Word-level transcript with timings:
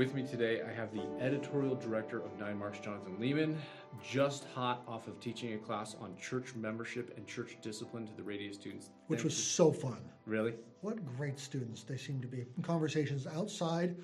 With 0.00 0.14
me 0.14 0.22
today, 0.22 0.62
I 0.66 0.72
have 0.72 0.94
the 0.94 1.06
editorial 1.22 1.74
director 1.74 2.22
of 2.24 2.38
Nine 2.38 2.58
Marks, 2.58 2.78
Jonathan 2.78 3.18
Leeman, 3.20 3.54
just 4.02 4.46
hot 4.54 4.82
off 4.88 5.08
of 5.08 5.20
teaching 5.20 5.52
a 5.52 5.58
class 5.58 5.94
on 6.00 6.16
church 6.16 6.54
membership 6.54 7.12
and 7.18 7.26
church 7.26 7.58
discipline 7.60 8.06
to 8.06 8.16
the 8.16 8.22
Radius 8.22 8.56
students. 8.56 8.88
which 9.08 9.24
was 9.24 9.36
so 9.36 9.70
fun. 9.70 9.98
really 10.24 10.54
What 10.80 11.04
great 11.18 11.38
students 11.38 11.82
they 11.82 11.98
seem 11.98 12.22
to 12.22 12.26
be. 12.26 12.46
Conversations 12.62 13.26
outside, 13.26 13.94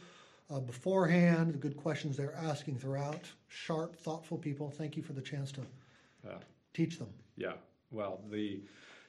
uh, 0.50 0.60
beforehand, 0.60 1.54
the 1.54 1.58
good 1.58 1.78
questions 1.78 2.14
they're 2.14 2.34
asking 2.36 2.76
throughout. 2.78 3.32
Sharp, 3.48 3.96
thoughtful 3.96 4.36
people. 4.36 4.68
Thank 4.68 4.98
you 4.98 5.02
for 5.02 5.14
the 5.14 5.22
chance 5.22 5.50
to 5.52 5.62
Yeah. 6.26 6.40
teach 6.74 6.98
them. 6.98 7.08
Yeah. 7.38 7.54
Well, 7.90 8.22
the 8.28 8.62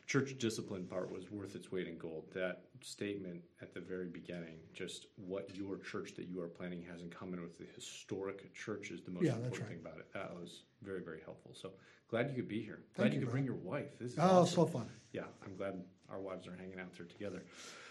church 0.06 0.38
discipline 0.38 0.86
part 0.88 1.12
was 1.12 1.30
worth 1.30 1.54
its 1.54 1.70
weight 1.70 1.90
in 1.90 1.98
gold. 1.98 2.32
That 2.32 2.67
statement 2.82 3.42
at 3.62 3.74
the 3.74 3.80
very 3.80 4.08
beginning, 4.08 4.56
just 4.74 5.08
what 5.16 5.56
your 5.56 5.78
church 5.78 6.14
that 6.16 6.28
you 6.28 6.42
are 6.42 6.48
planning 6.48 6.84
has 6.92 7.02
in 7.02 7.10
common 7.10 7.42
with 7.42 7.58
the 7.58 7.66
historic 7.76 8.54
church 8.54 8.92
is 8.92 9.02
the 9.02 9.12
most 9.12 9.24
Yeah, 9.24 9.36
important 9.36 9.62
right. 9.62 9.70
thing 9.70 9.80
about 9.80 9.98
it. 10.00 10.12
That 10.14 10.34
was 10.36 10.64
very, 10.84 11.02
very 11.02 11.22
helpful. 11.24 11.52
So 11.54 11.72
glad 12.10 12.30
you 12.30 12.36
could 12.36 12.48
be 12.48 12.62
here. 12.62 12.80
Glad 12.96 13.06
Thank 13.06 13.14
you 13.16 13.20
could 13.22 13.32
bring 13.32 13.46
your 13.46 13.56
wife. 13.56 13.98
This 14.00 14.14
is 14.14 14.20
Oh, 14.20 14.42
awesome. 14.42 14.56
so 14.56 14.66
fun. 14.66 14.90
yeah, 15.14 15.24
I'm 15.46 15.56
glad 15.56 15.84
our 16.10 16.20
wives 16.20 16.48
are 16.48 16.56
hanging 16.56 16.80
out 16.80 16.94
there 16.96 17.06
together. 17.06 17.44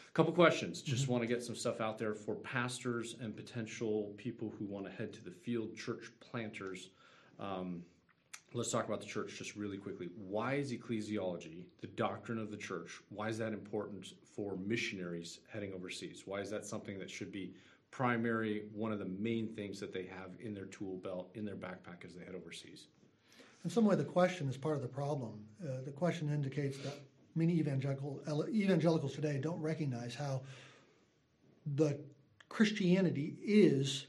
A 0.09 0.13
Couple 0.13 0.33
questions. 0.33 0.81
Just 0.83 1.03
Mm-hmm. 1.05 1.13
want 1.13 1.23
to 1.23 1.29
get 1.29 1.43
some 1.43 1.55
stuff 1.57 1.81
out 1.81 1.99
there 1.99 2.15
for 2.15 2.35
pastors 2.37 3.17
and 3.21 3.37
potential 3.37 4.15
people 4.17 4.53
who 4.59 4.65
want 4.65 4.87
to 4.87 4.93
head 4.93 5.13
to 5.15 5.23
the 5.25 5.31
field, 5.31 5.77
church 5.77 6.11
planters. 6.21 6.91
Um, 7.39 7.83
let's 8.55 8.71
talk 8.71 8.87
about 8.87 9.01
the 9.01 9.07
church 9.07 9.37
just 9.37 9.57
really 9.57 9.77
quickly. 9.77 10.09
Why 10.17 10.55
is 10.55 10.73
ecclesiology, 10.73 11.67
the 11.83 11.89
doctrine 11.89 12.39
of 12.39 12.51
the 12.51 12.57
church, 12.57 12.99
why 13.11 13.29
is 13.29 13.37
that 13.39 13.53
important 13.53 14.07
for 14.37 14.57
missionaries 14.57 15.41
heading 15.53 15.73
overseas? 15.73 16.23
Why 16.27 16.41
is 16.41 16.51
that 16.51 16.65
something 16.65 16.99
that 16.99 17.11
should 17.11 17.33
be 17.33 17.55
primary, 17.91 18.65
one 18.75 18.93
of 18.93 18.99
the 18.99 19.11
main 19.19 19.49
things 19.49 19.81
that 19.81 19.93
they 19.93 20.05
have 20.05 20.31
in 20.39 20.53
their 20.55 20.67
tool 20.67 20.99
belt, 20.99 21.31
in 21.35 21.45
their 21.45 21.57
backpack 21.57 22.05
as 22.05 22.13
they 22.13 22.25
head 22.25 22.35
overseas? 22.35 22.89
In 23.65 23.71
some 23.71 23.85
way, 23.85 23.97
the 23.97 24.05
question 24.05 24.49
is 24.49 24.57
part 24.57 24.77
of 24.77 24.83
the 24.83 24.89
problem. 24.89 25.45
Uh, 25.65 25.81
the 25.85 25.91
question 25.91 26.33
indicates 26.33 26.79
that 26.79 27.01
many 27.35 27.55
evangelical 27.55 28.21
evangelicals 28.49 29.15
today 29.15 29.39
don't 29.41 29.61
recognize 29.61 30.15
how 30.15 30.43
the 31.75 31.99
Christianity 32.49 33.37
is 33.43 34.07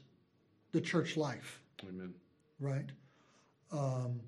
the 0.72 0.80
church 0.80 1.16
life. 1.16 1.60
Amen. 1.88 2.14
right? 2.60 2.90
Um, 3.72 4.20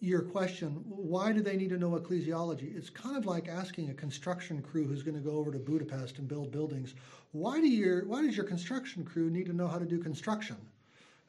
your 0.00 0.22
question, 0.22 0.82
why 0.86 1.32
do 1.32 1.40
they 1.40 1.56
need 1.56 1.70
to 1.70 1.78
know 1.78 1.90
ecclesiology? 1.90 2.76
It's 2.76 2.90
kind 2.90 3.16
of 3.16 3.26
like 3.26 3.48
asking 3.48 3.90
a 3.90 3.94
construction 3.94 4.62
crew 4.62 4.86
who's 4.86 5.02
going 5.02 5.16
to 5.16 5.20
go 5.20 5.36
over 5.36 5.50
to 5.50 5.58
Budapest 5.58 6.18
and 6.18 6.28
build 6.28 6.52
buildings, 6.52 6.94
why 7.32 7.60
do 7.60 7.68
your 7.68 8.06
why 8.06 8.22
does 8.22 8.36
your 8.36 8.46
construction 8.46 9.04
crew 9.04 9.30
need 9.30 9.46
to 9.46 9.52
know 9.52 9.66
how 9.66 9.78
to 9.78 9.84
do 9.84 9.98
construction? 9.98 10.56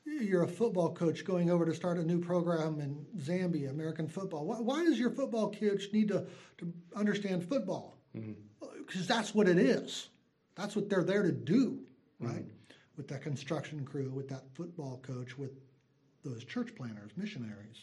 You're 0.05 0.43
a 0.43 0.47
football 0.47 0.93
coach 0.93 1.25
going 1.25 1.51
over 1.51 1.65
to 1.65 1.73
start 1.73 1.97
a 1.97 2.03
new 2.03 2.19
program 2.19 2.79
in 2.79 3.05
Zambia, 3.21 3.69
American 3.69 4.07
football. 4.07 4.45
Why, 4.45 4.59
why 4.59 4.83
does 4.83 4.97
your 4.97 5.11
football 5.11 5.51
coach 5.51 5.89
need 5.93 6.07
to, 6.07 6.25
to 6.57 6.73
understand 6.95 7.47
football? 7.47 7.97
Mm-hmm. 8.15 8.31
Because 8.85 9.05
that's 9.05 9.35
what 9.35 9.47
it 9.47 9.59
is. 9.59 10.09
That's 10.55 10.75
what 10.75 10.89
they're 10.89 11.03
there 11.03 11.21
to 11.23 11.31
do, 11.31 11.79
mm-hmm. 12.21 12.27
right? 12.27 12.45
With 12.97 13.07
that 13.09 13.21
construction 13.21 13.85
crew, 13.85 14.09
with 14.09 14.27
that 14.29 14.43
football 14.53 14.99
coach, 15.05 15.37
with 15.37 15.51
those 16.23 16.43
church 16.43 16.75
planners, 16.75 17.11
missionaries. 17.15 17.77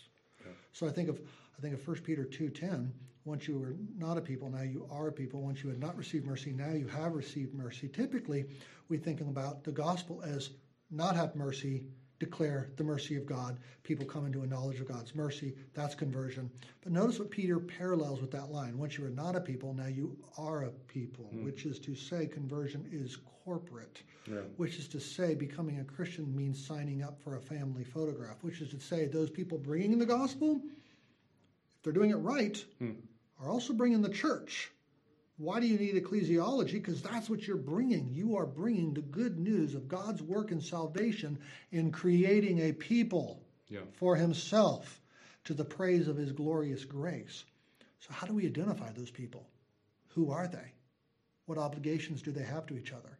So 0.76 0.86
I 0.86 0.90
think 0.90 1.08
of 1.08 1.18
I 1.56 1.62
think 1.62 1.72
of 1.72 1.88
1 1.88 1.96
Peter 2.02 2.22
two 2.22 2.50
ten. 2.50 2.92
Once 3.24 3.48
you 3.48 3.58
were 3.58 3.76
not 3.96 4.18
a 4.18 4.20
people, 4.20 4.50
now 4.50 4.60
you 4.60 4.86
are 4.90 5.08
a 5.08 5.12
people. 5.12 5.40
Once 5.40 5.62
you 5.64 5.70
had 5.70 5.80
not 5.80 5.96
received 5.96 6.26
mercy, 6.26 6.52
now 6.52 6.70
you 6.70 6.86
have 6.86 7.14
received 7.14 7.54
mercy. 7.54 7.88
Typically, 7.88 8.44
we 8.90 8.98
think 8.98 9.22
about 9.22 9.64
the 9.64 9.72
gospel 9.72 10.22
as 10.22 10.50
not 10.90 11.16
have 11.16 11.34
mercy, 11.34 11.86
declare 12.18 12.70
the 12.76 12.84
mercy 12.84 13.16
of 13.16 13.26
God. 13.26 13.58
People 13.82 14.06
come 14.06 14.26
into 14.26 14.42
a 14.42 14.46
knowledge 14.46 14.80
of 14.80 14.88
God's 14.88 15.14
mercy. 15.14 15.54
That's 15.74 15.94
conversion. 15.94 16.50
But 16.82 16.92
notice 16.92 17.18
what 17.18 17.30
Peter 17.30 17.58
parallels 17.58 18.20
with 18.20 18.30
that 18.32 18.50
line. 18.50 18.78
Once 18.78 18.96
you 18.96 19.04
were 19.04 19.10
not 19.10 19.36
a 19.36 19.40
people, 19.40 19.74
now 19.74 19.86
you 19.86 20.16
are 20.38 20.64
a 20.64 20.70
people, 20.88 21.26
hmm. 21.26 21.44
which 21.44 21.66
is 21.66 21.78
to 21.80 21.94
say, 21.94 22.26
conversion 22.26 22.88
is 22.90 23.18
corporate 23.44 24.02
Yeah. 24.28 24.40
which 24.56 24.76
is 24.76 24.88
to 24.88 24.98
say, 25.00 25.34
becoming 25.34 25.78
a 25.78 25.84
Christian 25.84 26.34
means 26.34 26.64
signing 26.64 27.02
up 27.02 27.20
for 27.22 27.36
a 27.36 27.40
family 27.40 27.84
photograph, 27.84 28.42
which 28.42 28.60
is 28.60 28.70
to 28.70 28.80
say, 28.80 29.06
those 29.06 29.30
people 29.30 29.58
bringing 29.58 29.98
the 29.98 30.06
gospel, 30.06 30.60
if 31.76 31.82
they're 31.82 31.92
doing 31.92 32.10
it 32.10 32.16
right, 32.16 32.64
hmm. 32.78 32.92
are 33.40 33.48
also 33.50 33.72
bringing 33.72 34.02
the 34.02 34.08
church. 34.08 34.72
Why 35.38 35.60
do 35.60 35.66
you 35.66 35.78
need 35.78 35.94
ecclesiology? 36.02 36.72
Because 36.72 37.02
that's 37.02 37.28
what 37.28 37.46
you're 37.46 37.56
bringing. 37.58 38.08
You 38.14 38.36
are 38.36 38.46
bringing 38.46 38.94
the 38.94 39.02
good 39.02 39.38
news 39.38 39.74
of 39.74 39.86
God's 39.88 40.22
work 40.22 40.50
in 40.50 40.60
salvation 40.60 41.38
in 41.72 41.92
creating 41.92 42.60
a 42.60 42.72
people 42.72 43.42
Yeah. 43.68 43.80
for 43.98 44.16
himself 44.16 45.00
to 45.44 45.54
the 45.54 45.64
praise 45.64 46.08
of 46.08 46.16
his 46.16 46.32
glorious 46.32 46.84
grace. 46.84 47.44
So, 48.00 48.12
how 48.12 48.26
do 48.26 48.32
we 48.34 48.46
identify 48.46 48.92
those 48.92 49.10
people? 49.10 49.46
Who 50.14 50.30
are 50.30 50.48
they? 50.48 50.72
What 51.44 51.58
obligations 51.58 52.22
do 52.22 52.32
they 52.32 52.42
have 52.42 52.66
to 52.66 52.78
each 52.78 52.92
other? 52.92 53.18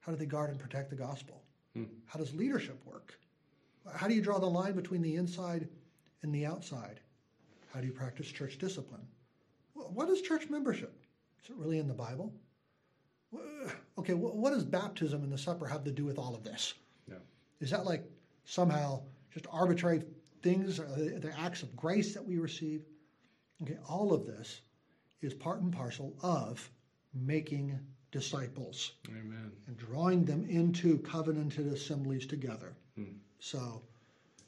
How 0.00 0.12
do 0.12 0.18
they 0.18 0.26
guard 0.26 0.50
and 0.50 0.60
protect 0.60 0.90
the 0.90 0.96
gospel? 0.96 1.42
Hmm. 1.74 1.84
How 2.06 2.18
does 2.18 2.34
leadership 2.34 2.84
work? 2.86 3.18
How 3.92 4.06
do 4.06 4.14
you 4.14 4.22
draw 4.22 4.38
the 4.38 4.46
line 4.46 4.74
between 4.74 5.02
the 5.02 5.16
inside 5.16 5.68
and 6.22 6.32
the 6.32 6.46
outside? 6.46 7.00
How 7.72 7.80
do 7.80 7.86
you 7.86 7.92
practice 7.92 8.28
church 8.28 8.58
discipline? 8.58 9.06
What 9.74 10.08
is 10.08 10.22
church 10.22 10.48
membership? 10.48 10.92
Is 11.42 11.50
it 11.50 11.56
really 11.56 11.78
in 11.78 11.88
the 11.88 11.94
Bible? 11.94 12.32
Okay, 13.98 14.14
what 14.14 14.50
does 14.50 14.64
baptism 14.64 15.22
and 15.22 15.32
the 15.32 15.38
supper 15.38 15.66
have 15.66 15.84
to 15.84 15.90
do 15.90 16.04
with 16.04 16.18
all 16.18 16.34
of 16.34 16.44
this? 16.44 16.74
Yeah. 17.08 17.16
Is 17.60 17.70
that 17.70 17.84
like 17.84 18.04
somehow 18.44 19.02
just 19.32 19.46
arbitrary 19.52 20.02
things, 20.42 20.80
uh, 20.80 20.84
the, 21.20 21.32
acts 21.38 21.62
of 21.62 21.76
grace 21.76 22.14
that 22.14 22.24
we 22.24 22.38
receive? 22.38 22.84
Okay, 23.62 23.76
all 23.88 24.14
of 24.14 24.24
this 24.24 24.62
is 25.20 25.34
part 25.34 25.60
and 25.60 25.72
parcel 25.72 26.14
of 26.22 26.70
making 27.12 27.78
disciples 28.12 28.92
Amen. 29.08 29.52
and 29.66 29.76
drawing 29.76 30.24
them 30.24 30.46
into 30.48 30.98
covenanted 30.98 31.66
assemblies 31.66 32.24
together. 32.26 32.74
So, 33.40 33.82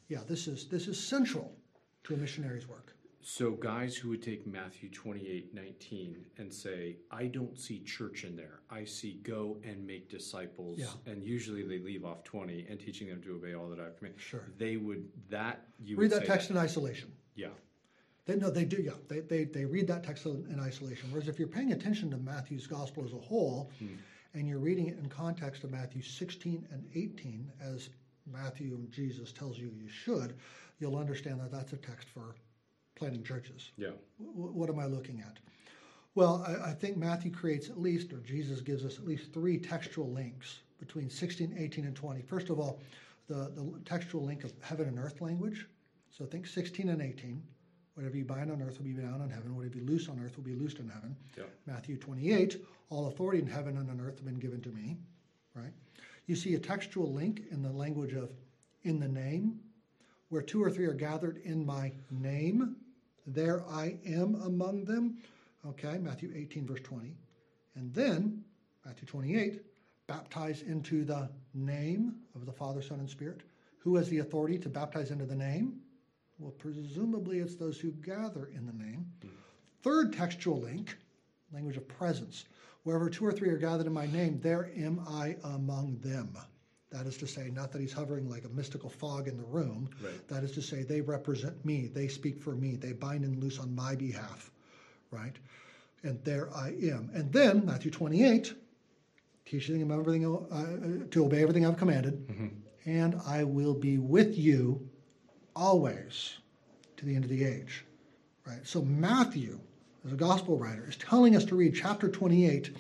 yeah, 0.09 0.21
this 0.29 0.49
is 0.49 0.67
this 0.67 0.89
is 0.89 0.99
central 0.99 1.55
to 2.05 2.15
a 2.15 2.17
missionary's 2.17 2.67
work. 2.67 2.95
So, 3.23 3.51
guys 3.51 3.97
who 3.97 4.09
would 4.11 4.23
take 4.23 4.47
Matthew 4.47 4.89
28 4.89 5.55
19 5.55 6.25
and 6.39 6.53
say, 6.53 6.97
I 7.11 7.27
don't 7.27 7.59
see 7.59 7.81
church 7.81 8.25
in 8.25 8.35
there. 8.35 8.61
I 8.71 8.85
see 8.85 9.21
go 9.23 9.59
and 9.63 9.87
make 9.87 10.09
disciples. 10.09 10.79
Yeah. 10.79 10.87
And 11.07 11.23
usually 11.23 11.63
they 11.63 11.79
leave 11.79 12.05
off 12.05 12.25
20 12.25 12.67
and 12.71 12.81
teaching 12.81 13.09
them 13.09 13.21
to 13.23 13.35
obey 13.35 13.55
all 13.55 13.69
that 13.69 13.79
I've 13.79 13.99
commanded. 13.99 14.23
Sure. 14.23 14.45
They 14.57 14.79
would, 14.79 15.07
that, 15.29 15.67
you 15.85 15.97
Read 15.97 16.13
that 16.13 16.25
text 16.25 16.51
in 16.51 16.57
isolation. 16.57 17.13
Yeah. 17.35 17.49
They 18.25 18.37
no, 18.37 18.51
they 18.51 18.65
do. 18.65 18.81
Yeah, 18.81 18.93
they, 19.09 19.21
they 19.21 19.45
they 19.45 19.65
read 19.65 19.87
that 19.89 20.05
text 20.05 20.25
in 20.27 20.47
in 20.51 20.61
isolation. 20.61 21.11
Whereas 21.11 21.29
if 21.29 21.39
you're 21.39 21.49
paying 21.49 21.73
attention 21.73 22.11
to 22.11 22.17
Matthew's 22.17 22.67
gospel 22.67 23.05
as 23.05 23.13
a 23.13 23.17
whole, 23.17 23.71
hmm. 23.79 23.95
and 24.35 24.47
you're 24.47 24.59
reading 24.59 24.89
it 24.89 24.99
in 24.99 25.09
context 25.09 25.65
of 25.65 25.71
Matthew 25.71 26.03
16 26.03 26.67
and 26.71 26.85
18, 26.95 27.51
as 27.61 27.91
Matthew 28.31 28.75
and 28.75 28.91
Jesus 28.93 29.33
tells 29.33 29.59
you 29.59 29.71
you 29.75 29.89
should, 29.89 30.35
you'll 30.79 30.97
understand 30.97 31.41
that 31.41 31.51
that's 31.51 31.73
a 31.73 31.77
text 31.77 32.09
for 32.09 32.37
planting 32.95 33.23
churches. 33.23 33.71
Yeah. 33.77 33.91
W- 34.19 34.53
what 34.53 34.69
am 34.69 34.79
I 34.79 34.87
looking 34.87 35.21
at? 35.21 35.39
Well, 36.15 36.45
I, 36.47 36.71
I 36.71 36.75
think 36.75 36.97
Matthew 36.97 37.31
creates 37.31 37.69
at 37.69 37.81
least, 37.81 38.13
or 38.13 38.19
Jesus 38.19 38.61
gives 38.61 38.85
us 38.85 38.99
at 38.99 39.07
least 39.07 39.33
three 39.33 39.59
textual 39.59 40.11
links 40.11 40.61
between 40.79 41.09
16, 41.11 41.55
18, 41.59 41.85
and 41.85 41.95
20. 41.95 42.23
First 42.23 42.51
of 42.51 42.59
all, 42.59 42.81
the, 43.29 43.53
the 43.55 43.81
textual 43.85 44.25
link 44.25 44.45
of 44.45 44.53
heaven 44.61 44.89
and 44.89 44.99
earth 44.99 45.21
language. 45.21 45.67
So 46.11 46.25
think 46.25 46.47
16 46.47 46.89
and 46.89 47.01
18. 47.01 47.43
Whatever 47.95 48.17
you 48.17 48.25
bind 48.25 48.51
on 48.51 48.63
earth 48.63 48.79
will 48.79 48.87
be 48.87 48.93
bound 48.93 49.23
on 49.23 49.31
heaven. 49.31 49.55
Whatever 49.55 49.77
you 49.77 49.85
loose 49.85 50.09
on 50.09 50.21
earth 50.25 50.37
will 50.37 50.45
be 50.45 50.55
loosed 50.55 50.79
in 50.79 50.89
heaven. 50.89 51.17
Yeah. 51.37 51.45
Matthew 51.67 51.97
28, 51.97 52.57
all 52.89 53.09
authority 53.09 53.41
in 53.41 53.47
heaven 53.47 53.77
and 53.77 53.91
on 53.91 54.01
earth 54.01 54.17
have 54.17 54.25
been 54.25 54.39
given 54.39 54.61
to 54.63 54.71
me. 54.71 54.97
Right? 55.55 55.73
You 56.27 56.37
see 56.37 56.55
a 56.55 56.59
textual 56.59 57.13
link 57.13 57.43
in 57.51 57.63
the 57.63 57.71
language 57.71 58.15
of 58.15 58.33
in 58.83 58.99
the 58.99 59.09
name, 59.09 59.61
where 60.29 60.43
two 60.43 60.63
or 60.63 60.71
three 60.71 60.87
are 60.87 60.95
gathered 60.95 61.39
in 61.45 61.67
my 61.67 61.93
name, 62.11 62.77
there 63.35 63.65
I 63.69 63.99
am 64.07 64.37
among 64.37 64.85
them. 64.85 65.19
Okay, 65.67 65.99
Matthew 65.99 66.33
18, 66.35 66.67
verse 66.67 66.81
20. 66.81 67.15
And 67.75 67.93
then, 67.95 68.45
Matthew 68.85 69.07
28, 69.07 69.63
baptize 70.07 70.63
into 70.63 71.05
the 71.05 71.29
name 71.55 72.17
of 72.35 72.47
the 72.47 72.53
Father, 72.53 72.83
Son, 72.83 73.01
and 73.01 73.09
Spirit. 73.09 73.41
Who 73.79 73.97
has 73.97 74.09
the 74.09 74.19
authority 74.19 74.59
to 74.59 74.69
baptize 74.69 75.11
into 75.11 75.27
the 75.27 75.37
name? 75.37 75.81
Well, 76.39 76.53
presumably 76.53 77.39
it's 77.39 77.55
those 77.55 77.79
who 77.79 77.93
gather 77.93 78.51
in 78.55 78.67
the 78.67 78.73
name. 78.73 79.07
Third 79.83 80.13
textual 80.13 80.59
link, 80.59 80.97
language 81.53 81.77
of 81.77 81.87
presence. 81.87 82.47
Wherever 82.83 83.11
two 83.11 83.27
or 83.27 83.33
three 83.33 83.51
are 83.51 83.59
gathered 83.59 83.87
in 83.87 83.93
my 83.93 84.07
name, 84.07 84.41
there 84.41 84.71
am 84.77 85.01
I 85.07 85.37
among 85.45 85.99
them. 85.99 86.37
That 86.91 87.07
is 87.07 87.17
to 87.19 87.27
say, 87.27 87.51
not 87.55 87.71
that 87.73 87.81
he's 87.81 87.93
hovering 87.93 88.29
like 88.29 88.45
a 88.45 88.49
mystical 88.49 88.91
fog 88.91 89.29
in 89.29 89.37
the 89.37 89.45
room. 89.45 89.89
Right. 90.03 90.27
That 90.29 90.43
is 90.43 90.51
to 90.53 90.63
say, 90.63 90.83
they 90.83 91.01
represent 91.01 91.65
me, 91.65 91.87
they 91.87 92.09
speak 92.09 92.41
for 92.43 92.57
me, 92.57 92.75
they 92.77 92.93
bind 92.93 93.25
and 93.25 93.41
loose 93.43 93.59
on 93.61 93.73
my 93.75 93.95
behalf, 93.95 94.51
right? 95.13 95.37
And 96.03 96.19
there 96.25 96.49
I 96.55 96.71
am. 96.83 97.11
And 97.15 97.33
then, 97.33 97.65
Matthew 97.65 97.91
28, 97.93 98.55
teaching 99.47 99.79
them 99.79 99.93
everything 99.97 100.27
uh, 100.27 100.33
uh, 100.55 101.07
to 101.13 101.25
obey 101.25 101.43
everything 101.43 101.65
I've 101.65 101.77
commanded, 101.77 102.27
Mm-hmm. 102.29 102.47
and 102.87 103.21
I 103.27 103.45
will 103.45 103.75
be 103.75 103.99
with 103.99 104.37
you 104.37 104.89
always 105.55 106.39
to 106.97 107.07
the 107.07 107.15
end 107.15 107.25
of 107.25 107.31
the 107.31 107.45
age. 107.45 107.85
Right. 108.47 108.67
So 108.67 108.83
Matthew, 108.83 109.61
as 110.05 110.13
a 110.13 110.17
gospel 110.17 110.59
writer, 110.59 110.87
is 110.89 110.97
telling 110.97 111.37
us 111.37 111.45
to 111.47 111.55
read 111.55 111.75
chapter 111.75 112.09
28 112.09 112.75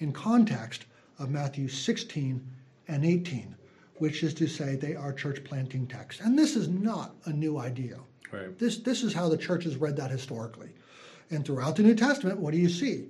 in 0.00 0.12
context 0.12 0.84
of 1.18 1.30
Matthew 1.30 1.68
16 1.68 2.46
and 2.88 3.04
18, 3.04 3.54
which 3.96 4.22
is 4.22 4.34
to 4.34 4.46
say 4.46 4.76
they 4.76 4.94
are 4.94 5.12
church 5.12 5.42
planting 5.44 5.86
texts. 5.86 6.22
And 6.24 6.38
this 6.38 6.56
is 6.56 6.68
not 6.68 7.14
a 7.26 7.30
new 7.30 7.58
idea. 7.58 7.98
Right. 8.32 8.58
This, 8.58 8.78
this 8.78 9.02
is 9.02 9.12
how 9.12 9.28
the 9.28 9.36
church 9.36 9.64
has 9.64 9.76
read 9.76 9.96
that 9.96 10.10
historically. 10.10 10.70
And 11.30 11.44
throughout 11.44 11.76
the 11.76 11.82
New 11.82 11.94
Testament, 11.94 12.38
what 12.38 12.52
do 12.52 12.58
you 12.58 12.68
see? 12.68 13.06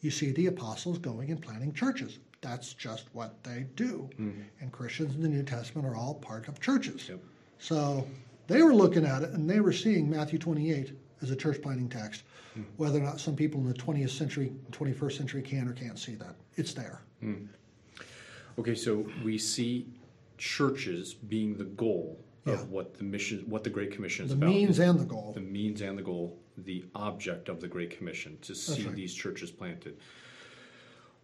You 0.00 0.10
see 0.10 0.32
the 0.32 0.46
apostles 0.46 0.98
going 0.98 1.30
and 1.30 1.40
planting 1.40 1.72
churches. 1.72 2.18
That's 2.40 2.74
just 2.74 3.06
what 3.12 3.42
they 3.42 3.66
do. 3.76 4.08
Mm-hmm. 4.14 4.42
And 4.60 4.72
Christians 4.72 5.14
in 5.14 5.22
the 5.22 5.28
New 5.28 5.42
Testament 5.42 5.86
are 5.86 5.96
all 5.96 6.14
part 6.14 6.48
of 6.48 6.60
churches. 6.60 7.08
Yep. 7.08 7.20
So 7.58 8.06
they 8.46 8.62
were 8.62 8.74
looking 8.74 9.04
at 9.04 9.22
it 9.22 9.30
and 9.30 9.48
they 9.48 9.60
were 9.60 9.72
seeing 9.72 10.08
Matthew 10.08 10.38
28 10.38 10.92
as 11.22 11.30
a 11.30 11.36
church 11.36 11.62
planting 11.62 11.88
text. 11.88 12.22
Mm-hmm. 12.52 12.62
Whether 12.76 12.98
or 12.98 13.02
not 13.02 13.20
some 13.20 13.36
people 13.36 13.60
in 13.60 13.68
the 13.68 13.74
20th 13.74 14.10
century, 14.10 14.52
21st 14.70 15.16
century 15.16 15.42
can 15.42 15.68
or 15.68 15.72
can't 15.72 15.98
see 15.98 16.14
that, 16.16 16.36
it's 16.56 16.74
there. 16.74 17.02
Mm. 17.22 17.48
Okay, 18.58 18.74
so 18.74 19.06
we 19.24 19.38
see 19.38 19.86
churches 20.38 21.14
being 21.14 21.56
the 21.56 21.64
goal 21.64 22.18
of 22.46 22.70
what 22.70 22.94
the 22.96 23.02
mission, 23.04 23.44
what 23.48 23.64
the 23.64 23.70
Great 23.70 23.90
Commission 23.90 24.24
is 24.24 24.30
The 24.30 24.36
about. 24.36 24.50
means 24.50 24.78
and 24.78 25.00
the 25.00 25.04
goal. 25.04 25.32
the 25.34 25.40
means 25.40 25.80
and 25.80 25.98
the 25.98 26.02
goal, 26.02 26.38
the 26.58 26.84
object 26.94 27.48
of 27.48 27.60
the 27.60 27.66
Great 27.66 27.96
Commission, 27.96 28.38
to 28.42 28.54
see 28.54 28.84
right. 28.84 28.94
these 28.94 29.12
churches 29.12 29.50
planted. 29.50 29.96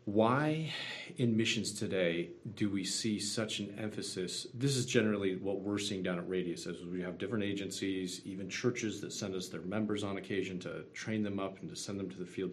Why 0.05 0.73
in 1.19 1.37
missions 1.37 1.73
today 1.73 2.31
do 2.57 2.69
we 2.69 2.83
see 2.83 3.21
such 3.21 3.61
an 3.61 3.73
emphasis? 3.79 4.49
This 4.53 4.77
is 4.77 4.85
generally 4.85 5.37
what 5.37 5.61
we're 5.61 5.79
seeing 5.79 6.03
down 6.03 6.19
at 6.19 6.29
Radius 6.29 6.67
as 6.67 6.85
we 6.85 7.01
have 7.03 7.19
different 7.19 7.45
agencies, 7.45 8.21
even 8.25 8.49
churches 8.51 9.01
that 9.01 9.13
send 9.13 9.37
us 9.37 9.47
their 9.47 9.61
members 9.61 10.03
on 10.03 10.17
occasion 10.17 10.59
to 10.61 10.83
train 10.93 11.23
them 11.23 11.39
up 11.39 11.61
and 11.61 11.71
to 11.71 11.77
send 11.77 12.01
them 12.01 12.11
to 12.11 12.19
the 12.19 12.27
field. 12.27 12.51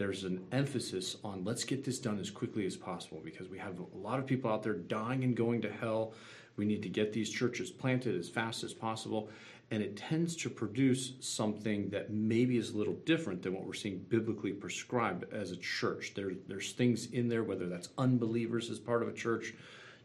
There's 0.00 0.24
an 0.24 0.42
emphasis 0.50 1.18
on 1.22 1.44
let's 1.44 1.62
get 1.62 1.84
this 1.84 1.98
done 1.98 2.18
as 2.18 2.30
quickly 2.30 2.64
as 2.64 2.74
possible 2.74 3.20
because 3.22 3.50
we 3.50 3.58
have 3.58 3.80
a 3.80 3.98
lot 3.98 4.18
of 4.18 4.26
people 4.26 4.50
out 4.50 4.62
there 4.62 4.72
dying 4.72 5.24
and 5.24 5.36
going 5.36 5.60
to 5.60 5.70
hell. 5.70 6.14
We 6.56 6.64
need 6.64 6.82
to 6.84 6.88
get 6.88 7.12
these 7.12 7.28
churches 7.28 7.70
planted 7.70 8.18
as 8.18 8.26
fast 8.26 8.64
as 8.64 8.72
possible 8.72 9.28
and 9.70 9.82
it 9.82 9.98
tends 9.98 10.36
to 10.36 10.48
produce 10.48 11.12
something 11.20 11.90
that 11.90 12.10
maybe 12.10 12.56
is 12.56 12.70
a 12.70 12.78
little 12.78 12.94
different 13.04 13.42
than 13.42 13.52
what 13.52 13.66
we're 13.66 13.74
seeing 13.74 13.98
biblically 14.08 14.52
prescribed 14.52 15.30
as 15.34 15.50
a 15.50 15.56
church. 15.58 16.14
There, 16.14 16.32
there's 16.48 16.72
things 16.72 17.10
in 17.10 17.28
there, 17.28 17.44
whether 17.44 17.66
that's 17.66 17.90
unbelievers 17.98 18.70
as 18.70 18.78
part 18.78 19.02
of 19.02 19.08
a 19.08 19.12
church, 19.12 19.52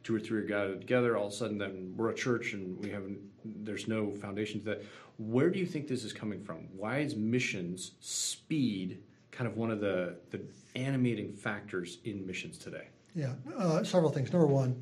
two 0.04 0.14
or 0.14 0.20
three 0.20 0.40
are 0.40 0.46
gathered 0.46 0.82
together, 0.82 1.16
all 1.16 1.28
of 1.28 1.32
a 1.32 1.36
sudden 1.38 1.58
then 1.58 1.94
we're 1.96 2.10
a 2.10 2.16
church 2.16 2.52
and 2.52 2.78
we 2.84 2.90
haven't, 2.90 3.20
there's 3.64 3.88
no 3.88 4.12
foundation 4.12 4.60
to 4.60 4.66
that. 4.66 4.84
Where 5.20 5.50
do 5.50 5.58
you 5.58 5.66
think 5.66 5.88
this 5.88 6.04
is 6.04 6.12
coming 6.12 6.44
from? 6.44 6.68
Why 6.76 6.98
is 6.98 7.16
missions 7.16 7.94
speed 8.02 9.00
kind 9.36 9.48
of 9.50 9.58
one 9.58 9.72
of 9.72 9.80
the, 9.80 10.16
the 10.32 10.42
animating 10.76 11.34
factors 11.34 12.00
in 12.06 12.26
missions 12.26 12.58
today? 12.58 12.88
Yeah, 13.14 13.34
uh, 13.58 13.84
several 13.84 14.12
things. 14.12 14.32
Number 14.32 14.48
one, 14.48 14.82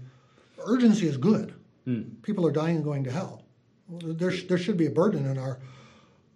urgency 0.66 1.08
is 1.08 1.18
good. 1.18 1.54
Hmm. 1.86 2.02
People 2.22 2.46
are 2.48 2.52
dying 2.52 2.78
and 2.78 2.84
going 2.84 3.04
to 3.04 3.12
hell. 3.12 3.46
There, 3.90 4.32
sh- 4.32 4.46
there 4.46 4.58
should 4.58 4.78
be 4.78 4.86
a 4.86 4.92
burden 4.92 5.26
in 5.26 5.38
our 5.38 5.60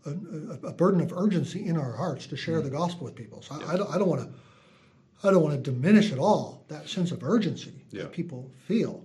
a, 0.05 0.67
a, 0.67 0.73
burden 0.73 1.01
of 1.01 1.11
urgency 1.11 1.65
in 1.65 1.77
our 1.77 1.93
hearts 1.93 2.27
to 2.27 2.37
share 2.37 2.59
hmm. 2.59 2.65
the 2.65 2.69
gospel 2.69 3.05
with 3.05 3.15
people. 3.15 3.41
So 3.41 3.55
I, 3.55 3.73
I 3.73 3.77
don't 3.77 3.89
I 3.89 3.97
don't 3.97 4.07
want 4.07 4.21
to 4.21 5.27
I 5.27 5.31
don't 5.31 5.41
want 5.41 5.63
to 5.63 5.71
diminish 5.71 6.11
at 6.11 6.19
all 6.19 6.65
that 6.67 6.87
sense 6.87 7.11
of 7.11 7.23
urgency 7.23 7.85
Yeah. 7.91 8.03
that 8.03 8.11
people 8.11 8.51
feel. 8.67 9.03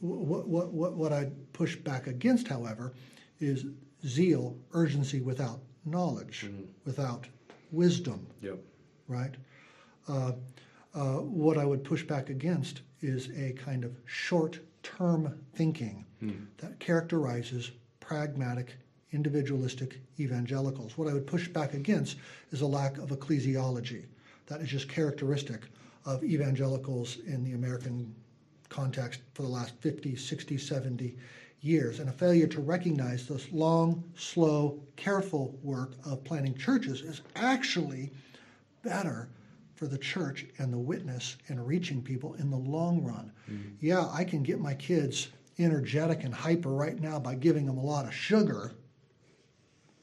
What, 0.00 0.48
what, 0.48 0.72
what, 0.72 0.94
what 0.94 1.12
I 1.12 1.30
push 1.52 1.76
back 1.76 2.08
against, 2.08 2.48
however, 2.48 2.94
is 3.38 3.66
zeal, 4.04 4.58
urgency 4.72 5.20
without 5.20 5.60
knowledge, 5.84 6.40
hmm. 6.40 6.64
without 6.84 7.28
wisdom 7.72 8.26
Yep. 8.40 8.58
right? 9.08 9.34
Uh, 10.08 10.32
uh, 10.94 11.16
what 11.18 11.56
I 11.58 11.64
would 11.64 11.82
push 11.84 12.02
back 12.04 12.28
against 12.28 12.82
is 13.00 13.30
a 13.36 13.52
kind 13.52 13.84
of 13.84 13.96
short 14.04 14.60
term 14.82 15.38
thinking 15.54 16.04
that 16.58 16.78
characterizes 16.78 17.72
pragmatic, 17.98 18.76
individualistic 19.10 19.98
evangelicals. 20.20 20.96
What 20.96 21.08
I 21.08 21.12
would 21.14 21.26
push 21.26 21.48
back 21.48 21.74
against 21.74 22.16
is 22.52 22.60
a 22.60 22.66
lack 22.66 22.96
of 22.98 23.08
ecclesiology 23.08 24.04
that 24.46 24.60
is 24.60 24.68
just 24.68 24.88
characteristic 24.88 25.62
of 26.04 26.22
evangelicals 26.22 27.18
in 27.26 27.42
the 27.42 27.54
American 27.54 28.14
context 28.68 29.20
for 29.34 29.42
the 29.42 29.48
last 29.48 29.74
50, 29.80 30.14
60, 30.14 30.56
70 30.58 31.16
years, 31.62 32.00
and 32.00 32.08
a 32.08 32.12
failure 32.12 32.48
to 32.48 32.60
recognize 32.60 33.26
this 33.26 33.50
long, 33.52 34.04
slow, 34.16 34.82
careful 34.96 35.58
work 35.62 35.92
of 36.04 36.22
planting 36.24 36.54
churches 36.54 37.00
is 37.00 37.22
actually 37.36 38.12
better 38.82 39.28
for 39.74 39.86
the 39.86 39.98
church 39.98 40.44
and 40.58 40.72
the 40.72 40.78
witness 40.78 41.36
and 41.48 41.66
reaching 41.66 42.02
people 42.02 42.34
in 42.34 42.50
the 42.50 42.56
long 42.56 43.02
run. 43.02 43.32
Mm-hmm. 43.50 43.70
Yeah, 43.80 44.08
I 44.12 44.24
can 44.24 44.42
get 44.42 44.60
my 44.60 44.74
kids 44.74 45.28
energetic 45.58 46.24
and 46.24 46.34
hyper 46.34 46.70
right 46.70 47.00
now 47.00 47.18
by 47.18 47.34
giving 47.36 47.66
them 47.66 47.78
a 47.78 47.84
lot 47.84 48.06
of 48.06 48.14
sugar. 48.14 48.72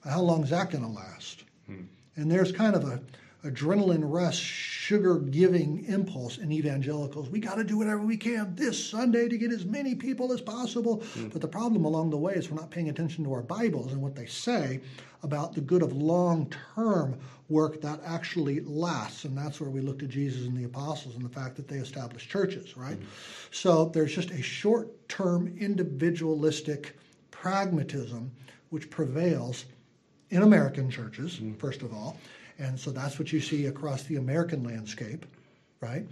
How 0.04 0.22
long 0.22 0.44
is 0.44 0.50
that 0.52 0.72
going 0.72 0.84
to 0.84 0.90
last? 0.90 1.44
Hmm. 1.66 1.84
And 2.16 2.32
there's 2.32 2.52
kind 2.52 2.76
of 2.76 2.86
a 2.86 3.02
adrenaline 3.46 4.04
rush, 4.04 4.38
sugar 4.38 5.18
giving 5.18 5.86
impulse 5.86 6.40
in 6.40 6.52
evangelicals. 6.52 7.30
We 7.30 7.40
got 7.40 7.56
to 7.56 7.64
do 7.64 7.78
whatever 7.78 8.02
we 8.02 8.18
can 8.18 8.54
this 8.56 8.84
Sunday 8.84 9.30
to 9.30 9.38
get 9.38 9.52
as 9.52 9.64
many 9.64 9.96
people 9.96 10.34
as 10.34 10.42
possible. 10.42 11.02
Hmm. 11.14 11.30
But 11.30 11.42
the 11.42 11.48
problem 11.48 11.86
along 11.86 12.10
the 12.10 12.18
way 12.18 12.34
is 12.34 12.50
we're 12.50 12.60
not 12.60 12.72
paying 12.72 12.90
attention 12.90 13.24
to 13.24 13.34
our 13.34 13.42
Bibles 13.42 13.94
and 13.94 14.02
what 14.02 14.16
they 14.16 14.26
say 14.26 14.82
about 15.24 15.54
the 15.54 15.62
good 15.62 15.82
of 15.82 15.94
long 15.94 16.54
term 16.76 17.18
work 17.48 17.80
that 17.82 18.02
actually 18.06 18.60
lasts. 18.62 19.24
And 19.24 19.38
that's 19.38 19.62
where 19.62 19.70
we 19.70 19.80
look 19.80 20.00
to 20.00 20.08
Jesus 20.08 20.46
and 20.46 20.58
the 20.58 20.66
apostles 20.66 21.16
and 21.16 21.24
the 21.24 21.30
fact 21.30 21.56
that 21.56 21.68
they 21.68 21.78
established 21.78 22.30
churches, 22.30 22.76
right? 22.76 22.98
Hmm. 22.98 23.06
So 23.52 23.86
there's 23.86 24.14
just 24.14 24.32
a 24.32 24.42
short 24.42 25.08
term 25.08 25.56
individualistic 25.58 26.98
pragmatism 27.32 28.32
which 28.70 28.90
prevails 28.90 29.66
in 30.30 30.42
American 30.42 30.92
churches, 30.92 31.38
hmm. 31.38 31.54
first 31.54 31.84
of 31.84 31.94
all. 31.94 32.18
And 32.60 32.78
so 32.78 32.92
that's 32.92 33.18
what 33.18 33.32
you 33.32 33.40
see 33.40 33.66
across 33.66 34.04
the 34.04 34.18
American 34.18 34.64
landscape, 34.64 35.26
right? 35.80 36.06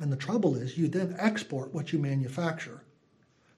And 0.00 0.10
the 0.10 0.16
trouble 0.16 0.54
is, 0.56 0.78
you 0.78 0.88
then 0.88 1.16
export 1.18 1.74
what 1.74 1.92
you 1.92 1.98
manufacture. 1.98 2.82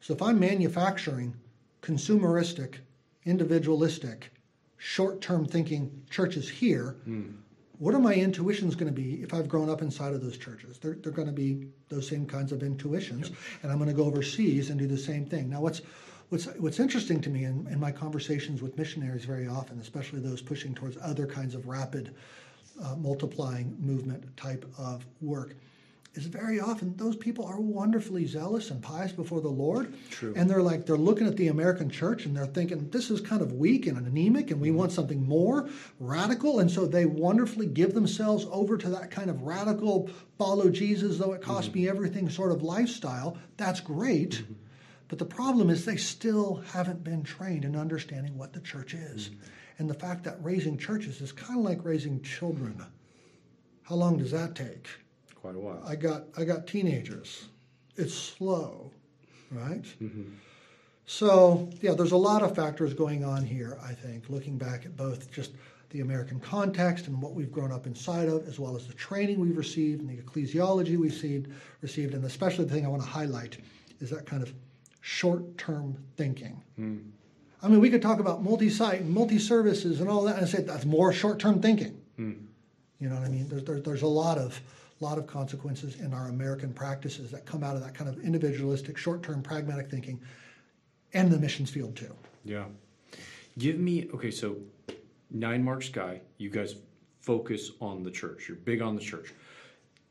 So 0.01 0.15
if 0.15 0.23
I'm 0.23 0.41
manufacturing 0.41 1.35
consumeristic, 1.83 2.77
individualistic, 3.25 4.33
short 4.79 5.21
term 5.21 5.47
thinking 5.47 6.03
churches 6.11 6.49
here, 6.49 6.97
hmm. 7.05 7.31
what 7.79 7.95
are 7.95 8.01
my 8.01 8.15
intuitions 8.15 8.75
going 8.75 8.93
to 8.93 9.01
be 9.01 9.23
if 9.23 9.33
I've 9.33 9.49
grown 9.49 9.69
up 9.69 9.83
inside 9.83 10.15
of 10.15 10.23
those 10.23 10.39
churches? 10.39 10.79
They're, 10.79 10.95
they're 10.95 11.13
going 11.13 11.29
to 11.29 11.33
be 11.33 11.69
those 11.89 12.09
same 12.09 12.27
kinds 12.27 12.51
of 12.51 12.63
intuitions. 12.63 13.31
And 13.63 13.71
I'm 13.71 13.79
going 13.79 13.91
to 13.91 13.95
go 13.95 14.05
overseas 14.05 14.71
and 14.71 14.79
do 14.79 14.89
the 14.89 14.99
same 14.99 15.27
thing. 15.27 15.51
Now, 15.51 15.61
what's 15.61 15.83
What's, 16.33 16.47
what's 16.57 16.81
interesting 16.81 17.21
to 17.21 17.29
me 17.29 17.45
in, 17.45 17.67
in 17.71 17.79
my 17.79 17.93
conversations 17.93 18.63
with 18.63 18.79
missionaries 18.79 19.27
very 19.27 19.47
often, 19.47 19.79
especially 19.81 20.21
those 20.21 20.41
pushing 20.41 20.75
towards 20.75 20.97
other 21.03 21.27
kinds 21.27 21.55
of 21.55 21.69
rapid 21.69 22.15
uh, 22.83 22.97
multiplying 22.97 23.77
movement 23.79 24.35
type 24.35 24.65
of 24.79 25.05
work, 25.21 25.55
is 26.15 26.25
very 26.25 26.59
often 26.59 26.97
those 26.97 27.17
people 27.17 27.45
are 27.45 27.61
wonderfully 27.61 28.25
zealous 28.25 28.71
and 28.71 28.81
pious 28.83 29.13
before 29.13 29.43
the 29.43 29.51
Lord. 29.51 29.93
True. 30.09 30.33
And 30.35 30.49
they're 30.49 30.63
like, 30.63 30.87
they're 30.87 30.97
looking 30.97 31.27
at 31.27 31.37
the 31.37 31.49
American 31.49 31.91
church 31.91 32.25
and 32.25 32.35
they're 32.35 32.47
thinking, 32.47 32.89
this 32.89 33.11
is 33.11 33.21
kind 33.21 33.43
of 33.43 33.53
weak 33.53 33.87
and 33.87 33.99
anemic 33.99 34.51
and 34.51 34.59
we 34.59 34.69
mm-hmm. 34.69 34.79
want 34.79 34.93
something 34.93 35.29
more 35.29 35.69
radical. 36.01 36.61
And 36.61 36.71
so 36.71 36.87
they 36.87 37.05
wonderfully 37.05 37.67
give 37.67 37.93
themselves 37.93 38.47
over 38.51 38.79
to 38.79 38.89
that 38.89 39.11
kind 39.11 39.29
of 39.29 39.43
radical, 39.43 40.09
follow 40.39 40.71
Jesus, 40.71 41.19
though 41.19 41.35
it 41.35 41.43
costs 41.43 41.69
mm-hmm. 41.69 41.81
me 41.81 41.89
everything 41.91 42.31
sort 42.31 42.53
of 42.53 42.63
lifestyle. 42.63 43.37
That's 43.59 43.81
great. 43.81 44.31
Mm-hmm. 44.31 44.53
But 45.09 45.19
the 45.19 45.25
problem 45.25 45.71
is 45.71 45.85
they 45.85 45.97
still 45.97 46.63
haven't 46.73 47.05
been 47.05 47.23
trained 47.23 47.65
in 47.65 47.77
understanding 47.77 48.39
what 48.39 48.53
the 48.53 48.61
church 48.61 48.95
is. 48.95 49.29
Mm-hmm. 49.29 49.43
And 49.79 49.91
the 49.91 49.95
fact 49.95 50.25
that 50.25 50.43
raising 50.43 50.79
churches 50.79 51.21
is 51.21 51.33
kind 51.33 51.59
of 51.59 51.65
like 51.65 51.85
raising 51.85 52.23
children. 52.23 52.85
How 53.83 53.97
long 53.97 54.19
does 54.19 54.31
that 54.31 54.55
take? 54.55 54.89
Quite 55.35 55.57
a 55.57 55.59
while. 55.59 55.83
I 55.87 55.97
got 55.97 56.25
I 56.37 56.45
got 56.45 56.67
teenagers. 56.67 57.49
It's 57.97 58.15
slow, 58.15 58.91
right? 59.51 59.83
Mm-hmm. 59.83 60.35
So 61.05 61.69
yeah, 61.81 61.95
there's 61.95 62.13
a 62.13 62.17
lot 62.17 62.43
of 62.43 62.55
factors 62.55 62.95
going 62.95 63.25
on 63.25 63.45
here. 63.45 63.79
I 63.83 63.93
think 63.93 64.31
looking 64.31 64.57
back 64.57 64.87
at 64.87 64.97
both 64.97 65.31
just 65.33 65.53
the 65.91 66.01
American 66.01 66.41
context 66.41 67.07
and 67.07 67.21
what 67.21 67.35
we've 67.35 67.53
grown 67.53 67.71
up 67.71 67.87
inside 67.87 68.29
of, 68.29 68.49
as 68.49 68.59
well 68.59 68.77
as 68.77 68.87
the 68.87 68.95
training 68.95 69.39
we've 69.39 69.59
received 69.59 70.01
and 70.01 70.09
the 70.09 70.23
ecclesiology 70.23 70.97
we've 70.97 71.13
received, 71.13 71.53
received, 71.83 72.15
and 72.15 72.25
especially 72.25 72.65
the 72.65 72.73
thing 72.73 72.87
I 72.87 72.89
want 72.89 73.03
to 73.03 73.09
highlight 73.09 73.59
is 74.01 74.09
that 74.11 74.25
kind 74.25 74.43
of 74.43 74.55
short-term 75.03 75.99
thinking. 76.17 76.63
Hmm. 76.77 76.99
I 77.63 77.69
mean, 77.69 77.81
we 77.81 77.91
could 77.91 78.03
talk 78.03 78.19
about 78.19 78.43
multi-site 78.43 79.03
and 79.03 79.11
multi-services 79.11 80.01
and 80.01 80.09
all 80.09 80.23
that, 80.25 80.39
and 80.39 80.49
say 80.49 80.63
that's 80.63 80.87
more 80.87 81.13
short-term 81.13 81.61
thinking. 81.61 82.01
Hmm. 82.17 82.33
You 82.99 83.09
know 83.09 83.17
what 83.17 83.25
I 83.25 83.29
mean? 83.29 83.49
There's, 83.49 83.65
there's, 83.65 83.83
there's 83.83 84.03
a 84.03 84.07
lot 84.09 84.39
of 84.39 84.61
lot 85.01 85.19
of 85.19 85.27
consequences 85.27 85.97
in 85.97 86.15
our 86.15 86.29
American 86.29 86.73
practices 86.73 87.31
that 87.33 87.45
come 87.45 87.65
out 87.65 87.75
of 87.75 87.83
that 87.83 87.93
kind 87.93 88.09
of 88.09 88.21
individualistic, 88.21 88.97
short 88.97 89.21
term, 89.21 89.43
pragmatic 89.43 89.91
thinking 89.91 90.21
and 91.13 91.31
the 91.31 91.39
missions 91.39 91.71
field 91.71 91.97
too. 91.97 92.15
Yeah. 92.45 92.65
Give 93.59 93.79
me 93.79 94.09
okay. 94.15 94.31
So 94.31 94.57
nine 95.31 95.63
marks 95.63 95.89
guy. 95.89 96.21
You 96.39 96.51
guys 96.51 96.77
focus 97.21 97.73
on 97.81 98.03
the 98.03 98.11
church. 98.11 98.49
You're 98.49 98.59
big 98.59 98.81
on 98.81 98.95
the 98.95 99.03
church. 99.03 99.35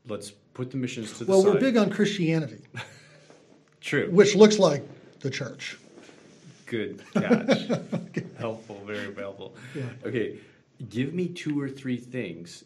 Let's 0.06 0.30
put 0.30 0.70
the 0.70 0.76
missions 0.76 1.12
to 1.18 1.24
the 1.24 1.30
Well, 1.30 1.40
side. 1.40 1.44
Well, 1.46 1.54
we're 1.54 1.60
big 1.60 1.76
on 1.76 1.90
Christianity, 1.90 2.64
True. 3.82 4.08
which 4.10 4.34
looks 4.34 4.58
like 4.58 4.82
the 5.20 5.30
church. 5.30 5.76
Good 6.66 7.02
catch. 7.12 7.68
Helpful. 8.38 8.80
Very 8.86 9.14
helpful. 9.14 9.54
Yeah. 9.74 9.82
Okay. 10.04 10.38
Give 10.88 11.12
me 11.14 11.28
two 11.28 11.60
or 11.60 11.68
three 11.68 11.96
things, 11.96 12.64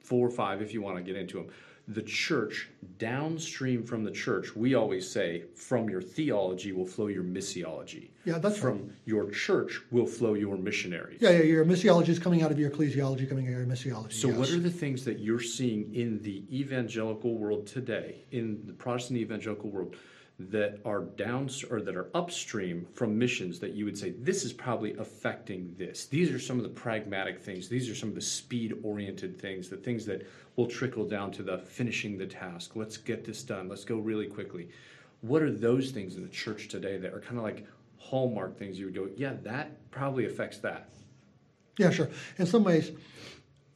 four 0.00 0.26
or 0.26 0.30
five 0.30 0.62
if 0.62 0.72
you 0.72 0.80
want 0.80 0.96
to 0.96 1.02
get 1.02 1.16
into 1.16 1.36
them. 1.38 1.48
The 1.88 2.00
church, 2.00 2.70
downstream 2.96 3.82
from 3.82 4.04
the 4.04 4.10
church, 4.10 4.56
we 4.56 4.74
always 4.74 5.10
say, 5.10 5.44
from 5.54 5.90
your 5.90 6.00
theology 6.00 6.72
will 6.72 6.86
flow 6.86 7.08
your 7.08 7.24
missiology. 7.24 8.08
Yeah, 8.24 8.38
that's 8.38 8.56
from 8.56 8.90
your 9.04 9.28
church 9.30 9.82
will 9.90 10.06
flow 10.06 10.32
your 10.32 10.56
missionaries. 10.56 11.20
Yeah, 11.20 11.30
yeah, 11.30 11.42
your 11.42 11.66
missiology 11.66 12.08
is 12.08 12.18
coming 12.18 12.42
out 12.42 12.50
of 12.50 12.58
your 12.58 12.70
ecclesiology, 12.70 13.28
coming 13.28 13.48
out 13.48 13.60
of 13.60 13.66
your 13.66 13.66
missiology. 13.66 14.14
So, 14.14 14.28
what 14.30 14.48
are 14.50 14.60
the 14.60 14.70
things 14.70 15.04
that 15.04 15.18
you're 15.18 15.42
seeing 15.42 15.94
in 15.94 16.22
the 16.22 16.44
evangelical 16.50 17.36
world 17.36 17.66
today, 17.66 18.24
in 18.30 18.62
the 18.66 18.72
Protestant 18.72 19.18
evangelical 19.18 19.68
world, 19.68 19.96
that 20.38 20.80
are 20.84 21.02
down 21.02 21.48
or 21.70 21.80
that 21.80 21.94
are 21.94 22.10
upstream 22.12 22.86
from 22.92 23.16
missions 23.16 23.60
that 23.60 23.72
you 23.72 23.84
would 23.84 23.96
say 23.96 24.10
this 24.18 24.44
is 24.44 24.52
probably 24.52 24.94
affecting 24.96 25.72
this? 25.78 26.06
These 26.06 26.32
are 26.32 26.40
some 26.40 26.56
of 26.56 26.64
the 26.64 26.70
pragmatic 26.70 27.40
things. 27.40 27.68
These 27.68 27.88
are 27.88 27.94
some 27.94 28.08
of 28.08 28.16
the 28.16 28.20
speed-oriented 28.20 29.40
things, 29.40 29.68
the 29.68 29.76
things 29.76 30.04
that 30.06 30.26
will 30.56 30.66
trickle 30.66 31.06
down 31.06 31.30
to 31.32 31.42
the 31.42 31.58
finishing 31.58 32.18
the 32.18 32.26
task. 32.26 32.74
Let's 32.74 32.96
get 32.96 33.24
this 33.24 33.42
done. 33.44 33.68
Let's 33.68 33.84
go 33.84 33.98
really 33.98 34.26
quickly. 34.26 34.70
What 35.20 35.40
are 35.40 35.52
those 35.52 35.92
things 35.92 36.16
in 36.16 36.22
the 36.22 36.28
church 36.28 36.68
today 36.68 36.98
that 36.98 37.14
are 37.14 37.20
kind 37.20 37.38
of 37.38 37.44
like 37.44 37.64
hallmark 37.98 38.58
things? 38.58 38.78
You 38.78 38.86
would 38.86 38.94
go, 38.94 39.08
yeah, 39.16 39.34
that 39.44 39.90
probably 39.90 40.26
affects 40.26 40.58
that. 40.58 40.88
Yeah, 41.78 41.90
sure. 41.90 42.10
In 42.38 42.46
some 42.46 42.64
ways, 42.64 42.90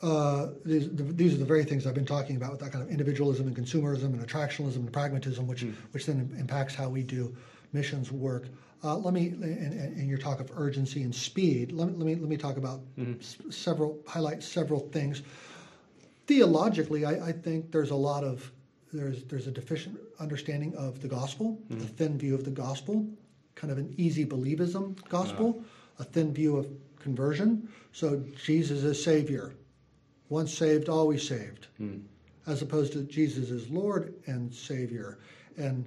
uh, 0.03 0.49
these, 0.65 0.89
the, 0.95 1.03
these 1.03 1.35
are 1.35 1.39
the 1.39 1.45
very 1.45 1.65
things 1.65 1.87
I've 1.87 1.95
been 1.95 2.07
talking 2.07 2.37
about 2.37 2.53
with 2.53 2.61
that 2.61 2.71
kind 2.73 2.85
of 2.85 2.91
individualism 2.91 3.47
and 3.49 3.57
consumerism 3.57 4.05
and 4.15 4.21
attractionalism 4.27 4.77
and 4.77 4.93
pragmatism, 4.93 5.47
which 5.47 5.65
which 5.93 6.07
then 6.07 6.35
impacts 6.39 6.75
how 6.75 6.89
we 6.89 7.03
do 7.03 7.35
missions 7.73 8.13
work. 8.13 8.45
Uh, 8.85 8.97
let 8.97 9.13
me, 9.13 9.27
in, 9.27 9.95
in 9.99 10.09
your 10.09 10.19
talk 10.19 10.39
of 10.39 10.51
urgency 10.55 11.03
and 11.03 11.13
speed, 11.13 11.73
let 11.73 11.89
me 11.89 11.95
let 11.97 12.07
me, 12.07 12.15
let 12.15 12.29
me 12.29 12.37
talk 12.37 12.57
about 12.59 12.81
s- 13.21 13.37
several 13.51 13.99
highlight 14.07 14.41
several 14.43 14.81
things. 14.81 15.23
Theologically, 16.27 17.05
I, 17.07 17.29
I 17.29 17.33
think 17.33 17.73
there's 17.73 17.91
a 17.91 17.97
lot 17.97 18.23
of 18.23 18.53
there's 18.93 19.25
there's 19.25 19.47
a 19.47 19.51
deficient 19.51 19.99
understanding 20.21 20.75
of 20.77 21.01
the 21.01 21.09
gospel, 21.09 21.59
a 21.71 21.75
thin 21.85 22.19
view 22.19 22.35
of 22.35 22.45
the 22.45 22.51
gospel, 22.51 23.07
kind 23.55 23.71
of 23.73 23.79
an 23.79 23.95
easy 23.97 24.25
believism 24.27 24.97
gospel, 25.09 25.63
a 25.99 26.05
thin 26.05 26.33
view 26.33 26.57
of 26.57 26.67
conversion. 27.01 27.69
So 27.93 28.23
Jesus 28.45 28.83
is 28.85 29.03
Savior, 29.03 29.55
once 30.29 30.53
saved, 30.53 30.89
always 30.89 31.27
saved, 31.27 31.69
as 32.47 32.63
opposed 32.63 32.93
to 32.93 33.03
Jesus 33.03 33.51
is 33.51 33.69
Lord 33.71 34.15
and 34.27 34.55
Savior, 34.55 35.19
and 35.57 35.85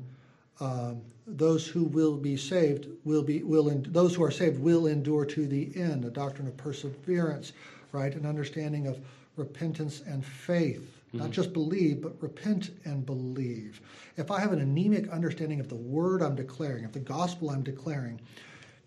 um, 0.59 1.01
those 1.27 1.67
who 1.67 1.83
will 1.85 2.17
be 2.17 2.35
saved 2.37 2.87
will 3.03 3.23
be 3.23 3.41
will 3.43 3.69
those 3.87 4.15
who 4.15 4.23
are 4.23 4.31
saved 4.31 4.59
will 4.59 4.87
endure 4.87 5.25
to 5.25 5.47
the 5.47 5.71
end. 5.75 6.05
A 6.05 6.09
doctrine 6.09 6.47
of 6.47 6.57
perseverance, 6.57 7.53
right? 7.91 8.13
An 8.13 8.25
understanding 8.25 8.87
of 8.87 8.99
repentance 9.37 10.01
and 10.05 10.25
faith. 10.25 10.97
Not 11.13 11.31
just 11.31 11.51
believe, 11.51 12.01
but 12.01 12.13
repent 12.21 12.69
and 12.85 13.05
believe. 13.05 13.81
If 14.15 14.31
I 14.31 14.39
have 14.39 14.53
an 14.53 14.61
anemic 14.61 15.09
understanding 15.09 15.59
of 15.59 15.67
the 15.67 15.75
word 15.75 16.21
I'm 16.21 16.35
declaring, 16.35 16.85
of 16.85 16.93
the 16.93 17.01
gospel 17.01 17.49
I'm 17.49 17.63
declaring, 17.63 18.21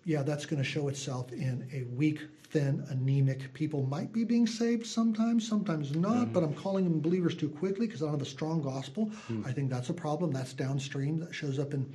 yeah, 0.04 0.22
that's 0.22 0.46
going 0.46 0.62
to 0.62 0.68
show 0.68 0.88
itself 0.88 1.32
in 1.32 1.66
a 1.72 1.84
weak, 1.94 2.20
thin, 2.50 2.84
anemic 2.88 3.52
people. 3.54 3.82
Might 3.84 4.12
be 4.12 4.24
being 4.24 4.46
saved 4.46 4.86
sometimes, 4.86 5.48
sometimes 5.48 5.94
not, 5.94 6.32
but 6.32 6.42
mm. 6.42 6.46
I'm 6.46 6.54
calling 6.54 6.84
them 6.84 7.00
believers 7.00 7.34
too 7.34 7.48
quickly 7.48 7.86
because 7.86 8.02
I 8.02 8.06
don't 8.06 8.14
have 8.14 8.22
a 8.22 8.30
strong 8.30 8.62
gospel. 8.62 9.10
Mm. 9.30 9.46
I 9.46 9.52
think 9.52 9.70
that's 9.70 9.88
a 9.88 9.94
problem. 9.94 10.30
That's 10.30 10.52
downstream 10.52 11.18
that 11.20 11.34
shows 11.34 11.58
up 11.58 11.72
in 11.72 11.90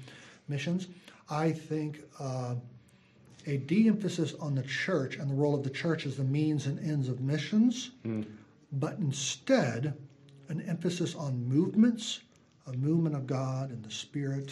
missions. 0.47 0.87
I 1.29 1.51
think 1.51 2.01
uh, 2.19 2.55
a 3.45 3.57
de 3.57 3.87
emphasis 3.87 4.33
on 4.39 4.55
the 4.55 4.63
church 4.63 5.17
and 5.17 5.29
the 5.29 5.35
role 5.35 5.55
of 5.55 5.63
the 5.63 5.69
church 5.69 6.05
as 6.05 6.17
the 6.17 6.23
means 6.23 6.65
and 6.65 6.79
ends 6.79 7.07
of 7.07 7.21
missions, 7.21 7.91
mm. 8.05 8.25
but 8.73 8.97
instead, 8.97 9.93
an 10.49 10.61
emphasis 10.61 11.13
on 11.13 11.47
movements, 11.47 12.21
a 12.65 12.73
movement 12.73 13.15
of 13.15 13.27
God 13.27 13.69
and 13.69 13.83
the 13.83 13.91
Spirit 13.91 14.49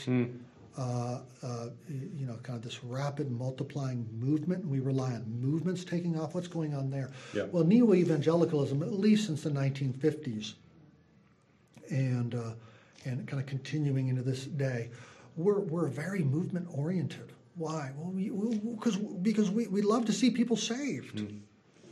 uh, 0.77 1.21
uh, 1.41 1.69
you 1.89 2.27
know, 2.27 2.35
kind 2.43 2.55
of 2.55 2.63
this 2.63 2.83
rapid 2.83 3.31
multiplying 3.31 4.07
movement. 4.13 4.65
We 4.65 4.79
rely 4.79 5.13
on 5.13 5.25
movements 5.41 5.83
taking 5.83 6.19
off. 6.19 6.35
What's 6.35 6.47
going 6.47 6.75
on 6.75 6.91
there? 6.91 7.11
Yeah. 7.33 7.43
Well, 7.51 7.63
neo 7.63 7.93
evangelicalism, 7.95 8.83
at 8.83 8.93
least 8.93 9.25
since 9.25 9.41
the 9.41 9.49
1950s, 9.49 10.53
and 11.89 12.35
uh, 12.35 12.51
and 13.05 13.27
kind 13.27 13.41
of 13.41 13.47
continuing 13.47 14.09
into 14.09 14.21
this 14.21 14.45
day, 14.45 14.89
we're 15.35 15.59
we're 15.61 15.87
very 15.87 16.23
movement 16.23 16.67
oriented. 16.71 17.33
Why? 17.55 17.91
Well, 17.97 18.11
we, 18.11 18.29
because 18.75 18.97
because 18.97 19.49
we, 19.49 19.65
we 19.67 19.81
love 19.81 20.05
to 20.05 20.13
see 20.13 20.29
people 20.29 20.57
saved. 20.57 21.23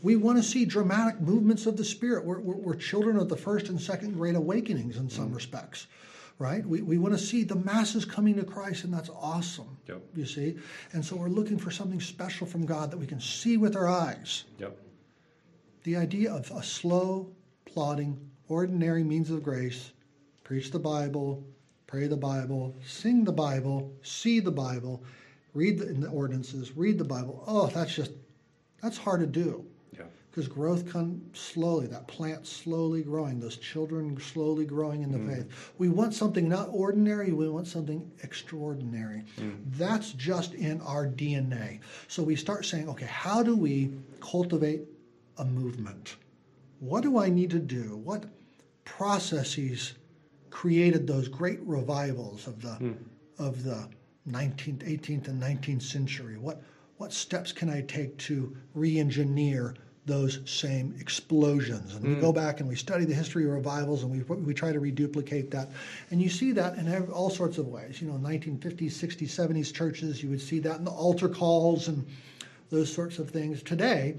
We 0.04 0.16
want 0.16 0.38
to 0.38 0.44
see 0.44 0.66
dramatic 0.66 1.20
movements 1.20 1.66
of 1.66 1.78
the 1.78 1.84
Spirit. 1.84 2.24
We're, 2.24 2.40
we're, 2.40 2.56
we're 2.58 2.76
children 2.76 3.18
of 3.18 3.28
the 3.30 3.38
first 3.38 3.70
and 3.70 3.82
second 3.82 4.14
great 4.14 4.36
awakenings 4.36 4.98
in 4.98 5.10
some 5.10 5.34
respects, 5.34 5.88
right? 6.38 6.66
We, 6.66 6.82
we 6.82 6.98
want 6.98 7.14
to 7.14 7.24
see 7.24 7.44
the 7.44 7.56
masses 7.56 8.06
coming 8.06 8.36
to 8.36 8.44
Christ, 8.44 8.84
and 8.84 8.94
that's 8.94 9.10
awesome, 9.10 9.78
Yep. 9.88 10.02
you 10.16 10.26
see? 10.26 10.58
And 10.94 11.04
so 11.04 11.16
we're 11.16 11.30
looking 11.30 11.58
for 11.58 11.72
something 11.72 12.02
special 12.02 12.46
from 12.46 12.66
God 12.66 12.92
that 12.92 12.98
we 12.98 13.06
can 13.08 13.22
see 13.22 13.58
with 13.58 13.76
our 13.76 13.88
eyes. 13.88 14.44
Yep. 14.60 14.78
The 15.84 15.96
idea 15.98 16.34
of 16.34 16.52
a 16.52 16.64
slow, 16.64 17.30
plodding, 17.66 18.20
ordinary 18.50 19.04
means 19.04 19.30
of 19.32 19.44
grace 19.44 19.92
preach 20.44 20.72
the 20.72 20.80
Bible, 20.80 21.44
pray 21.88 22.08
the 22.08 22.18
Bible, 22.18 22.76
sing 22.86 23.24
the 23.24 23.32
Bible, 23.32 23.94
see 24.04 24.40
the 24.40 24.52
Bible, 24.52 25.04
read 25.54 25.80
the, 25.80 25.88
in 25.90 26.02
the 26.02 26.10
ordinances, 26.10 26.76
read 26.76 26.98
the 26.98 27.06
Bible. 27.06 27.44
Oh, 27.48 27.68
that's 27.68 27.96
just, 27.96 28.12
that's 28.82 28.98
hard 28.98 29.22
to 29.22 29.28
do. 29.28 29.66
Because 30.36 30.50
growth 30.50 30.92
comes 30.92 31.40
slowly. 31.40 31.88
That 31.88 32.10
plant 32.10 32.46
slowly 32.46 33.04
growing, 33.04 33.40
those 33.40 33.56
children 33.56 34.20
slowly 34.20 34.66
growing 34.66 35.02
in 35.02 35.10
the 35.10 35.18
mm. 35.18 35.34
faith. 35.34 35.72
We 35.78 35.88
want 35.88 36.14
something 36.14 36.50
not 36.50 36.68
ordinary. 36.74 37.32
We 37.32 37.48
want 37.48 37.68
something 37.68 38.12
extraordinary. 38.22 39.24
Mm. 39.40 39.62
That's 39.66 40.12
just 40.12 40.54
in 40.54 40.82
our 40.82 41.08
DNA. 41.08 41.80
So 42.10 42.22
we 42.22 42.36
start 42.36 42.66
saying, 42.66 42.90
okay, 42.90 43.06
how 43.06 43.44
do 43.44 43.56
we 43.56 43.94
cultivate 44.20 44.82
a 45.38 45.46
movement? 45.46 46.18
What 46.80 47.04
do 47.04 47.18
I 47.18 47.30
need 47.30 47.52
to 47.52 47.60
do? 47.60 47.96
What 47.96 48.26
processes 48.84 49.94
created 50.50 51.08
those 51.08 51.30
great 51.30 51.62
revivals 51.62 52.46
of 52.46 52.62
the 52.62 52.78
mm. 52.82 52.98
of 53.40 53.64
the 53.64 53.88
19th, 54.30 54.84
18th, 54.84 55.30
and 55.30 55.42
19th 55.42 55.84
century? 55.84 56.38
What 56.38 56.62
what 56.98 57.14
steps 57.14 57.54
can 57.54 57.70
I 57.70 57.82
take 57.82 58.18
to 58.20 58.56
re-engineer 58.74 59.76
those 60.06 60.40
same 60.46 60.96
explosions? 61.00 61.96
And 61.96 62.04
we 62.04 62.16
go 62.22 62.32
back 62.32 62.60
and 62.60 62.70
we 62.70 62.76
study 62.76 63.06
the 63.06 63.14
history 63.14 63.46
of 63.46 63.52
revivals, 63.52 64.04
and 64.04 64.12
we 64.12 64.22
we 64.36 64.54
try 64.54 64.72
to 64.72 64.80
reduplicate 64.80 65.52
that. 65.52 65.70
And 66.12 66.22
you 66.22 66.30
see 66.30 66.52
that 66.54 66.78
in 66.78 67.10
all 67.12 67.30
sorts 67.30 67.58
of 67.58 67.68
ways. 67.68 68.02
You 68.02 68.10
know, 68.10 68.16
1950s, 68.16 68.92
60s, 68.92 69.30
70s 69.30 69.74
churches. 69.74 70.22
You 70.22 70.30
would 70.30 70.42
see 70.42 70.60
that 70.60 70.78
in 70.78 70.86
the 70.86 70.92
altar 70.92 71.30
calls 71.30 71.88
and 71.88 72.06
those 72.70 72.92
sorts 72.92 73.20
of 73.20 73.30
things. 73.30 73.62
Today, 73.64 74.16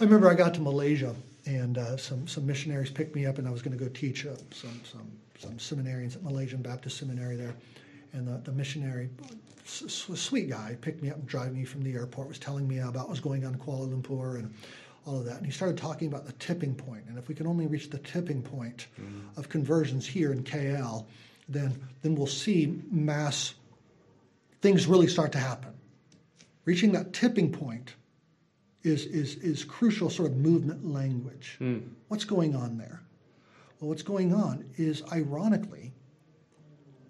I 0.00 0.04
remember 0.04 0.28
I 0.30 0.34
got 0.34 0.54
to 0.54 0.60
Malaysia 0.60 1.14
and 1.46 1.78
uh, 1.78 1.96
some 1.96 2.26
some 2.26 2.46
missionaries 2.46 2.90
picked 2.90 3.14
me 3.14 3.26
up, 3.26 3.38
and 3.38 3.46
I 3.46 3.50
was 3.50 3.62
going 3.62 3.76
to 3.76 3.82
go 3.82 3.90
teach 3.90 4.26
uh, 4.26 4.36
some 4.50 4.80
some 4.84 5.10
some 5.38 5.52
seminarians 5.58 6.16
at 6.16 6.22
Malaysian 6.22 6.62
Baptist 6.62 6.98
Seminary 6.98 7.36
there. 7.36 7.54
And 8.12 8.28
the, 8.28 8.38
the 8.44 8.52
missionary, 8.52 9.10
sweet 9.64 10.50
guy, 10.50 10.76
picked 10.80 11.02
me 11.02 11.10
up 11.10 11.16
and 11.16 11.26
drove 11.26 11.52
me 11.52 11.64
from 11.64 11.82
the 11.82 11.92
airport. 11.94 12.28
Was 12.28 12.38
telling 12.38 12.68
me 12.68 12.78
about 12.78 12.94
what 12.94 13.10
was 13.10 13.20
going 13.20 13.44
on 13.44 13.54
in 13.54 13.58
Kuala 13.58 13.88
Lumpur 13.88 14.38
and 14.38 14.52
all 15.06 15.18
of 15.18 15.24
that. 15.26 15.36
And 15.38 15.46
he 15.46 15.52
started 15.52 15.76
talking 15.76 16.08
about 16.08 16.26
the 16.26 16.32
tipping 16.32 16.74
point. 16.74 17.04
And 17.08 17.18
if 17.18 17.28
we 17.28 17.34
can 17.34 17.46
only 17.46 17.66
reach 17.66 17.90
the 17.90 17.98
tipping 17.98 18.42
point 18.42 18.86
mm-hmm. 19.00 19.38
of 19.38 19.48
conversions 19.48 20.06
here 20.06 20.32
in 20.32 20.42
KL, 20.44 21.06
then 21.48 21.78
then 22.02 22.14
we'll 22.14 22.26
see 22.26 22.80
mass 22.90 23.54
things 24.60 24.86
really 24.86 25.08
start 25.08 25.30
to 25.32 25.38
happen. 25.38 25.74
Reaching 26.64 26.92
that 26.92 27.12
tipping 27.12 27.52
point 27.52 27.96
is, 28.82 29.06
is, 29.06 29.36
is 29.36 29.64
crucial 29.64 30.08
sort 30.08 30.30
of 30.30 30.36
movement 30.36 30.86
language. 30.86 31.56
Hmm. 31.58 31.78
What's 32.08 32.24
going 32.24 32.54
on 32.54 32.78
there? 32.78 33.02
Well, 33.80 33.90
what's 33.90 34.02
going 34.02 34.34
on 34.34 34.64
is, 34.76 35.02
ironically, 35.12 35.92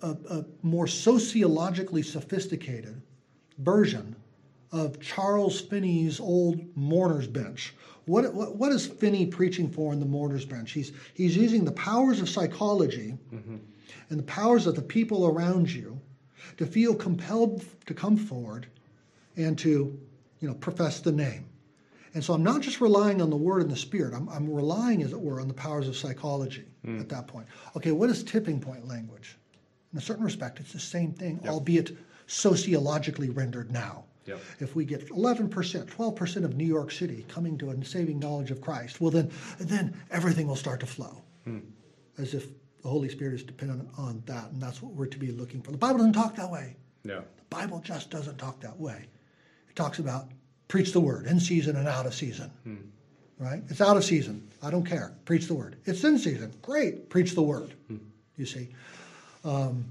a, 0.04 0.16
a 0.30 0.44
more 0.62 0.86
sociologically 0.86 2.02
sophisticated 2.02 3.00
version 3.58 4.14
of 4.72 5.00
Charles 5.00 5.60
Finney's 5.60 6.20
old 6.20 6.60
mourner's 6.76 7.26
bench. 7.26 7.74
What, 8.06 8.34
what, 8.34 8.56
what 8.56 8.72
is 8.72 8.86
Finney 8.86 9.26
preaching 9.26 9.70
for 9.70 9.92
in 9.92 10.00
the 10.00 10.06
mourner's 10.06 10.44
bench? 10.44 10.72
He's, 10.72 10.92
he's 11.14 11.36
using 11.36 11.64
the 11.64 11.72
powers 11.72 12.20
of 12.20 12.28
psychology 12.28 13.16
mm-hmm. 13.32 13.56
and 14.10 14.18
the 14.18 14.24
powers 14.24 14.66
of 14.66 14.74
the 14.74 14.82
people 14.82 15.26
around 15.26 15.72
you 15.72 15.98
to 16.58 16.66
feel 16.66 16.94
compelled 16.94 17.64
to 17.86 17.94
come 17.94 18.16
forward 18.16 18.66
and 19.36 19.58
to 19.60 19.98
you 20.40 20.48
know, 20.48 20.54
profess 20.54 21.00
the 21.00 21.12
name. 21.12 21.46
And 22.12 22.22
so 22.22 22.34
I'm 22.34 22.44
not 22.44 22.60
just 22.60 22.80
relying 22.80 23.22
on 23.22 23.30
the 23.30 23.36
word 23.36 23.62
and 23.62 23.70
the 23.70 23.76
spirit, 23.76 24.14
I'm, 24.14 24.28
I'm 24.28 24.52
relying, 24.52 25.02
as 25.02 25.12
it 25.12 25.20
were, 25.20 25.40
on 25.40 25.48
the 25.48 25.54
powers 25.54 25.88
of 25.88 25.96
psychology 25.96 26.64
mm. 26.86 27.00
at 27.00 27.08
that 27.08 27.26
point. 27.26 27.46
Okay, 27.76 27.90
what 27.92 28.10
is 28.10 28.22
tipping 28.22 28.60
point 28.60 28.86
language? 28.86 29.36
In 29.94 29.98
a 29.98 30.02
certain 30.02 30.24
respect, 30.24 30.58
it's 30.58 30.72
the 30.72 30.80
same 30.80 31.12
thing, 31.12 31.38
yep. 31.44 31.52
albeit 31.52 31.96
sociologically 32.26 33.30
rendered 33.30 33.70
now. 33.70 34.02
Yep. 34.26 34.40
If 34.58 34.74
we 34.74 34.84
get 34.84 35.08
11%, 35.08 35.48
12% 35.48 36.44
of 36.44 36.56
New 36.56 36.66
York 36.66 36.90
City 36.90 37.24
coming 37.28 37.56
to 37.58 37.70
a 37.70 37.84
saving 37.84 38.18
knowledge 38.18 38.50
of 38.50 38.60
Christ, 38.60 39.00
well, 39.00 39.12
then, 39.12 39.30
then 39.60 39.96
everything 40.10 40.48
will 40.48 40.56
start 40.56 40.80
to 40.80 40.86
flow. 40.86 41.22
Hmm. 41.44 41.60
As 42.18 42.34
if 42.34 42.48
the 42.82 42.88
Holy 42.88 43.08
Spirit 43.08 43.34
is 43.34 43.44
dependent 43.44 43.88
on 43.96 44.20
that, 44.26 44.50
and 44.50 44.60
that's 44.60 44.82
what 44.82 44.94
we're 44.94 45.06
to 45.06 45.18
be 45.18 45.30
looking 45.30 45.62
for. 45.62 45.70
The 45.70 45.78
Bible 45.78 45.98
doesn't 45.98 46.14
talk 46.14 46.34
that 46.34 46.50
way. 46.50 46.76
No. 47.04 47.20
The 47.20 47.56
Bible 47.56 47.80
just 47.80 48.10
doesn't 48.10 48.38
talk 48.38 48.60
that 48.62 48.78
way. 48.80 49.06
It 49.68 49.76
talks 49.76 50.00
about 50.00 50.26
preach 50.66 50.92
the 50.92 51.00
word 51.00 51.26
in 51.26 51.38
season 51.38 51.76
and 51.76 51.86
out 51.86 52.06
of 52.06 52.14
season. 52.14 52.50
Hmm. 52.64 52.76
Right? 53.38 53.62
It's 53.68 53.80
out 53.80 53.96
of 53.96 54.04
season. 54.04 54.48
I 54.60 54.70
don't 54.70 54.86
care. 54.86 55.12
Preach 55.24 55.46
the 55.46 55.54
word. 55.54 55.76
It's 55.84 56.02
in 56.02 56.18
season. 56.18 56.52
Great. 56.62 57.10
Preach 57.10 57.34
the 57.34 57.42
word. 57.42 57.74
Hmm. 57.86 57.98
You 58.36 58.46
see. 58.46 58.70
Um, 59.44 59.84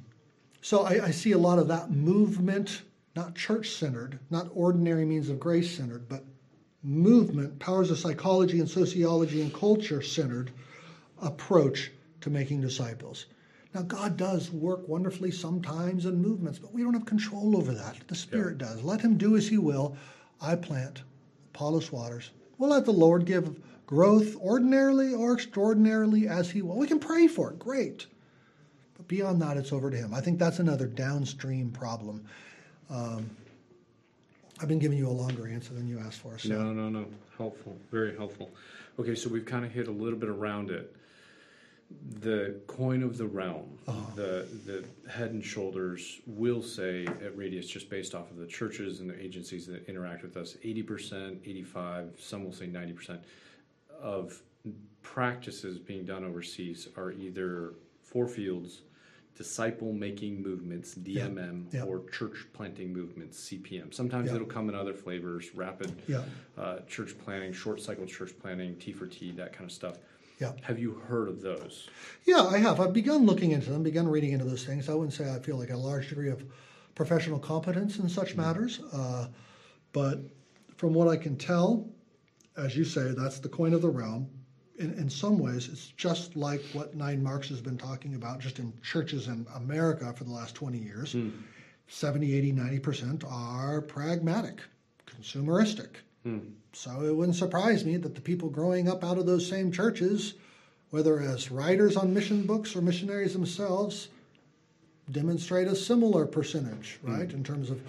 so 0.61 0.83
I, 0.83 1.05
I 1.05 1.11
see 1.11 1.31
a 1.33 1.37
lot 1.37 1.59
of 1.59 1.67
that 1.67 1.91
movement 1.91 2.81
not 3.15 3.35
church 3.35 3.69
centered, 3.69 4.19
not 4.29 4.49
ordinary 4.55 5.05
means 5.05 5.29
of 5.29 5.39
grace 5.39 5.75
centered, 5.75 6.09
but 6.09 6.23
movement, 6.81 7.59
powers 7.59 7.91
of 7.91 7.99
psychology 7.99 8.59
and 8.59 8.69
sociology 8.69 9.41
and 9.41 9.53
culture 9.53 10.01
centered 10.01 10.51
approach 11.21 11.91
to 12.21 12.29
making 12.29 12.61
disciples. 12.61 13.27
Now, 13.73 13.81
God 13.83 14.17
does 14.17 14.51
work 14.51 14.87
wonderfully 14.87 15.31
sometimes 15.31 16.05
in 16.05 16.21
movements, 16.21 16.59
but 16.59 16.73
we 16.73 16.83
don't 16.83 16.93
have 16.93 17.05
control 17.05 17.57
over 17.57 17.73
that. 17.73 17.95
The 18.07 18.15
Spirit 18.15 18.57
yeah. 18.59 18.67
does. 18.67 18.83
Let 18.83 19.01
Him 19.01 19.17
do 19.17 19.35
as 19.35 19.47
He 19.47 19.57
will. 19.57 19.95
I 20.41 20.55
plant, 20.55 21.03
Apollos 21.53 21.91
waters. 21.91 22.31
We'll 22.57 22.69
let 22.69 22.85
the 22.85 22.91
Lord 22.91 23.25
give 23.25 23.59
growth 23.85 24.35
ordinarily 24.37 25.13
or 25.13 25.33
extraordinarily 25.33 26.27
as 26.27 26.51
He 26.51 26.61
will. 26.61 26.77
We 26.77 26.87
can 26.87 26.99
pray 26.99 27.27
for 27.27 27.51
it, 27.51 27.59
great. 27.59 28.07
Beyond 29.07 29.41
that, 29.41 29.57
it's 29.57 29.73
over 29.73 29.89
to 29.89 29.97
Him. 29.97 30.13
I 30.13 30.21
think 30.21 30.39
that's 30.39 30.59
another 30.59 30.87
downstream 30.87 31.71
problem 31.71 32.25
um, 32.89 33.29
I've 34.61 34.67
been 34.67 34.79
giving 34.79 34.97
you 34.97 35.07
a 35.07 35.11
longer 35.11 35.47
answer 35.47 35.73
than 35.73 35.87
you 35.87 35.99
asked 35.99 36.19
for. 36.19 36.37
So. 36.37 36.49
No, 36.49 36.71
no, 36.71 36.89
no. 36.89 37.05
Helpful. 37.37 37.75
Very 37.91 38.15
helpful. 38.15 38.51
Okay, 38.99 39.15
so 39.15 39.29
we've 39.29 39.45
kind 39.45 39.65
of 39.65 39.71
hit 39.71 39.87
a 39.87 39.91
little 39.91 40.19
bit 40.19 40.29
around 40.29 40.69
it. 40.69 40.95
The 42.21 42.59
coin 42.67 43.03
of 43.03 43.17
the 43.17 43.25
realm, 43.25 43.77
uh-huh. 43.87 44.15
the 44.15 44.47
the 44.65 45.11
head 45.11 45.31
and 45.31 45.43
shoulders 45.43 46.21
will 46.25 46.63
say 46.63 47.05
at 47.05 47.37
Radius, 47.37 47.67
just 47.67 47.89
based 47.89 48.15
off 48.15 48.31
of 48.31 48.37
the 48.37 48.47
churches 48.47 48.99
and 48.99 49.09
the 49.09 49.21
agencies 49.21 49.67
that 49.67 49.87
interact 49.87 50.23
with 50.23 50.35
us, 50.35 50.55
80%, 50.63 51.39
85, 51.45 52.13
some 52.17 52.43
will 52.43 52.53
say 52.53 52.65
90% 52.65 53.19
of 54.01 54.41
practices 55.03 55.77
being 55.77 56.03
done 56.03 56.23
overseas 56.23 56.87
are 56.97 57.11
either 57.11 57.73
four 58.01 58.27
fields 58.27 58.81
disciple 59.35 59.93
making 59.93 60.41
movements, 60.41 60.95
DMM, 60.95 61.65
yeah. 61.71 61.79
Yeah. 61.79 61.85
or 61.85 62.03
church 62.09 62.45
planting 62.53 62.93
movements, 62.93 63.49
CPM. 63.49 63.93
Sometimes 63.93 64.29
yeah. 64.29 64.35
it'll 64.35 64.47
come 64.47 64.69
in 64.69 64.75
other 64.75 64.93
flavors, 64.93 65.55
rapid 65.55 66.01
uh, 66.57 66.79
church 66.87 67.17
planting, 67.23 67.51
short 67.51 67.81
cycle 67.81 68.05
church 68.05 68.31
planting, 68.39 68.75
T 68.75 68.91
for 68.91 69.07
T, 69.07 69.31
that 69.31 69.53
kind 69.53 69.65
of 69.65 69.71
stuff. 69.71 69.97
Yeah. 70.39 70.51
Have 70.61 70.79
you 70.79 70.93
heard 71.07 71.29
of 71.29 71.41
those? 71.41 71.89
Yeah, 72.25 72.43
I 72.43 72.57
have. 72.57 72.79
I've 72.79 72.93
begun 72.93 73.25
looking 73.25 73.51
into 73.51 73.71
them, 73.71 73.83
begun 73.83 74.07
reading 74.07 74.33
into 74.33 74.45
those 74.45 74.65
things. 74.65 74.89
I 74.89 74.93
wouldn't 74.93 75.13
say 75.13 75.31
I 75.31 75.39
feel 75.39 75.57
like 75.57 75.69
a 75.69 75.77
large 75.77 76.09
degree 76.09 76.29
of 76.29 76.43
professional 76.95 77.39
competence 77.39 77.97
in 77.99 78.09
such 78.09 78.29
mm-hmm. 78.29 78.41
matters, 78.41 78.81
uh, 78.91 79.27
but 79.93 80.19
from 80.77 80.93
what 80.93 81.07
I 81.07 81.17
can 81.17 81.37
tell, 81.37 81.87
as 82.57 82.75
you 82.75 82.83
say, 82.83 83.13
that's 83.15 83.39
the 83.39 83.49
coin 83.49 83.73
of 83.73 83.81
the 83.81 83.89
realm 83.89 84.29
in, 84.77 84.93
in 84.93 85.09
some 85.09 85.37
ways, 85.37 85.69
it's 85.71 85.87
just 85.97 86.35
like 86.35 86.61
what 86.73 86.95
Nine 86.95 87.21
Marks 87.21 87.49
has 87.49 87.61
been 87.61 87.77
talking 87.77 88.15
about 88.15 88.39
just 88.39 88.59
in 88.59 88.73
churches 88.81 89.27
in 89.27 89.45
America 89.55 90.11
for 90.13 90.23
the 90.23 90.31
last 90.31 90.55
20 90.55 90.77
years. 90.77 91.13
Mm. 91.13 91.31
70, 91.87 92.33
80, 92.33 92.53
90% 92.53 93.31
are 93.31 93.81
pragmatic, 93.81 94.61
consumeristic. 95.05 95.89
Mm. 96.25 96.53
So 96.71 97.03
it 97.03 97.15
wouldn't 97.15 97.37
surprise 97.37 97.85
me 97.85 97.97
that 97.97 98.15
the 98.15 98.21
people 98.21 98.49
growing 98.49 98.89
up 98.89 99.03
out 99.03 99.17
of 99.17 99.25
those 99.25 99.47
same 99.47 99.71
churches, 99.71 100.33
whether 100.89 101.19
as 101.19 101.51
writers 101.51 101.95
on 101.95 102.13
mission 102.13 102.47
books 102.47 102.75
or 102.75 102.81
missionaries 102.81 103.33
themselves, 103.33 104.07
demonstrate 105.11 105.67
a 105.67 105.75
similar 105.75 106.25
percentage, 106.25 106.97
hmm. 107.03 107.13
right, 107.13 107.29
mm. 107.29 107.33
in 107.33 107.43
terms 107.43 107.69
of 107.69 107.81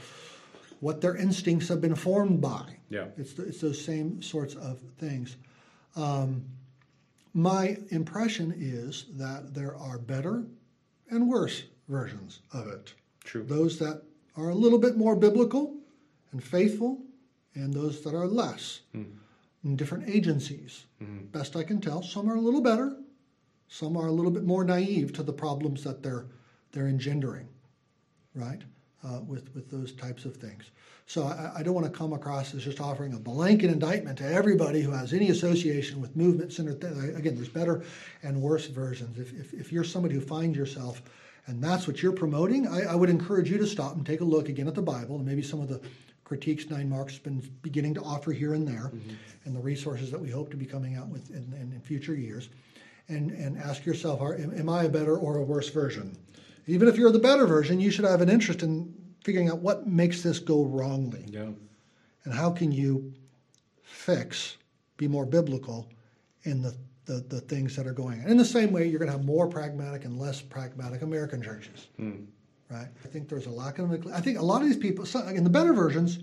what 0.81 1.01
their 1.01 1.17
instincts 1.17 1.69
have 1.69 1.81
been 1.81 1.95
formed 1.95 2.43
by. 2.43 2.77
Yeah. 2.91 3.07
It's, 3.17 3.33
the, 3.35 3.45
it's 3.47 3.61
those 3.61 3.83
same 3.83 4.21
sorts 4.21 4.55
of 4.55 4.81
things. 4.99 5.37
Um, 5.97 6.45
my 7.35 7.77
impression 7.91 8.55
is 8.57 9.07
that 9.11 9.53
there 9.55 9.77
are 9.77 9.99
better 9.99 10.47
and 11.11 11.29
worse 11.29 11.65
versions 11.89 12.41
of 12.53 12.69
it. 12.69 12.95
True. 13.25 13.43
Those 13.43 13.79
that 13.81 14.03
are 14.37 14.51
a 14.51 14.55
little 14.55 14.79
bit 14.79 14.97
more 14.97 15.17
biblical 15.17 15.77
and 16.33 16.43
faithful, 16.43 17.01
and 17.55 17.73
those 17.73 18.03
that 18.03 18.15
are 18.15 18.27
less. 18.27 18.81
Mm. 18.95 19.07
In 19.65 19.77
different 19.77 20.09
agencies. 20.09 20.85
Mm-hmm. 21.03 21.27
Best 21.27 21.57
I 21.57 21.63
can 21.63 21.81
tell, 21.81 22.03
some 22.03 22.31
are 22.31 22.37
a 22.37 22.41
little 22.41 22.61
better, 22.61 22.97
some 23.69 23.97
are 23.97 24.09
a 24.09 24.13
little 24.13 24.31
bit 24.31 24.45
more 24.45 24.63
naive 24.63 25.13
to 25.15 25.23
the 25.23 25.33
problems 25.33 25.83
that 25.85 26.03
they're 26.03 26.27
they're 26.73 26.89
engendering, 26.89 27.49
right? 28.35 28.63
Uh, 29.05 29.21
with 29.27 29.55
with 29.55 29.71
those 29.71 29.93
types 29.93 30.25
of 30.25 30.35
things. 30.35 30.71
So 31.05 31.25
I, 31.25 31.59
I, 31.59 31.63
don't 31.63 31.75
want 31.75 31.87
to 31.87 31.93
come 31.93 32.15
across 32.15 32.55
as 32.55 32.65
just 32.65 32.81
offering 32.81 33.13
a 33.13 33.19
blanket 33.19 33.69
indictment 33.69 34.17
to 34.19 34.25
everybody 34.25 34.81
who 34.81 34.93
has 34.93 35.13
any 35.13 35.29
association 35.29 36.01
with 36.01 36.17
movement 36.17 36.55
center. 36.55 36.71
Again, 37.15 37.35
there's 37.35 37.51
better 37.51 37.85
and 38.23 38.41
worse 38.41 38.67
versions. 38.67 39.19
If, 39.19 39.39
if, 39.39 39.53
if 39.53 39.73
you're 39.73 39.85
somebody 39.85 40.15
who 40.15 40.23
finds 40.23 40.57
yourself 40.57 41.03
and 41.47 41.63
that's 41.63 41.87
what 41.87 42.03
you're 42.03 42.13
promoting, 42.13 42.67
I, 42.67 42.85
I, 42.85 42.95
would 42.95 43.11
encourage 43.11 43.51
you 43.51 43.59
to 43.59 43.67
stop 43.67 43.95
and 43.95 44.07
take 44.07 44.23
a 44.23 44.25
look 44.25 44.49
again 44.49 44.69
at 44.69 44.75
the 44.75 44.81
Bible 44.81 45.17
and 45.17 45.27
maybe 45.27 45.43
some 45.43 45.61
of 45.61 45.69
the 45.69 45.83
critiques 46.25 46.71
Nine 46.71 46.89
Marks 46.89 47.13
has 47.13 47.21
been 47.21 47.41
beginning 47.61 47.93
to 47.95 48.01
offer 48.01 48.33
here 48.33 48.55
and 48.55 48.67
there 48.67 48.91
mm-hmm. 48.95 49.15
and 49.45 49.55
the 49.55 49.61
resources 49.61 50.11
that 50.11 50.21
we 50.21 50.31
hope 50.31 50.51
to 50.51 50.57
be 50.57 50.65
coming 50.65 50.97
out 50.97 51.09
with 51.09 51.29
in, 51.29 51.53
in, 51.61 51.73
in 51.75 51.81
future 51.83 52.15
years. 52.15 52.49
And, 53.11 53.33
and 53.33 53.59
ask 53.59 53.85
yourself, 53.85 54.23
are, 54.23 54.35
am, 54.35 54.59
am 54.59 54.71
I 54.71 54.85
a 54.85 54.89
better 54.89 55.19
or 55.19 55.37
a 55.37 55.43
worse 55.43 55.69
version? 55.69 56.17
Even 56.67 56.89
if 56.89 56.97
you're 56.97 57.13
the 57.13 57.19
better 57.19 57.47
version, 57.47 57.81
you 57.81 57.91
should 57.91 58.05
have 58.05 58.21
an 58.21 58.29
interest 58.29 58.63
in 58.63 58.95
figuring 59.23 59.49
out 59.49 59.59
what 59.59 59.87
makes 59.87 60.23
this 60.23 60.39
go 60.39 60.65
wrongly. 60.65 61.27
Yeah. 61.29 61.51
And 62.25 62.33
how 62.33 62.51
can 62.51 62.73
you 62.73 63.13
fix, 63.83 64.57
be 64.97 65.09
more 65.09 65.27
biblical 65.27 65.89
in 66.45 66.63
the, 66.63 66.75
the, 67.07 67.25
the 67.29 67.41
things 67.41 67.77
that 67.77 67.87
are 67.87 67.93
going 67.93 68.21
on. 68.21 68.29
In 68.29 68.37
the 68.37 68.45
same 68.45 68.73
way, 68.73 68.87
you're 68.87 68.99
going 68.99 69.11
to 69.11 69.17
have 69.17 69.27
more 69.27 69.49
pragmatic 69.49 70.05
and 70.05 70.19
less 70.19 70.41
pragmatic 70.41 71.03
American 71.03 71.43
churches. 71.43 71.89
Hmm. 71.97 72.25
Right? 72.71 72.89
I 73.05 73.09
think 73.09 73.29
there's 73.29 73.47
a 73.47 73.51
lack 73.51 73.79
of, 73.79 74.07
I 74.13 74.21
think 74.21 74.39
a 74.39 74.43
lot 74.43 74.63
of 74.63 74.67
these 74.67 74.77
people, 74.77 75.07
in 75.29 75.45
the 75.45 75.51
better 75.51 75.73
versions, 75.75 76.19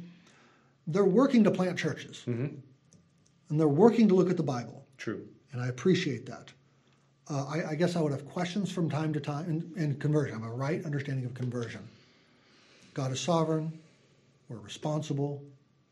they're 0.87 1.05
working 1.05 1.43
to 1.43 1.51
plant 1.51 1.77
churches. 1.77 2.23
Mm-hmm. 2.27 2.55
And 3.49 3.59
they're 3.59 3.67
working 3.67 4.07
to 4.07 4.15
look 4.15 4.29
at 4.29 4.37
the 4.37 4.43
Bible. 4.43 4.85
True. 4.97 5.27
And 5.51 5.61
I 5.61 5.67
appreciate 5.67 6.25
that. 6.27 6.51
Uh, 7.31 7.45
I, 7.45 7.69
I, 7.69 7.75
guess 7.75 7.95
I 7.95 8.01
would 8.01 8.11
have 8.11 8.27
questions 8.27 8.69
from 8.69 8.89
time 8.89 9.13
to 9.13 9.21
time 9.21 9.45
in, 9.49 9.81
in 9.81 9.95
conversion. 9.95 10.35
I 10.35 10.39
have 10.39 10.51
a 10.51 10.53
right 10.53 10.83
understanding 10.83 11.23
of 11.23 11.33
conversion. 11.33 11.79
God 12.93 13.13
is 13.13 13.21
sovereign. 13.21 13.71
We're 14.49 14.57
responsible. 14.57 15.41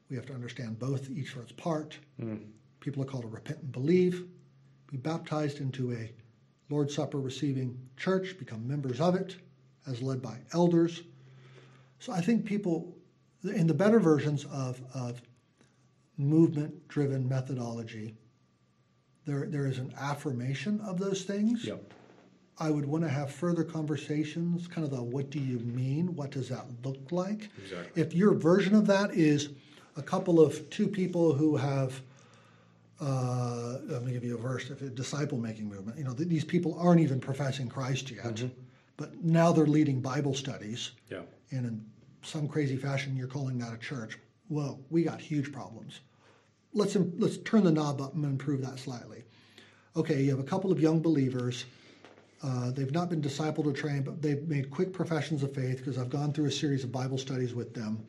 We 0.10 0.18
have 0.18 0.26
to 0.26 0.34
understand 0.34 0.80
both, 0.80 1.10
each 1.10 1.30
for 1.30 1.42
its 1.42 1.54
part. 1.54 1.98
Mm. 2.22 2.42
People 2.82 3.04
are 3.04 3.06
called 3.06 3.24
to 3.24 3.30
repent 3.30 3.60
and 3.60 3.72
believe, 3.72 4.26
be 4.92 4.98
baptized 4.98 5.62
into 5.62 5.94
a 5.94 6.12
Lord's 6.70 6.94
Supper 6.94 7.22
receiving 7.22 7.80
church, 7.96 8.38
become 8.38 8.68
members 8.68 9.00
of 9.00 9.16
it, 9.16 9.38
as 9.88 10.02
led 10.02 10.22
by 10.22 10.36
elders. 10.52 11.04
So 12.00 12.12
I 12.12 12.20
think 12.20 12.44
people, 12.44 12.94
in 13.44 13.66
the 13.66 13.74
better 13.74 14.02
versions 14.02 14.44
of, 14.52 14.82
of 14.94 15.22
movement 16.18 16.86
driven 16.90 17.30
methodology, 17.30 18.14
there, 19.30 19.46
there 19.46 19.68
is 19.68 19.78
an 19.78 19.94
affirmation 20.00 20.82
of 20.82 20.98
those 20.98 21.24
things. 21.24 21.66
Yep. 21.66 21.94
I 22.58 22.70
would 22.70 22.86
want 22.86 23.04
to 23.06 23.10
have 23.10 23.32
further 23.32 23.64
conversations, 23.64 24.68
kind 24.68 24.84
of 24.84 24.92
the 24.92 25.02
what 25.02 25.30
do 25.30 25.40
you 25.40 25.60
mean? 25.60 26.16
What 26.16 26.32
does 26.32 26.50
that 26.50 26.66
look 26.84 27.12
like? 27.12 27.50
Exactly. 27.64 28.02
If 28.02 28.14
your 28.14 28.34
version 28.34 28.76
of 28.76 28.86
that 28.88 29.14
is 29.14 29.50
a 29.96 30.02
couple 30.02 30.42
of 30.42 30.70
two 30.70 30.88
people 30.88 31.34
who 31.34 31.56
have, 31.56 32.02
uh, 33.00 33.78
let 33.86 34.04
me 34.04 34.12
give 34.12 34.26
you 34.26 34.36
a 34.36 34.42
verse, 34.42 34.70
if 34.70 34.82
a 34.82 34.90
disciple 34.90 35.38
making 35.38 35.70
movement, 35.70 35.98
you 35.98 36.04
know, 36.04 36.14
th- 36.14 36.28
these 36.28 36.44
people 36.44 36.78
aren't 36.78 37.00
even 37.00 37.20
professing 37.22 37.70
Christ 37.70 38.12
yet, 38.12 38.26
mm-hmm. 38.26 38.48
but 38.98 39.24
now 39.24 39.54
they're 39.54 39.66
leading 39.66 40.02
Bible 40.02 40.34
studies. 40.34 40.92
Yeah. 41.10 41.22
And 41.52 41.66
in 41.66 41.86
some 42.24 42.48
crazy 42.48 42.76
fashion, 42.76 43.16
you're 43.16 43.28
calling 43.28 43.58
that 43.60 43.74
a 43.74 43.78
church. 43.78 44.20
Whoa, 44.50 44.80
we 44.90 45.04
got 45.04 45.22
huge 45.22 45.54
problems. 45.54 46.02
Let's 46.74 46.96
let's 47.18 47.38
turn 47.38 47.64
the 47.64 47.72
knob 47.72 48.02
up 48.02 48.14
and 48.14 48.24
improve 48.26 48.62
that 48.62 48.80
slightly. 48.80 49.24
Okay, 49.96 50.22
you 50.22 50.30
have 50.30 50.40
a 50.40 50.44
couple 50.44 50.72
of 50.72 50.80
young 50.80 51.02
believers. 51.02 51.66
Uh, 52.44 52.72
they've 52.72 52.92
not 52.92 53.10
been 53.10 53.22
discipled 53.22 53.66
or 53.66 53.74
trained, 53.74 54.06
but 54.06 54.22
they've 54.22 54.48
made 54.48 54.70
quick 54.70 54.94
professions 54.94 55.44
of 55.44 55.54
faith 55.54 55.78
because 55.78 55.98
I've 55.98 56.10
gone 56.10 56.32
through 56.32 56.46
a 56.46 56.52
series 56.52 56.84
of 56.84 56.92
Bible 56.92 57.18
studies 57.18 57.54
with 57.54 57.74
them, 57.74 58.06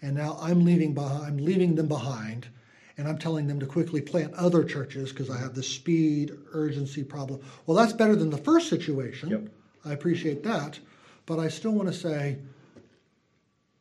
and 0.00 0.16
now 0.16 0.38
I'm 0.40 0.64
leaving 0.64 0.94
behind. 0.94 1.24
I'm 1.24 1.36
leaving 1.36 1.74
them 1.74 1.86
behind, 1.86 2.48
and 2.96 3.06
I'm 3.06 3.18
telling 3.18 3.46
them 3.46 3.60
to 3.60 3.66
quickly 3.66 4.00
plant 4.00 4.32
other 4.34 4.64
churches 4.64 5.10
because 5.10 5.30
I 5.30 5.38
have 5.38 5.54
the 5.54 5.62
speed 5.62 6.32
urgency 6.52 7.04
problem. 7.04 7.40
Well, 7.66 7.76
that's 7.76 7.92
better 7.92 8.16
than 8.16 8.30
the 8.30 8.38
first 8.38 8.68
situation. 8.68 9.28
Yep. 9.28 9.48
I 9.84 9.92
appreciate 9.92 10.42
that, 10.44 10.78
but 11.26 11.38
I 11.38 11.48
still 11.48 11.72
want 11.72 11.88
to 11.88 11.94
say 11.94 12.38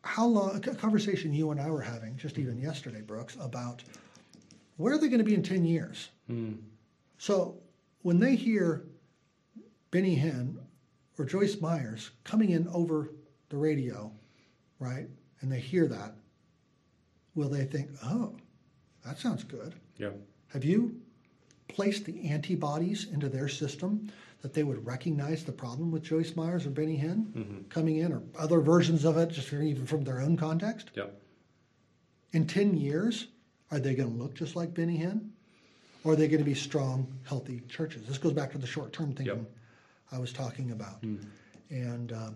how 0.04 0.26
long 0.26 0.56
a 0.56 0.76
conversation 0.76 1.34
you 1.34 1.52
and 1.52 1.60
I 1.60 1.70
were 1.70 1.82
having 1.82 2.18
just 2.18 2.38
even 2.38 2.60
yesterday, 2.60 3.02
Brooks, 3.02 3.38
about 3.40 3.84
where 4.78 4.94
are 4.94 4.98
they 4.98 5.08
going 5.08 5.20
to 5.20 5.26
be 5.26 5.36
in 5.36 5.44
10 5.44 5.64
years? 5.66 6.10
Mm. 6.30 6.58
So 7.18 7.58
when 8.02 8.20
they 8.20 8.36
hear 8.36 8.86
Benny 9.92 10.16
Hinn 10.16 10.58
or 11.18 11.26
Joyce 11.26 11.62
Myers 11.62 12.12
coming 12.24 12.50
in 12.50 12.68
over 12.70 13.12
the 13.50 13.58
radio, 13.58 14.12
right, 14.80 15.08
and 15.42 15.52
they 15.52 15.60
hear 15.60 15.88
that, 15.88 16.16
will 17.36 17.50
they 17.50 17.66
think, 17.66 17.90
oh, 18.04 18.36
that 19.06 19.20
sounds 19.20 19.44
good? 19.44 19.76
Yeah. 19.98 20.10
Have 20.48 20.66
you 20.66 21.00
placed 21.68 22.06
the 22.06 22.28
antibodies 22.30 23.08
into 23.12 23.30
their 23.30 23.48
system 23.48 24.12
that 24.42 24.54
they 24.54 24.64
would 24.64 24.86
recognize 24.86 25.44
the 25.44 25.52
problem 25.52 25.92
with 25.92 26.04
Joyce 26.04 26.36
Myers 26.36 26.66
or 26.66 26.72
Benny 26.72 26.98
Hinn 26.98 27.26
Mm-hmm. 27.34 27.58
coming 27.70 27.98
in, 27.98 28.12
or 28.12 28.24
other 28.38 28.60
versions 28.60 29.06
of 29.06 29.18
it, 29.18 29.30
just 29.30 29.52
even 29.54 29.86
from 29.86 30.04
their 30.04 30.20
own 30.20 30.36
context? 30.38 30.92
Yeah. 30.96 31.06
In 32.34 32.48
10 32.48 32.76
years, 32.78 33.28
are 33.72 33.80
they 33.80 33.94
going 33.94 34.10
to 34.12 34.16
look 34.24 34.34
just 34.36 34.56
like 34.56 34.74
Benny 34.74 34.98
Hinn? 34.98 35.30
Or 36.04 36.14
are 36.14 36.16
they 36.16 36.28
going 36.28 36.40
to 36.40 36.46
be 36.50 36.56
strong, 36.56 37.08
healthy 37.28 37.62
churches? 37.70 38.08
This 38.08 38.18
goes 38.18 38.34
back 38.34 38.52
to 38.54 38.58
the 38.58 38.66
short 38.68 38.92
term 38.92 39.14
thinking 39.14 39.36
Yep. 39.38 39.52
I 40.12 40.18
was 40.18 40.34
talking 40.34 40.72
about. 40.72 41.02
Mm. 41.04 41.24
And 41.70 42.12
um, 42.12 42.36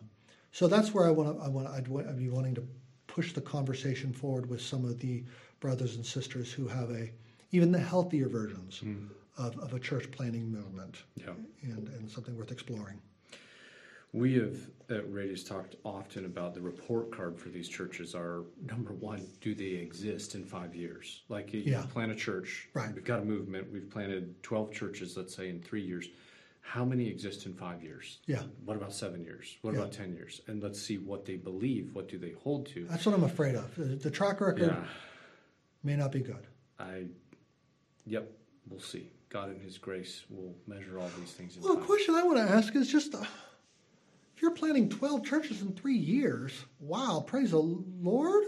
so 0.52 0.68
that's 0.68 0.94
where 0.94 1.06
I 1.06 1.12
want 1.12 1.38
to, 1.38 1.44
I 1.44 1.50
want 1.50 1.68
I'd, 1.68 1.88
I'd 2.08 2.18
be 2.18 2.30
wanting 2.30 2.54
to 2.56 2.68
push 3.08 3.34
the 3.34 3.42
conversation 3.42 4.14
forward 4.14 4.48
with 4.50 4.62
some 4.62 4.86
of 4.86 5.00
the 5.00 5.24
brothers 5.60 5.96
and 5.96 6.06
sisters 6.06 6.52
who 6.54 6.68
have 6.68 6.92
a, 6.92 7.12
even 7.52 7.72
the 7.72 7.80
healthier 7.80 8.28
versions 8.30 8.82
Mm. 8.86 9.08
Of, 9.38 9.58
of 9.60 9.74
a 9.74 9.80
church 9.80 10.10
planning 10.12 10.50
movement 10.52 11.04
Yeah. 11.16 11.32
and, 11.64 11.88
and 11.90 12.10
something 12.10 12.36
worth 12.38 12.52
exploring. 12.52 13.00
We 14.14 14.36
have 14.36 14.56
at 14.90 15.12
Radius 15.12 15.44
talked 15.44 15.76
often 15.84 16.24
about 16.26 16.54
the 16.54 16.62
report 16.62 17.12
card 17.12 17.38
for 17.38 17.50
these 17.50 17.68
churches 17.68 18.16
are 18.16 18.44
number 18.64 18.94
one, 18.94 19.28
do 19.42 19.54
they 19.54 19.66
exist 19.66 20.36
in 20.36 20.46
five 20.46 20.74
years? 20.74 21.24
Like 21.28 21.54
you 21.54 21.60
Yeah. 21.62 21.86
plant 21.92 22.12
a 22.12 22.16
church, 22.16 22.70
Right. 22.74 22.94
we've 22.96 23.04
got 23.04 23.20
a 23.20 23.26
movement, 23.26 23.70
we've 23.74 23.90
planted 23.90 24.42
12 24.42 24.72
churches, 24.72 25.18
let's 25.18 25.36
say 25.36 25.50
in 25.50 25.62
three 25.62 25.82
years. 25.82 26.08
How 26.62 26.86
many 26.86 27.08
exist 27.10 27.46
in 27.46 27.54
five 27.54 27.84
years? 27.84 28.20
Yeah. 28.26 28.44
What 28.64 28.78
about 28.78 28.94
seven 28.94 29.24
years? 29.24 29.58
What 29.62 29.74
Yeah. 29.74 29.82
about 29.82 29.92
10 29.92 30.14
years? 30.14 30.42
And 30.48 30.64
let's 30.64 30.82
see 30.82 30.98
what 30.98 31.26
they 31.26 31.36
believe, 31.36 31.94
what 31.94 32.08
do 32.08 32.18
they 32.18 32.32
hold 32.32 32.68
to? 32.68 32.86
That's 32.86 33.06
what 33.06 33.14
I'm 33.16 33.24
afraid 33.26 33.56
of. 33.56 33.76
The, 33.76 34.10
track 34.10 34.40
record 34.40 34.60
Yeah, 34.68 34.88
may 35.84 35.96
not 35.98 36.12
be 36.14 36.22
good. 36.22 36.48
I, 36.80 37.08
yep, 38.06 38.32
we'll 38.70 38.80
see. 38.80 39.10
God 39.30 39.50
in 39.50 39.60
His 39.60 39.78
grace 39.78 40.24
will 40.30 40.56
measure 40.68 41.00
all 41.00 41.10
these 41.20 41.32
things 41.34 41.56
in 41.58 41.62
Well, 41.64 41.74
a 41.74 41.76
time. 41.78 41.86
question 41.86 42.16
I 42.16 42.24
want 42.24 42.38
to 42.38 42.44
ask 42.44 42.76
is 42.76 42.90
just 42.92 43.14
uh, 43.16 43.20
if 44.36 44.42
you're 44.42 44.52
planning 44.52 44.90
12 44.90 45.26
churches 45.26 45.62
in 45.62 45.74
three 45.74 45.98
years, 45.98 46.52
wow, 46.80 47.24
praise 47.26 47.52
the 47.52 47.58
Lord. 47.60 48.44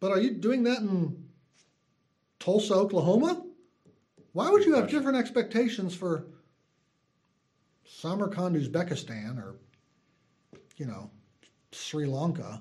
But 0.00 0.10
are 0.12 0.20
you 0.20 0.32
doing 0.32 0.64
that 0.64 0.78
in 0.80 1.24
Tulsa, 2.40 2.74
Oklahoma? 2.74 3.44
Why 4.32 4.50
would 4.50 4.60
Good 4.60 4.66
you 4.68 4.74
have 4.74 4.90
different 4.90 5.18
expectations 5.18 5.94
for 5.94 6.24
Samarkand, 7.84 8.56
Uzbekistan, 8.56 9.38
or, 9.38 9.56
you 10.76 10.86
know, 10.86 11.10
Sri 11.72 12.06
Lanka 12.06 12.60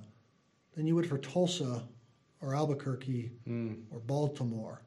than 0.75 0.85
you 0.85 0.95
would 0.95 1.07
for 1.07 1.17
Tulsa 1.17 1.83
or 2.41 2.55
Albuquerque 2.55 3.31
Mm, 3.47 3.83
or 3.91 3.99
Baltimore? 3.99 4.81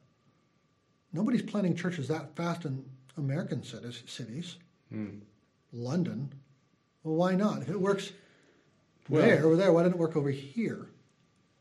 Nobody's 1.15 1.43
planning 1.43 1.73
churches 1.75 2.09
that 2.09 2.35
fast 2.35 2.65
in 2.65 2.83
American 3.17 3.63
cities. 3.63 4.03
cities. 4.05 4.57
mm. 4.93 5.21
London. 5.71 6.31
Well, 7.03 7.15
why 7.15 7.35
not? 7.35 7.61
If 7.61 7.69
it 7.69 7.79
works 7.79 8.11
Well- 9.09 9.21
there 9.25 9.45
or 9.45 9.55
there, 9.55 9.71
why 9.71 9.83
didn't 9.83 9.95
it 9.95 9.99
work 9.99 10.15
over 10.17 10.29
here? 10.29 10.89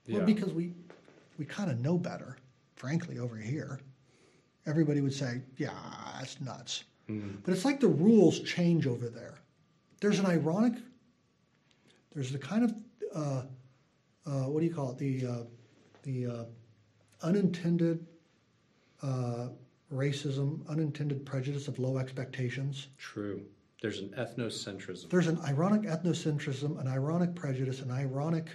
Yeah. 0.07 0.19
Well, 0.19 0.27
because 0.27 0.53
we 0.53 0.75
we 1.39 1.45
kind 1.45 1.71
of 1.71 1.81
know 1.81 1.97
better, 1.99 2.37
frankly, 2.77 3.19
over 3.19 3.37
here. 3.37 3.81
Everybody 4.67 5.01
would 5.01 5.13
say, 5.15 5.43
"Yeah, 5.57 5.73
that's 6.19 6.41
nuts." 6.41 6.85
Mm. 7.09 7.39
But 7.45 7.55
it's 7.55 7.65
like 7.65 7.81
the 7.81 7.89
rules 7.89 8.41
change 8.41 8.87
over 8.87 9.09
there. 9.09 9.39
There's 10.01 10.19
an 10.19 10.27
ironic. 10.27 10.75
There's 12.13 12.31
the 12.33 12.39
kind 12.39 12.65
of 12.65 12.75
uh, 13.15 13.43
uh, 14.27 14.45
what 14.51 14.61
do 14.61 14.67
you 14.67 14.75
call 14.75 14.91
it? 14.93 14.99
The 14.99 15.27
uh, 15.27 15.45
the 16.03 16.27
uh, 16.27 16.45
unintended 17.23 18.07
uh, 19.05 19.49
racism, 19.93 20.67
unintended 20.69 21.25
prejudice 21.25 21.69
of 21.69 21.79
low 21.79 21.99
expectations. 21.99 22.89
True. 22.99 23.43
There's 23.83 23.99
an 23.99 24.15
ethnocentrism. 24.17 25.11
There's 25.11 25.27
an 25.27 25.39
ironic 25.43 25.83
ethnocentrism, 25.83 26.81
an 26.81 26.89
ironic 26.89 27.35
prejudice, 27.35 27.81
an 27.81 27.91
ironic, 27.91 28.47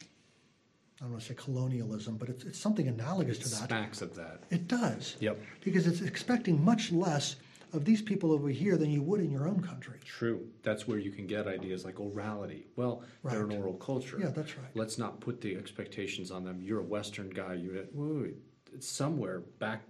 I 0.00 1.02
don't 1.02 1.10
want 1.10 1.22
to 1.22 1.28
say 1.28 1.34
colonialism, 1.34 2.16
but 2.16 2.30
it's, 2.30 2.44
it's 2.44 2.58
something 2.58 2.88
analogous 2.88 3.38
to 3.40 3.48
that. 3.50 3.68
Smacks 3.68 4.00
of 4.00 4.14
that. 4.16 4.44
It 4.50 4.66
does. 4.66 5.16
Yep. 5.20 5.38
Because 5.62 5.86
it's 5.86 6.00
expecting 6.00 6.64
much 6.64 6.90
less 6.90 7.36
of 7.74 7.84
these 7.84 8.00
people 8.00 8.32
over 8.32 8.48
here 8.48 8.78
than 8.78 8.90
you 8.90 9.02
would 9.02 9.20
in 9.20 9.30
your 9.30 9.46
own 9.46 9.60
country. 9.60 9.98
True. 10.04 10.48
That's 10.62 10.88
where 10.88 10.98
you 10.98 11.10
can 11.10 11.26
get 11.26 11.46
ideas 11.46 11.84
like 11.84 11.96
orality. 11.96 12.64
Well, 12.76 13.02
they're 13.24 13.44
an 13.44 13.52
oral 13.52 13.74
culture. 13.74 14.18
Yeah, 14.18 14.28
that's 14.28 14.56
right. 14.56 14.70
Let's 14.74 14.96
not 14.96 15.20
put 15.20 15.42
the 15.42 15.54
expectations 15.54 16.30
on 16.30 16.44
them. 16.44 16.60
You're 16.62 16.80
a 16.80 16.84
Western 16.84 17.28
guy. 17.28 17.54
You're 17.54 17.74
wait, 17.74 17.86
wait, 17.92 18.34
it's 18.38 18.55
somewhere 18.82 19.40
back 19.58 19.82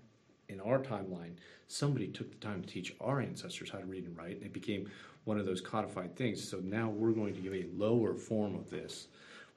in 0.49 0.61
our 0.61 0.79
timeline. 0.79 1.33
Somebody 1.69 2.09
took 2.09 2.31
the 2.31 2.47
time 2.47 2.63
to 2.63 2.69
teach 2.69 2.95
our 3.01 3.21
ancestors 3.21 3.71
how 3.71 3.79
to 3.79 3.87
read 3.87 4.05
and 4.05 4.17
write, 4.17 4.37
and 4.37 4.45
it 4.45 4.53
became 4.53 4.91
one 5.25 5.39
of 5.39 5.47
those 5.47 5.61
codified 5.61 6.15
things. 6.17 6.49
So 6.49 6.59
now 6.63 6.89
we're 6.89 7.11
going 7.13 7.35
to 7.35 7.41
give 7.41 7.53
a 7.53 7.67
lower 7.77 8.15
form 8.15 8.55
of 8.55 8.71
this. 8.71 9.09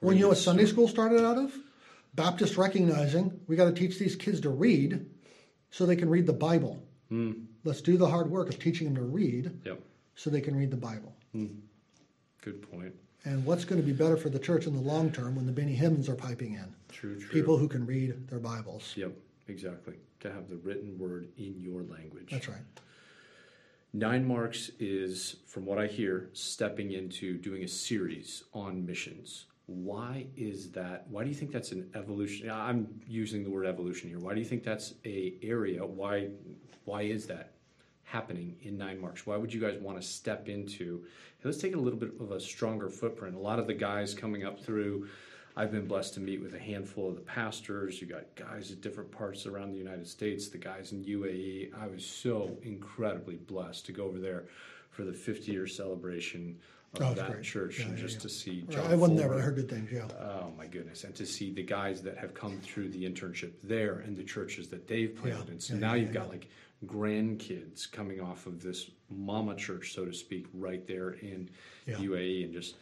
We're 0.02 0.08
Well, 0.08 0.16
you 0.16 0.24
know 0.24 0.30
what 0.30 0.38
Sunday 0.38 0.66
school 0.66 0.88
started 0.88 1.24
out 1.24 1.38
of? 1.38 1.54
Baptist 2.16 2.58
recognizing 2.58 3.40
we 3.48 3.56
got 3.56 3.66
to 3.66 3.72
teach 3.72 4.00
these 4.00 4.16
kids 4.16 4.42
to 4.42 4.50
read 4.50 5.06
so 5.70 5.86
they 5.86 5.96
can 5.96 6.10
read 6.10 6.26
the 6.26 6.34
Bible. 6.34 6.82
Mm, 7.12 7.46
Let's 7.64 7.82
do 7.82 7.98
the 7.98 8.08
hard 8.08 8.30
work 8.32 8.50
of 8.50 8.60
teaching 8.60 8.88
them 8.88 8.96
to 8.96 9.04
read 9.04 9.60
yep. 9.66 9.82
so 10.16 10.30
they 10.30 10.42
can 10.42 10.56
read 10.56 10.72
the 10.72 10.78
Bible. 10.78 11.14
Good 12.42 12.72
point. 12.72 12.96
And 13.26 13.46
what's 13.46 13.66
going 13.66 13.82
to 13.82 13.86
be 13.86 13.94
better 13.94 14.18
for 14.18 14.30
the 14.30 14.40
church 14.40 14.66
in 14.66 14.74
the 14.74 14.82
long 14.82 15.12
term 15.12 15.36
when 15.36 15.46
the 15.46 15.52
Benny 15.52 15.76
Hinns 15.76 16.08
are 16.08 16.16
piping 16.16 16.54
in? 16.54 16.74
True. 16.90 17.20
True. 17.20 17.30
People 17.30 17.58
who 17.58 17.68
can 17.68 17.86
read 17.86 18.28
their 18.30 18.40
Bibles. 18.40 18.94
Yep. 18.96 19.14
Exactly. 19.48 19.96
To 20.22 20.32
have 20.32 20.48
the 20.48 20.58
written 20.58 20.98
word 20.98 21.30
in 21.38 21.60
your 21.60 21.82
language. 21.84 22.30
That's 22.32 22.48
right. 22.48 22.62
Nine 23.92 24.26
Marks 24.28 24.70
is, 24.80 25.38
from 25.48 25.66
what 25.66 25.80
I 25.80 25.88
hear, 25.88 26.30
stepping 26.34 26.92
into 26.92 27.38
doing 27.38 27.64
a 27.64 27.68
series 27.68 28.44
on 28.54 28.86
missions. 28.86 29.46
Why 29.66 30.28
is 30.38 30.72
that? 30.72 31.08
Why 31.10 31.24
do 31.24 31.30
you 31.30 31.36
think 31.36 31.52
that's 31.52 31.72
an 31.72 31.90
evolution? 31.96 32.50
I'm 32.50 32.88
using 33.08 33.44
the 33.44 33.50
word 33.50 33.66
evolution 33.66 34.10
here. 34.10 34.20
Why 34.20 34.34
do 34.34 34.40
you 34.40 34.46
think 34.46 34.64
that's 34.64 34.94
a 35.06 35.34
area? 35.42 35.86
Why, 35.86 36.30
why 36.86 37.04
is 37.04 37.26
that 37.28 37.54
happening 38.10 38.56
in 38.64 38.78
Nine 38.78 39.00
Marks? 39.00 39.28
Why 39.28 39.38
would 39.38 39.54
you 39.54 39.62
guys 39.62 39.80
want 39.80 40.02
to 40.02 40.06
step 40.06 40.50
into? 40.50 41.04
Let's 41.44 41.60
take 41.60 41.76
a 41.76 41.80
little 41.80 42.00
bit 42.00 42.12
of 42.20 42.32
a 42.32 42.40
stronger 42.40 42.90
footprint. 42.90 43.36
A 43.36 43.40
lot 43.40 43.60
of 43.60 43.68
the 43.68 43.74
guys 43.74 44.14
coming 44.14 44.44
up 44.44 44.60
through. 44.60 45.08
I've 45.56 45.72
been 45.72 45.88
blessed 45.88 46.16
to 46.16 46.20
meet 46.20 46.42
with 46.42 46.56
a 46.56 46.60
handful 46.60 47.10
of 47.10 47.16
the 47.16 47.22
pastors. 47.22 48.02
You 48.02 48.08
got 48.08 48.24
guys 48.36 48.72
at 48.72 48.82
different 48.82 49.12
parts 49.12 49.46
around 49.46 49.72
the 49.72 49.78
United 49.78 50.08
States, 50.08 50.48
the 50.48 50.58
guys 50.58 50.92
in 50.92 51.04
UAE. 51.04 51.72
I 51.80 51.88
was 51.88 52.06
so 52.06 52.58
incredibly 52.64 53.36
blessed 53.36 53.86
to 53.88 53.92
go 53.92 54.06
over 54.06 54.20
there 54.20 54.46
for 54.90 55.04
the 55.04 55.14
50 55.14 55.52
year 55.52 55.68
celebration 55.68 56.58
Oh, 56.96 56.98
of 57.02 57.06
Oh, 57.08 57.12
it's 57.12 57.22
that 57.22 57.32
great. 57.32 57.44
church 57.44 57.80
Yeah, 57.80 57.86
and 57.86 57.98
yeah, 57.98 58.02
just 58.04 58.16
yeah. 58.16 58.22
to 58.22 58.30
see 58.30 58.62
John 58.70 58.92
I 58.92 58.96
wasn't 58.96 59.20
there, 59.20 59.28
but 59.28 59.38
I 59.38 59.42
Folmar. 59.42 59.44
heard 59.44 59.56
good 59.56 59.70
things. 59.70 59.92
Yeah. 59.92 60.08
Oh 60.20 60.52
my 60.58 60.66
goodness! 60.66 61.04
And 61.04 61.16
to 61.16 61.26
see 61.26 61.52
the 61.54 61.64
guys 61.64 62.02
that 62.02 62.18
have 62.18 62.34
come 62.34 62.58
through 62.62 62.90
the 62.90 63.04
internship 63.10 63.52
there 63.64 64.00
and 64.00 64.18
the 64.18 64.24
churches 64.24 64.70
that 64.70 64.88
they've 64.88 65.16
planted, 65.16 65.46
Yeah, 65.46 65.52
and 65.52 65.62
so 65.64 65.74
yeah, 65.76 65.80
now 65.80 65.94
yeah, 65.94 66.02
you've 66.02 66.10
yeah, 66.16 66.22
got 66.22 66.30
like 66.30 66.48
grandkids 66.86 67.92
coming 67.92 68.22
off 68.22 68.46
of 68.48 68.62
this 68.62 68.90
mama 69.10 69.56
church, 69.56 69.94
so 69.94 70.06
to 70.06 70.14
speak, 70.14 70.48
right 70.54 70.86
there 70.88 71.12
in 71.12 71.50
Yeah. 71.86 71.98
UAE, 71.98 72.46
and 72.46 72.54
just 72.54 72.76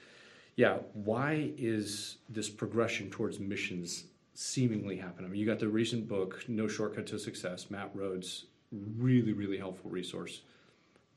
yeah, 0.56 0.78
why 0.94 1.52
is 1.58 2.18
this 2.30 2.50
progression 2.50 3.10
towards 3.10 3.40
missions 3.40 4.06
seemingly 4.34 4.96
happening? 4.98 5.26
I 5.26 5.30
mean, 5.32 5.40
you 5.40 5.46
got 5.46 5.60
the 5.60 5.68
recent 5.68 6.08
book, 6.08 6.44
No 6.48 6.68
Shortcut 6.68 7.06
to 7.08 7.20
Success, 7.20 7.70
Matt 7.70 7.92
Rhodes, 7.94 8.46
really 8.72 9.34
really 9.34 9.58
helpful 9.58 9.90
resource. 9.92 10.42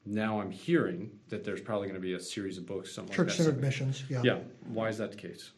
Now 0.06 0.40
I'm 0.40 0.50
hearing 0.50 1.10
that 1.28 1.44
there's 1.44 1.60
probably 1.60 1.88
going 1.88 2.00
to 2.00 2.06
be 2.06 2.14
a 2.14 2.20
series 2.20 2.58
of 2.58 2.66
books, 2.66 2.92
something 2.92 3.14
Church 3.14 3.28
like 3.28 3.36
that. 3.36 3.42
centered 3.44 3.60
missions. 3.60 4.04
Yeah. 4.08 4.22
Yeah, 4.24 4.38
why 4.68 4.88
is 4.88 4.98
that 4.98 5.10
the 5.10 5.16
case? 5.16 5.50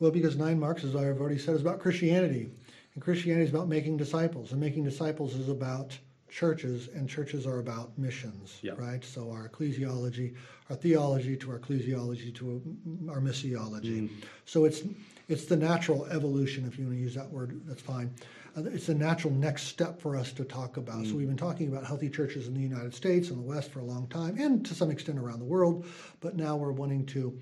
Well, 0.00 0.10
because 0.10 0.36
nine 0.36 0.58
marks, 0.58 0.84
as 0.84 0.94
I've 0.96 1.20
already 1.20 1.38
said, 1.38 1.54
is 1.54 1.60
about 1.60 1.80
Christianity. 1.80 2.50
And 2.94 3.02
Christianity 3.02 3.44
is 3.44 3.50
about 3.50 3.68
making 3.68 3.96
disciples. 3.96 4.52
And 4.52 4.60
making 4.60 4.84
disciples 4.84 5.34
is 5.34 5.48
about 5.48 5.96
churches, 6.28 6.88
and 6.94 7.08
churches 7.08 7.46
are 7.46 7.58
about 7.58 7.96
missions, 7.96 8.58
Yeah. 8.62 8.72
right? 8.76 9.02
So 9.02 9.30
our 9.30 9.48
ecclesiology, 9.48 10.34
our 10.68 10.76
theology 10.76 11.36
to 11.38 11.50
our 11.52 11.58
ecclesiology 11.58 12.34
to 12.34 12.60
our 13.08 13.20
missiology. 13.20 14.02
Mm. 14.02 14.10
So 14.44 14.64
it's 14.66 14.82
it's 15.28 15.44
the 15.44 15.56
natural 15.56 16.06
evolution, 16.06 16.64
if 16.66 16.78
you 16.78 16.86
want 16.86 16.96
to 16.96 17.00
use 17.02 17.14
that 17.14 17.30
word, 17.30 17.60
that's 17.66 17.82
fine. 17.82 18.10
Uh, 18.56 18.62
It's 18.64 18.86
the 18.86 18.94
natural 18.94 19.32
next 19.34 19.64
step 19.64 20.00
for 20.00 20.16
us 20.16 20.32
to 20.32 20.44
talk 20.44 20.78
about. 20.78 21.06
So 21.06 21.14
we've 21.16 21.28
been 21.28 21.36
talking 21.36 21.68
about 21.68 21.84
healthy 21.84 22.08
churches 22.08 22.48
in 22.48 22.54
the 22.54 22.60
United 22.60 22.94
States 22.94 23.28
and 23.28 23.38
the 23.38 23.42
West 23.42 23.70
for 23.70 23.80
a 23.80 23.84
long 23.84 24.06
time, 24.08 24.38
and 24.38 24.64
to 24.64 24.74
some 24.74 24.90
extent 24.90 25.18
around 25.18 25.38
the 25.40 25.44
world. 25.44 25.84
But 26.20 26.34
now 26.36 26.56
we're 26.56 26.72
wanting 26.72 27.04
to 27.06 27.38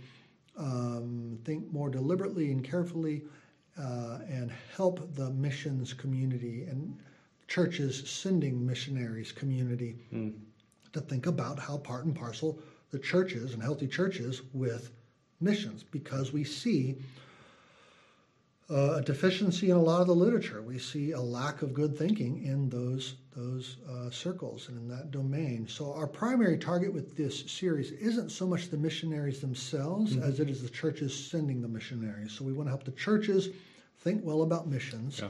um, 0.56 1.38
think 1.44 1.72
more 1.72 1.88
deliberately 1.88 2.50
and 2.50 2.64
carefully 2.64 3.22
uh, 3.78 4.18
and 4.28 4.50
help 4.74 5.14
the 5.14 5.30
missions 5.30 5.92
community 5.92 6.64
and 6.64 6.98
churches 7.46 8.08
sending 8.10 8.66
missionaries 8.66 9.30
community 9.30 9.96
to 10.92 11.00
think 11.00 11.26
about 11.26 11.58
how 11.58 11.76
part 11.76 12.04
and 12.06 12.16
parcel 12.16 12.58
the 12.90 12.98
churches 12.98 13.52
and 13.52 13.62
healthy 13.62 13.86
churches 13.86 14.42
with 14.54 14.90
missions 15.40 15.84
because 15.84 16.32
we 16.32 16.42
see 16.42 16.96
uh, 18.68 18.94
a 18.96 19.02
deficiency 19.02 19.70
in 19.70 19.76
a 19.76 19.82
lot 19.82 20.00
of 20.00 20.08
the 20.08 20.14
literature. 20.14 20.60
We 20.60 20.78
see 20.78 21.12
a 21.12 21.20
lack 21.20 21.62
of 21.62 21.72
good 21.72 21.96
thinking 21.96 22.44
in 22.44 22.68
those 22.68 23.14
those 23.36 23.76
uh, 23.88 24.10
circles 24.10 24.68
and 24.68 24.78
in 24.78 24.88
that 24.88 25.10
domain. 25.10 25.68
So 25.68 25.92
our 25.92 26.06
primary 26.06 26.56
target 26.58 26.92
with 26.92 27.16
this 27.16 27.50
series 27.50 27.92
isn't 27.92 28.30
so 28.30 28.46
much 28.46 28.70
the 28.70 28.78
missionaries 28.78 29.40
themselves 29.40 30.16
as 30.16 30.40
it 30.40 30.48
is 30.48 30.62
the 30.62 30.70
churches 30.70 31.14
sending 31.14 31.60
the 31.60 31.68
missionaries. 31.68 32.32
So 32.32 32.44
we 32.44 32.54
want 32.54 32.66
to 32.68 32.70
help 32.70 32.84
the 32.84 32.92
churches 32.92 33.50
think 33.98 34.24
well 34.24 34.42
about 34.42 34.68
missions. 34.68 35.20
Yeah. 35.20 35.28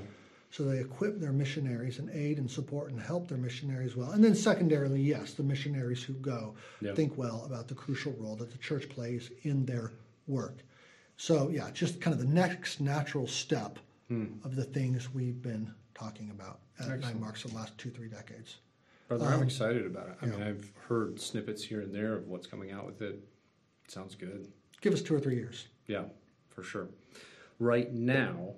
So 0.51 0.63
they 0.63 0.79
equip 0.79 1.19
their 1.19 1.33
missionaries 1.33 1.99
and 1.99 2.09
aid 2.11 2.39
and 2.39 2.49
support 2.49 2.93
and 2.93 3.01
help 3.01 3.29
their 3.29 3.39
missionaries 3.39 3.97
well. 3.97 4.13
And 4.13 4.23
then 4.23 4.37
secondarily, 4.37 5.03
yes, 5.03 5.35
the 5.35 5.43
missionaries 5.43 6.03
who 6.03 6.15
go 6.15 6.55
Yeah. 6.81 6.95
think 6.95 7.19
well 7.19 7.45
about 7.45 7.67
the 7.67 7.75
crucial 7.75 8.13
role 8.19 8.37
that 8.37 8.53
the 8.53 8.59
church 8.59 8.89
plays 8.89 9.31
in 9.43 9.67
their 9.67 9.91
work. 10.29 10.63
So 11.17 11.49
yeah, 11.49 11.71
just 11.73 12.01
kind 12.01 12.13
of 12.15 12.21
the 12.21 12.33
next 12.33 12.81
natural 12.81 13.27
step 13.27 13.79
of 14.45 14.55
the 14.55 14.63
things 14.63 15.13
we've 15.13 15.43
been 15.43 15.69
talking 15.93 16.31
about 16.31 16.61
at 16.79 16.87
Nine 16.87 16.99
Excellent. 16.99 17.21
Marks 17.21 17.43
the 17.43 17.53
last 17.57 17.77
two, 17.77 17.91
three 17.91 18.09
decades. 18.09 18.59
Brother, 19.09 19.27
I'm 19.27 19.41
Um, 19.41 19.43
excited 19.43 19.85
about 19.85 20.09
it. 20.11 20.17
I 20.23 20.27
mean. 20.27 20.43
I've 20.43 20.71
heard 20.89 21.19
snippets 21.21 21.65
here 21.65 21.81
and 21.81 21.93
there 21.93 22.15
of 22.15 22.29
what's 22.29 22.47
coming 22.47 22.71
out 22.71 22.87
with 22.87 23.03
it. 23.03 23.19
Sounds 23.89 24.15
good. 24.15 24.47
Give 24.81 24.93
us 24.93 25.03
two 25.03 25.15
or 25.17 25.19
three 25.21 25.35
years. 25.35 25.67
Yeah, 25.89 26.05
for 26.51 26.63
sure. 26.63 26.89
Right 27.59 27.93
now, 27.93 28.55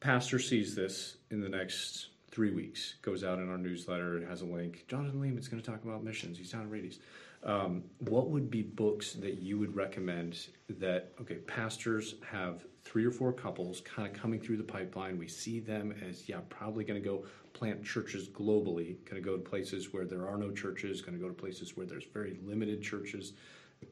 Pastor 0.00 0.38
sees 0.40 0.74
this 0.74 1.18
in 1.30 1.40
the 1.40 1.48
next 1.48 2.08
three 2.32 2.50
weeks, 2.50 2.94
goes 3.02 3.22
out 3.22 3.38
in 3.38 3.48
our 3.50 3.58
newsletter, 3.58 4.16
it 4.18 4.26
has 4.28 4.40
a 4.40 4.46
link. 4.46 4.84
Jonathan 4.88 5.20
Leeman's 5.20 5.46
going 5.48 5.62
to 5.62 5.68
talk 5.70 5.84
about 5.84 6.02
missions. 6.02 6.38
He's 6.38 6.50
down 6.50 6.62
at 6.62 6.70
Radius. 6.70 6.98
Um, 7.42 7.84
what 8.00 8.28
would 8.28 8.50
be 8.50 8.62
books 8.62 9.14
that 9.14 9.38
you 9.38 9.58
would 9.58 9.74
recommend 9.74 10.48
that, 10.78 11.12
okay, 11.20 11.36
pastors 11.36 12.16
have 12.30 12.66
three 12.84 13.04
or 13.04 13.10
four 13.10 13.32
couples 13.32 13.80
kind 13.80 14.06
of 14.06 14.20
coming 14.20 14.40
through 14.40 14.58
the 14.58 14.62
pipeline. 14.64 15.18
We 15.18 15.28
see 15.28 15.60
them 15.60 15.94
as, 16.06 16.28
yeah, 16.28 16.40
probably 16.48 16.84
going 16.84 17.00
to 17.00 17.06
go 17.06 17.24
plant 17.52 17.84
churches 17.84 18.28
globally, 18.28 18.96
going 19.04 19.22
to 19.22 19.26
go 19.26 19.36
to 19.36 19.42
places 19.42 19.92
where 19.92 20.04
there 20.04 20.28
are 20.28 20.36
no 20.36 20.50
churches, 20.50 21.00
going 21.00 21.16
to 21.16 21.22
go 21.22 21.28
to 21.28 21.34
places 21.34 21.76
where 21.76 21.86
there's 21.86 22.04
very 22.12 22.38
limited 22.44 22.82
churches. 22.82 23.32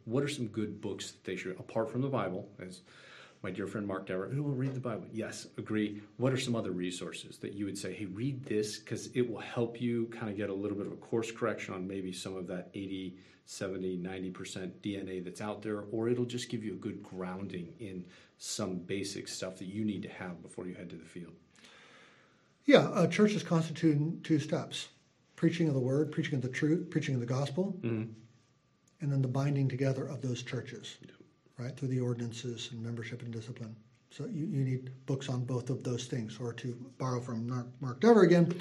What 0.04 0.22
are 0.22 0.28
some 0.28 0.48
good 0.48 0.80
books 0.80 1.12
that 1.12 1.24
they 1.24 1.36
should, 1.36 1.52
apart 1.58 1.90
from 1.90 2.02
the 2.02 2.08
Bible, 2.08 2.48
as 2.60 2.82
my 3.42 3.50
dear 3.50 3.66
friend 3.66 3.86
Mark 3.86 4.06
Dever, 4.06 4.28
who 4.28 4.42
will 4.42 4.54
read 4.54 4.74
the 4.74 4.80
Bible? 4.80 5.06
Yes, 5.12 5.46
agree. 5.56 6.02
What 6.16 6.32
are 6.32 6.38
some 6.38 6.56
other 6.56 6.72
resources 6.72 7.38
that 7.38 7.52
you 7.52 7.64
would 7.64 7.78
say, 7.78 7.94
hey, 7.94 8.06
read 8.06 8.44
this 8.44 8.78
because 8.78 9.08
it 9.14 9.28
will 9.28 9.40
help 9.40 9.80
you 9.80 10.06
kind 10.06 10.28
of 10.30 10.36
get 10.36 10.50
a 10.50 10.54
little 10.54 10.76
bit 10.76 10.86
of 10.86 10.92
a 10.92 10.96
course 10.96 11.30
correction 11.30 11.74
on 11.74 11.86
maybe 11.86 12.12
some 12.12 12.36
of 12.36 12.46
that 12.48 12.70
80, 12.74 13.16
70, 13.48 13.96
90% 13.96 14.72
DNA 14.82 15.24
that's 15.24 15.40
out 15.40 15.62
there, 15.62 15.84
or 15.90 16.10
it'll 16.10 16.26
just 16.26 16.50
give 16.50 16.62
you 16.62 16.74
a 16.74 16.76
good 16.76 17.02
grounding 17.02 17.72
in 17.80 18.04
some 18.36 18.76
basic 18.76 19.26
stuff 19.26 19.56
that 19.56 19.64
you 19.64 19.86
need 19.86 20.02
to 20.02 20.08
have 20.10 20.42
before 20.42 20.66
you 20.66 20.74
head 20.74 20.90
to 20.90 20.96
the 20.96 21.04
field. 21.06 21.32
Yeah, 22.66 22.80
uh, 22.88 23.04
a 23.04 23.08
church 23.08 23.32
is 23.32 23.42
constituted 23.42 23.96
in 23.96 24.20
two 24.22 24.38
steps 24.38 24.88
preaching 25.34 25.66
of 25.66 25.72
the 25.72 25.80
word, 25.80 26.12
preaching 26.12 26.34
of 26.34 26.42
the 26.42 26.48
truth, 26.48 26.90
preaching 26.90 27.14
of 27.14 27.20
the 27.20 27.26
gospel, 27.26 27.74
mm-hmm. 27.80 28.10
and 29.00 29.12
then 29.12 29.22
the 29.22 29.28
binding 29.28 29.66
together 29.66 30.06
of 30.06 30.20
those 30.20 30.42
churches, 30.42 30.98
right, 31.56 31.74
through 31.74 31.88
the 31.88 32.00
ordinances 32.00 32.68
and 32.72 32.82
membership 32.82 33.22
and 33.22 33.32
discipline. 33.32 33.74
So 34.10 34.26
you, 34.26 34.44
you 34.44 34.62
need 34.62 34.90
books 35.06 35.30
on 35.30 35.44
both 35.44 35.70
of 35.70 35.82
those 35.82 36.04
things. 36.04 36.38
Or 36.38 36.52
to 36.54 36.76
borrow 36.98 37.20
from 37.20 37.48
Mark, 37.48 37.66
Mark 37.80 38.00
Dever 38.00 38.22
again, 38.24 38.52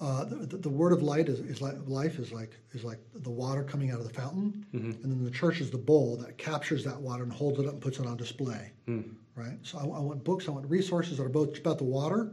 uh, 0.00 0.24
the, 0.24 0.56
the, 0.56 0.68
word 0.68 0.92
of 0.92 1.02
light 1.02 1.28
is, 1.28 1.38
is 1.40 1.60
like 1.60 1.74
life 1.86 2.18
is 2.18 2.32
like 2.32 2.56
is 2.72 2.82
like 2.82 2.98
the 3.14 3.30
water 3.30 3.62
coming 3.62 3.90
out 3.90 4.00
of 4.00 4.06
the 4.06 4.12
fountain, 4.12 4.66
mm-hmm. 4.74 4.90
and 4.90 5.04
then 5.04 5.24
the 5.24 5.30
church 5.30 5.60
is 5.60 5.70
the 5.70 5.78
bowl 5.78 6.16
that 6.16 6.38
captures 6.38 6.82
that 6.84 7.00
water 7.00 7.22
and 7.22 7.32
holds 7.32 7.58
it 7.60 7.66
up 7.66 7.74
and 7.74 7.80
puts 7.80 7.98
it 7.98 8.06
on 8.06 8.16
display. 8.16 8.72
Mm. 8.88 9.14
Right. 9.36 9.58
So 9.62 9.78
I, 9.78 9.82
I 9.82 10.00
want 10.00 10.24
books. 10.24 10.48
I 10.48 10.50
want 10.50 10.68
resources 10.68 11.18
that 11.18 11.24
are 11.24 11.28
both 11.28 11.56
about 11.58 11.78
the 11.78 11.84
water, 11.84 12.32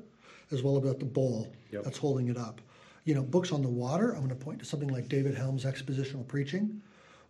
as 0.52 0.64
well 0.64 0.78
about 0.78 1.00
the 1.00 1.06
bowl 1.06 1.54
Yep. 1.72 1.84
that's 1.84 1.98
holding 1.98 2.30
it 2.30 2.38
up. 2.38 2.62
You 3.06 3.14
know, 3.14 3.22
books 3.22 3.52
on 3.52 3.62
the 3.62 3.70
water. 3.70 4.12
I'm 4.12 4.26
going 4.26 4.30
to 4.30 4.36
point 4.36 4.60
to 4.60 4.66
something 4.66 4.90
like 4.90 5.08
David 5.08 5.36
Helm's 5.36 5.66
Expositional 5.66 6.28
Preaching, 6.28 6.82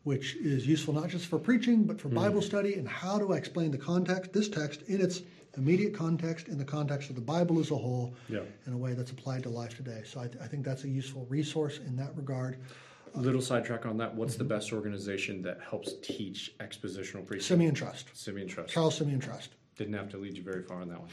which 0.03 0.35
is 0.37 0.65
useful 0.65 0.93
not 0.93 1.09
just 1.09 1.25
for 1.25 1.37
preaching 1.37 1.83
but 1.83 1.99
for 1.99 2.09
mm. 2.09 2.15
Bible 2.15 2.41
study 2.41 2.75
and 2.75 2.87
how 2.87 3.19
do 3.19 3.33
I 3.33 3.37
explain 3.37 3.71
the 3.71 3.77
context, 3.77 4.31
this 4.33 4.49
text 4.49 4.83
in 4.83 5.01
its 5.01 5.21
immediate 5.57 5.93
context, 5.93 6.47
in 6.47 6.57
the 6.57 6.65
context 6.65 7.09
of 7.09 7.15
the 7.15 7.21
Bible 7.21 7.59
as 7.59 7.71
a 7.71 7.75
whole, 7.75 8.13
Yeah. 8.27 8.41
in 8.67 8.73
a 8.73 8.77
way 8.77 8.93
that's 8.93 9.11
applied 9.11 9.43
to 9.43 9.49
life 9.49 9.75
today. 9.75 10.03
So 10.05 10.19
I, 10.19 10.27
th- 10.27 10.41
I 10.41 10.47
think 10.47 10.63
that's 10.63 10.83
a 10.83 10.89
useful 10.89 11.25
resource 11.29 11.79
in 11.79 11.95
that 11.97 12.15
regard. 12.15 12.57
A 13.15 13.19
little 13.19 13.41
sidetrack 13.41 13.85
on 13.85 13.97
that. 13.97 14.13
What's 14.13 14.35
the 14.35 14.43
mm-hmm. 14.43 14.53
best 14.53 14.71
organization 14.71 15.41
that 15.41 15.59
helps 15.67 15.93
teach 16.03 16.53
expositional 16.59 17.25
preaching? 17.25 17.45
Simeon 17.45 17.73
Trust, 17.73 18.09
Simeon 18.13 18.47
Trust. 18.47 18.71
Charles 18.71 18.97
Simeon 18.97 19.19
Trust. 19.19 19.49
Didn't 19.77 19.93
have 19.93 20.09
to 20.09 20.17
lead 20.17 20.37
you 20.37 20.43
very 20.43 20.61
far 20.61 20.81
on 20.81 20.89
that 20.89 20.99
one. 20.99 21.09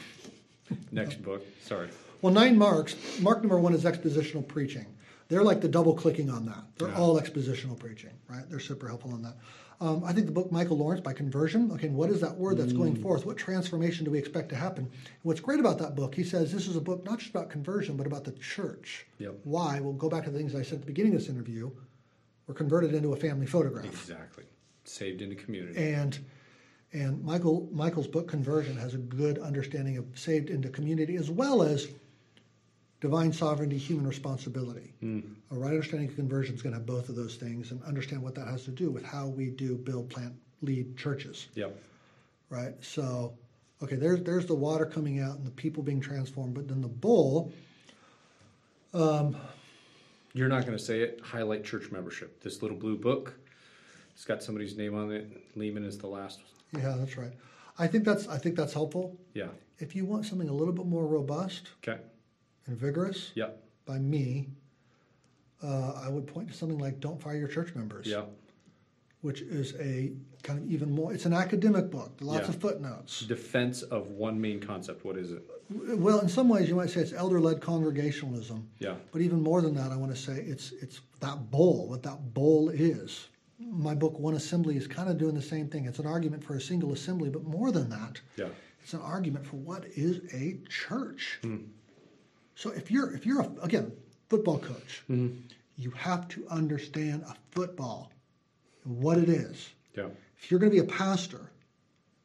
Next 0.91 1.21
book. 1.23 1.43
Sorry. 1.63 1.89
Well, 2.21 2.33
nine 2.33 2.57
marks. 2.57 2.95
Mark 3.19 3.41
number 3.41 3.57
one 3.57 3.73
is 3.73 3.83
expositional 3.83 4.47
preaching. 4.47 4.85
They're 5.29 5.43
like 5.43 5.61
the 5.61 5.67
double 5.67 5.93
clicking 5.93 6.29
on 6.29 6.45
that. 6.45 6.63
They're 6.77 6.89
Yeah. 6.89 6.99
all 6.99 7.19
expositional 7.19 7.77
preaching, 7.77 8.11
right? 8.29 8.47
They're 8.49 8.59
super 8.59 8.87
helpful 8.87 9.13
on 9.13 9.21
that. 9.23 9.37
Um, 9.79 10.03
I 10.03 10.11
think 10.11 10.25
the 10.25 10.31
book 10.31 10.51
Michael 10.51 10.77
Lawrence 10.77 11.01
by 11.01 11.13
conversion. 11.13 11.71
Okay, 11.73 11.89
what 11.89 12.09
is 12.09 12.21
that 12.21 12.35
word 12.35 12.57
that's 12.57 12.73
going 12.73 12.95
forth? 12.95 13.25
What 13.25 13.37
transformation 13.37 14.05
do 14.05 14.11
we 14.11 14.17
expect 14.17 14.49
to 14.49 14.55
happen? 14.55 14.85
And 14.85 14.91
what's 15.21 15.39
great 15.39 15.59
about 15.59 15.77
that 15.79 15.95
book, 15.95 16.15
he 16.15 16.23
says 16.23 16.51
this 16.51 16.67
is 16.67 16.75
a 16.75 16.81
book 16.81 17.05
not 17.05 17.19
just 17.19 17.29
about 17.29 17.51
conversion, 17.51 17.95
but 17.95 18.07
about 18.07 18.23
the 18.23 18.31
church. 18.31 19.05
Yep. 19.19 19.35
Why? 19.43 19.79
We'll 19.79 19.93
go 19.93 20.09
back 20.09 20.23
to 20.23 20.31
the 20.31 20.37
things 20.37 20.55
I 20.55 20.63
said 20.63 20.75
at 20.75 20.81
the 20.81 20.87
beginning 20.87 21.13
of 21.13 21.19
this 21.19 21.29
interview. 21.29 21.69
We're 22.47 22.55
converted 22.55 22.93
into 22.95 23.13
a 23.13 23.15
family 23.15 23.45
photograph. 23.45 23.85
Exactly. 23.85 24.45
Saved 24.83 25.21
into 25.21 25.35
community. 25.35 25.77
And 25.93 26.17
and 26.93 27.23
Michael 27.23 27.69
Michael's 27.71 28.07
book 28.07 28.27
Conversion 28.27 28.77
has 28.77 28.95
a 28.95 28.97
good 28.97 29.37
understanding 29.37 29.97
of 29.97 30.05
saved 30.15 30.49
into 30.49 30.69
community 30.69 31.17
as 31.17 31.29
well 31.29 31.61
as 31.61 31.87
divine 32.99 33.31
sovereignty, 33.31 33.77
human 33.77 34.07
responsibility. 34.07 34.93
Hmm. 35.01 35.19
A 35.51 35.55
right 35.55 35.69
understanding 35.69 36.09
of 36.09 36.15
conversion 36.15 36.55
is 36.55 36.61
going 36.61 36.73
to 36.73 36.79
have 36.79 36.85
both 36.85 37.09
of 37.09 37.15
those 37.15 37.35
things 37.35 37.71
and 37.71 37.81
understand 37.83 38.21
what 38.21 38.35
that 38.35 38.47
has 38.47 38.63
to 38.65 38.71
do 38.71 38.89
with 38.89 39.05
how 39.05 39.27
we 39.27 39.49
do 39.49 39.75
build, 39.75 40.09
plant, 40.09 40.33
lead 40.61 40.97
churches. 40.97 41.47
Yep. 41.55 41.79
Right. 42.49 42.73
So, 42.81 43.33
okay, 43.83 43.95
there's 43.95 44.23
there's 44.23 44.45
the 44.45 44.55
water 44.55 44.85
coming 44.85 45.19
out 45.19 45.35
and 45.35 45.45
the 45.45 45.51
people 45.51 45.83
being 45.83 45.99
transformed, 46.01 46.53
but 46.53 46.67
then 46.67 46.81
the 46.81 46.87
bowl. 46.87 47.51
Um, 48.93 49.35
You're 50.33 50.47
not 50.47 50.65
going 50.65 50.77
to 50.77 50.83
say 50.83 51.01
it. 51.01 51.19
Highlight 51.21 51.63
church 51.65 51.91
membership. 51.91 52.41
This 52.41 52.61
little 52.61 52.77
blue 52.77 52.97
book. 52.97 53.33
It's 54.13 54.25
got 54.25 54.41
somebody's 54.41 54.75
name 54.75 54.95
on 54.95 55.11
it. 55.11 55.55
Leeman 55.55 55.85
is 55.85 55.97
the 55.97 56.07
last. 56.07 56.39
Yeah, 56.73 56.95
that's 56.97 57.17
right. 57.17 57.33
I 57.77 57.85
think 57.85 58.05
that's 58.05 58.27
I 58.27 58.37
think 58.39 58.55
that's 58.55 58.73
helpful. 58.73 59.15
Yeah. 59.33 59.49
If 59.77 59.95
you 59.95 60.05
want 60.05 60.25
something 60.25 60.49
a 60.49 60.53
little 60.53 60.73
bit 60.73 60.87
more 60.87 61.05
robust 61.05 61.69
Okay. 61.83 61.99
And 62.67 62.77
vigorous, 62.77 63.31
Yep. 63.35 63.63
by 63.85 63.97
me, 63.97 64.49
uh, 65.63 66.01
I 66.05 66.09
would 66.09 66.27
point 66.27 66.49
to 66.49 66.53
something 66.53 66.77
like 66.77 66.99
"Don't 66.99 67.19
Fire 67.21 67.37
Your 67.37 67.47
Church 67.47 67.73
Members," 67.73 68.05
Yep. 68.05 68.29
which 69.21 69.41
is 69.41 69.73
a 69.79 70.13
kind 70.43 70.59
of 70.59 70.69
even 70.71 70.91
more. 70.91 71.13
It's 71.13 71.25
an 71.25 71.33
academic 71.33 71.89
book, 71.89 72.11
lots 72.21 72.43
Yeah. 72.47 72.49
of 72.53 72.61
footnotes. 72.61 73.21
Defense 73.25 73.81
of 73.81 74.11
one 74.11 74.39
main 74.39 74.59
concept. 74.59 75.03
What 75.03 75.17
is 75.17 75.31
it? 75.31 75.43
Well, 75.69 76.19
in 76.21 76.29
some 76.29 76.47
ways, 76.47 76.69
you 76.69 76.75
might 76.75 76.89
say 76.89 77.01
it's 77.01 77.11
elder-led 77.11 77.59
congregationalism, 77.59 78.69
Yeah. 78.79 78.95
but 79.11 79.21
even 79.21 79.41
more 79.41 79.61
than 79.61 79.73
that, 79.75 79.91
I 79.91 79.97
want 79.97 80.13
to 80.15 80.21
say 80.21 80.41
it's 80.41 80.71
it's 80.73 81.01
that 81.19 81.49
bowl. 81.49 81.87
What 81.89 82.03
that 82.03 82.33
bowl 82.33 82.69
is. 82.69 83.27
My 83.59 83.95
book, 83.95 84.19
One 84.19 84.35
Assembly, 84.35 84.77
is 84.77 84.85
kind 84.85 85.09
of 85.09 85.17
doing 85.17 85.33
the 85.33 85.41
same 85.41 85.67
thing. 85.67 85.85
It's 85.85 85.97
an 85.97 86.05
argument 86.05 86.43
for 86.43 86.55
a 86.55 86.61
single 86.61 86.93
assembly, 86.93 87.31
but 87.31 87.43
more 87.43 87.71
than 87.71 87.89
that, 87.89 88.21
Yeah. 88.37 88.49
it's 88.83 88.93
an 88.93 89.01
argument 89.01 89.47
for 89.47 89.55
what 89.57 89.83
is 89.95 90.21
a 90.31 90.59
church. 90.69 91.39
So 92.57 92.71
if 92.71 92.89
you're 92.89 93.13
if 93.13 93.23
you're 93.25 93.41
a, 93.41 93.49
again 93.61 93.91
football 94.29 94.57
coach, 94.57 95.03
Mm-hmm. 95.09 95.37
you 95.77 95.91
have 95.91 96.27
to 96.29 96.45
understand 96.49 97.23
a 97.23 97.35
football 97.51 98.11
and 98.83 98.99
what 98.99 99.17
it 99.19 99.29
is. 99.29 99.69
Yeah. 99.95 100.07
If 100.39 100.49
you're 100.49 100.59
going 100.59 100.71
to 100.71 100.81
be 100.81 100.85
a 100.85 100.91
pastor, 100.97 101.51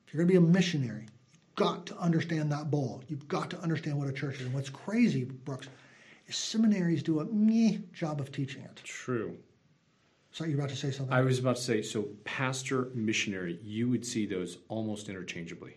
if 0.07 0.13
you're 0.15 0.25
going 0.25 0.35
to 0.35 0.41
be 0.41 0.47
a 0.47 0.51
missionary, 0.51 1.03
you've 1.33 1.55
got 1.55 1.85
to 1.87 1.97
understand 1.99 2.51
that 2.51 2.71
ball. 2.71 3.03
You've 3.09 3.29
got 3.29 3.51
to 3.51 3.59
understand 3.61 3.99
what 3.99 4.09
a 4.09 4.13
church 4.13 4.37
is. 4.37 4.47
And 4.47 4.55
what's 4.55 4.71
crazy, 4.71 5.25
Brooks, 5.25 5.69
is 6.27 6.37
seminaries 6.37 7.03
do 7.03 7.21
a 7.21 7.25
meh 7.27 7.79
job 7.93 8.21
of 8.21 8.33
teaching 8.33 8.63
it. 8.63 8.81
True. 8.85 9.37
So 10.33 10.45
you're 10.45 10.59
about 10.59 10.71
to 10.71 10.77
say 10.77 10.91
something? 10.91 11.13
I 11.15 11.21
was 11.21 11.39
about 11.39 11.57
to 11.57 11.63
say, 11.63 11.83
so 11.83 12.09
pastor, 12.25 12.89
missionary, 12.95 13.59
you 13.63 13.91
would 13.91 14.05
see 14.07 14.25
those 14.25 14.57
almost 14.69 15.11
interchangeably. 15.11 15.77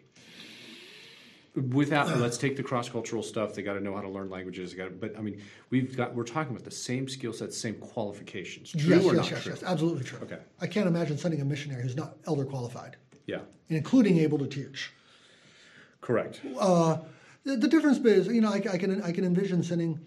Without, 1.56 2.18
let's 2.20 2.38
take 2.38 2.58
the 2.58 2.64
cross 2.64 2.90
cultural 2.90 3.24
stuff. 3.24 3.54
They 3.54 3.62
got 3.62 3.74
to 3.76 3.80
know 3.80 3.96
how 3.96 4.02
to 4.02 4.10
learn 4.10 4.30
languages. 4.30 4.72
They 4.72 4.78
got, 4.78 4.86
to, 4.86 4.90
but 4.92 5.18
I 5.18 5.22
mean, 5.22 5.42
we've 5.70 5.96
got. 5.96 6.14
We're 6.14 6.26
talking 6.26 6.52
about 6.52 6.66
the 6.66 6.72
same 6.72 7.08
skill 7.08 7.32
sets, 7.32 7.58
same 7.58 7.76
qualifications. 7.76 8.72
True 8.72 8.96
yes, 8.96 9.06
or 9.06 9.14
yes, 9.14 9.16
not 9.16 9.32
yes, 9.32 9.44
true? 9.44 9.52
yes, 9.54 9.64
absolutely 9.64 10.04
true. 10.04 10.20
Okay. 10.24 10.40
I 10.60 10.68
can't 10.68 10.88
imagine 10.88 11.18
sending 11.18 11.40
a 11.40 11.46
missionary 11.46 11.82
who's 11.82 11.96
not 11.96 12.18
elder 12.28 12.44
qualified, 12.44 12.98
Yeah, 13.26 13.40
including 13.70 14.18
able 14.18 14.38
to 14.40 14.48
teach. 14.48 14.92
correct. 16.02 16.42
Uh, 16.60 16.98
the, 17.46 17.56
the 17.56 17.68
difference 17.70 18.00
is, 18.00 18.28
you 18.28 18.42
know, 18.42 18.50
I, 18.50 18.62
I 18.74 18.78
can 18.78 19.02
I 19.02 19.12
can 19.14 19.24
envision 19.24 19.64
sending, 19.64 20.00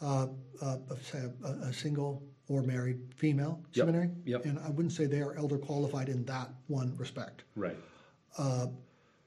uh, 0.00 0.28
uh, 0.62 0.78
say, 1.02 1.22
a, 1.44 1.48
a 1.68 1.72
single 1.72 2.22
or 2.48 2.62
married 2.62 2.98
female 3.14 3.62
Yep, 3.72 3.86
seminary, 3.86 4.10
yep. 4.24 4.44
and 4.46 4.58
I 4.58 4.70
wouldn't 4.70 4.92
say 4.92 5.04
they 5.04 5.20
are 5.20 5.34
elder 5.36 5.58
qualified 5.58 6.08
in 6.08 6.24
that 6.24 6.48
one 6.68 6.96
respect. 6.96 7.44
Right. 7.56 7.76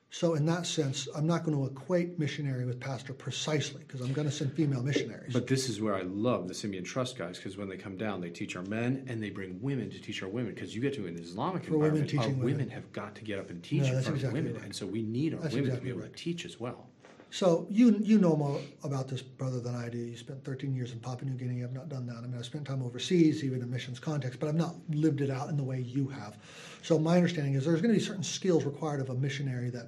So 0.10 0.36
in 0.36 0.46
that 0.46 0.66
sense, 0.66 1.08
I'm 1.16 1.28
not 1.28 1.44
going 1.44 1.56
to 1.58 1.66
equate 1.66 2.18
missionary 2.18 2.66
with 2.66 2.80
pastor 2.80 3.14
precisely 3.14 3.84
because 3.86 4.00
I'm 4.02 4.14
going 4.14 4.28
to 4.28 4.34
send 4.34 4.54
female 4.54 4.82
missionaries. 4.82 5.34
But 5.34 5.48
this 5.48 5.68
is 5.68 5.82
where 5.82 5.96
I 5.96 6.04
love 6.04 6.48
the 6.48 6.54
Simeon 6.54 6.86
Trust 6.86 7.18
guys 7.18 7.38
because 7.38 7.58
when 7.58 7.68
they 7.68 7.76
come 7.76 7.98
down, 7.98 8.22
they 8.22 8.30
teach 8.30 8.56
our 8.56 8.64
men 8.64 9.06
and 9.08 9.22
they 9.22 9.30
bring 9.30 9.62
women 9.62 9.90
to 9.90 10.00
teach 10.00 10.24
our 10.24 10.30
women 10.30 10.54
because 10.54 10.74
you 10.74 10.82
get 10.82 10.94
to 10.96 11.08
an 11.08 11.18
Islamic 11.18 11.66
For 11.66 11.78
women 11.78 12.04
environment, 12.04 12.20
our 12.20 12.30
women. 12.30 12.44
women. 12.46 12.70
have 12.70 12.92
got 12.94 13.16
to 13.16 13.24
get 13.24 13.38
up 13.38 13.50
and 13.50 13.62
teach 13.62 13.82
No, 13.84 13.88
in 13.98 14.02
front 14.02 14.08
exactly 14.16 14.28
of 14.28 14.34
women, 14.34 14.54
right. 14.56 14.64
and 14.64 14.76
so 14.76 14.86
we 14.86 15.02
need 15.04 15.34
our 15.34 15.42
That's 15.42 15.54
women 15.56 15.76
to 15.76 15.82
be 15.82 15.90
able 15.90 16.02
right. 16.02 16.16
to 16.16 16.24
teach 16.24 16.46
as 16.46 16.58
well. 16.60 16.88
So 17.30 17.68
you 17.70 17.98
you 18.02 18.20
know 18.20 18.36
more 18.36 18.60
about 18.84 19.08
this 19.08 19.22
brother 19.22 19.60
than 19.60 19.76
I 19.76 19.90
do. 19.90 19.98
You 19.98 20.16
spent 20.16 20.44
13 20.46 20.74
years 20.74 20.92
in 20.94 21.00
Papua 21.00 21.30
New 21.30 21.38
Guinea. 21.38 21.64
I've 21.64 21.74
not 21.74 21.90
done 21.90 22.06
that. 22.08 22.18
I 22.18 22.22
mean, 22.22 22.38
I 22.38 22.42
spent 22.42 22.66
time 22.66 22.82
overseas, 22.82 23.44
even 23.44 23.62
in 23.62 23.70
missions 23.70 24.00
context, 24.00 24.40
but 24.40 24.48
I've 24.48 24.56
not 24.56 24.76
lived 24.90 25.22
it 25.22 25.30
out 25.30 25.50
in 25.50 25.58
the 25.58 25.64
way 25.64 25.80
you 25.82 26.08
have. 26.08 26.38
So 26.84 26.98
my 26.98 27.18
understanding 27.18 27.56
is 27.56 27.66
there's 27.66 27.82
going 27.82 27.94
to 27.94 28.00
be 28.00 28.06
certain 28.06 28.24
skills 28.24 28.64
required 28.64 29.02
of 29.02 29.10
a 29.10 29.14
missionary 29.16 29.70
that 29.72 29.88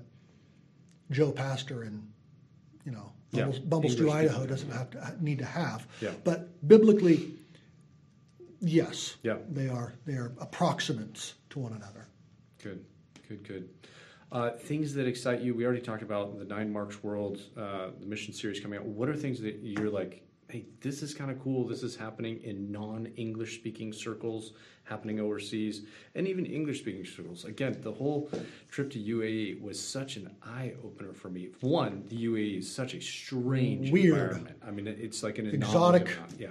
Joe 1.11 1.31
Pastor 1.31 1.83
in, 1.83 2.05
you 2.85 2.91
know, 2.91 3.11
Yeah, 3.31 3.43
Bumbles, 3.43 3.59
Bumble 3.59 3.89
Stew, 3.89 4.11
Idaho 4.11 4.45
doesn't 4.45 4.71
have 4.71 4.89
to 4.91 5.23
need 5.23 5.39
to 5.39 5.45
have. 5.45 5.87
Yeah. 6.01 6.11
But 6.23 6.67
biblically, 6.67 7.31
yes, 8.59 9.15
Yeah. 9.23 9.37
they 9.49 9.69
are 9.69 9.93
they 10.05 10.13
are 10.15 10.33
approximates 10.39 11.35
to 11.51 11.59
one 11.59 11.73
another. 11.73 12.05
Good, 12.61 12.83
good, 13.27 13.43
good. 13.47 13.69
Uh, 14.31 14.51
things 14.51 14.93
that 14.93 15.07
excite 15.07 15.41
you. 15.41 15.55
We 15.55 15.65
already 15.65 15.81
talked 15.81 16.03
about 16.03 16.37
the 16.37 16.45
Nine 16.45 16.71
Marks 16.71 17.03
World, 17.03 17.41
uh, 17.57 17.87
the 17.99 18.05
mission 18.05 18.31
series 18.31 18.59
coming 18.59 18.77
out. 18.77 18.85
What 18.85 19.09
are 19.09 19.15
things 19.15 19.41
that 19.41 19.59
you're 19.63 19.89
like, 19.89 20.21
hey, 20.49 20.65
this 20.81 21.01
is 21.01 21.15
kind 21.15 21.31
of 21.31 21.41
cool. 21.41 21.67
This 21.67 21.81
is 21.81 21.95
happening 21.95 22.39
in 22.43 22.71
non-English 22.71 23.55
speaking 23.55 23.91
circles, 23.91 24.53
happening 24.83 25.19
overseas, 25.19 25.81
and 26.13 26.27
even 26.27 26.45
English 26.45 26.81
speaking 26.81 27.05
circles. 27.05 27.45
Again, 27.45 27.77
the 27.81 27.91
whole 27.91 28.29
trip 28.69 28.91
to 28.91 28.99
UAE 28.99 29.61
was 29.61 29.79
such 29.83 30.15
an 30.15 30.29
eye 30.43 30.73
opener 30.83 31.11
for 31.13 31.29
me. 31.29 31.49
One, 31.61 32.03
the 32.07 32.25
UAE 32.25 32.59
is 32.59 32.71
such 32.71 32.93
a 32.93 33.01
strange 33.01 33.89
Weird. 33.91 34.13
environment. 34.19 34.57
I 34.63 34.69
mean, 34.69 34.85
it's 34.87 35.23
like 35.23 35.39
an 35.39 35.47
Exotic. 35.47 36.07
of- 36.19 36.39
Yeah. 36.39 36.49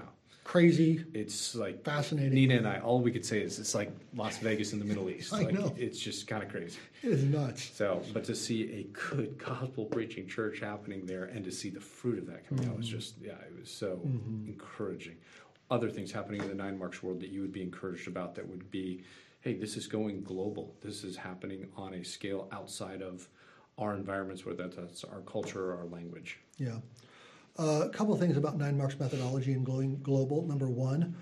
Crazy, 0.48 1.04
It's 1.12 1.54
like 1.54 1.84
fascinating. 1.84 2.32
Nina 2.32 2.56
and 2.56 2.66
I, 2.66 2.78
all 2.78 3.02
we 3.02 3.12
could 3.12 3.26
say 3.26 3.42
is 3.42 3.58
it's 3.58 3.74
like 3.74 3.92
Las 4.16 4.38
Vegas 4.38 4.72
in 4.72 4.78
the 4.78 4.84
Middle 4.87 5.11
East. 5.11 5.30
I 5.34 5.42
like, 5.42 5.52
know. 5.52 5.74
It's 5.76 5.98
just 5.98 6.26
kind 6.26 6.42
of 6.42 6.48
crazy. 6.48 6.78
It 7.02 7.11
is 7.11 7.22
nuts. 7.22 7.70
So, 7.74 8.02
but 8.14 8.24
to 8.24 8.34
see 8.34 8.62
a 8.80 8.82
good 9.11 9.37
gospel 9.37 9.84
preaching 9.84 10.26
church 10.26 10.61
happening 10.61 11.04
there 11.04 11.24
and 11.24 11.44
to 11.44 11.52
see 11.52 11.68
the 11.68 11.82
fruit 11.82 12.18
of 12.18 12.26
that 12.28 12.48
coming 12.48 12.66
out 12.66 12.78
was 12.78 12.87
mm-hmm. 12.87 12.96
just, 12.96 13.16
yeah, 13.20 13.32
it 13.32 13.61
was 13.61 13.70
so 13.70 14.00
mm-hmm. 14.02 14.48
encouraging. 14.48 15.16
Other 15.70 15.90
things 15.90 16.11
happening 16.11 16.40
in 16.40 16.48
the 16.48 16.54
Nine 16.54 16.78
Marks 16.78 17.02
world 17.02 17.20
that 17.20 17.28
you 17.28 17.42
would 17.42 17.52
be 17.52 17.61
encouraged 17.61 18.08
about 18.08 18.34
that 18.37 18.48
would 18.48 18.70
be, 18.70 19.04
hey, 19.42 19.52
this 19.52 19.76
is 19.76 19.87
going 19.87 20.22
global. 20.22 20.74
This 20.80 21.04
is 21.04 21.14
happening 21.14 21.68
on 21.76 21.92
a 21.92 22.02
scale 22.02 22.48
outside 22.52 23.02
of 23.02 23.28
our 23.76 23.94
environments, 23.94 24.46
whether 24.46 24.66
that's 24.66 25.04
our 25.04 25.20
culture 25.20 25.72
or 25.72 25.76
our 25.80 25.84
language. 25.84 26.40
Yeah. 26.56 26.78
Uh, 27.59 27.83
a 27.87 27.88
couple 27.88 28.14
of 28.14 28.21
things 28.21 28.37
about 28.37 28.57
Nine 28.57 28.79
Marks 28.79 28.99
methodology 29.01 29.53
and 29.53 29.66
going 29.66 30.01
global. 30.03 30.42
Number 30.47 30.68
one, 30.68 31.16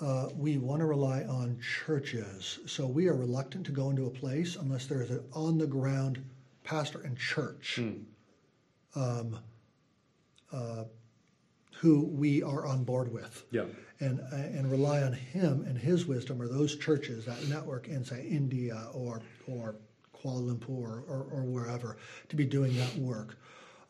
uh, 0.00 0.28
we 0.34 0.56
want 0.56 0.80
to 0.80 0.86
rely 0.86 1.24
on 1.24 1.58
churches. 1.60 2.60
So 2.66 2.86
we 2.86 3.08
are 3.08 3.14
reluctant 3.14 3.66
to 3.66 3.72
go 3.72 3.90
into 3.90 4.06
a 4.06 4.10
place 4.10 4.56
unless 4.56 4.86
there 4.86 5.02
is 5.02 5.10
an 5.10 5.22
on 5.34 5.58
the 5.58 5.66
ground 5.66 6.24
pastor 6.64 7.02
and 7.02 7.18
church 7.18 7.78
um, 8.96 9.38
uh, 10.50 10.84
who 11.76 12.06
we 12.06 12.42
are 12.42 12.64
on 12.64 12.84
board 12.84 13.12
with. 13.12 13.44
Yeah. 13.50 13.64
And, 14.00 14.20
and 14.30 14.70
rely 14.70 15.02
on 15.02 15.12
him 15.12 15.66
and 15.68 15.76
his 15.76 16.06
wisdom 16.06 16.40
or 16.40 16.48
those 16.48 16.76
churches, 16.76 17.26
that 17.26 17.46
network 17.48 17.86
in, 17.88 18.02
say, 18.02 18.26
India 18.26 18.86
or, 18.94 19.20
or 19.46 19.76
Kuala 20.16 20.56
Lumpur 20.56 21.02
or, 21.06 21.26
or 21.30 21.42
wherever 21.42 21.98
to 22.30 22.36
be 22.36 22.46
doing 22.46 22.74
that 22.78 22.96
work. 22.96 23.36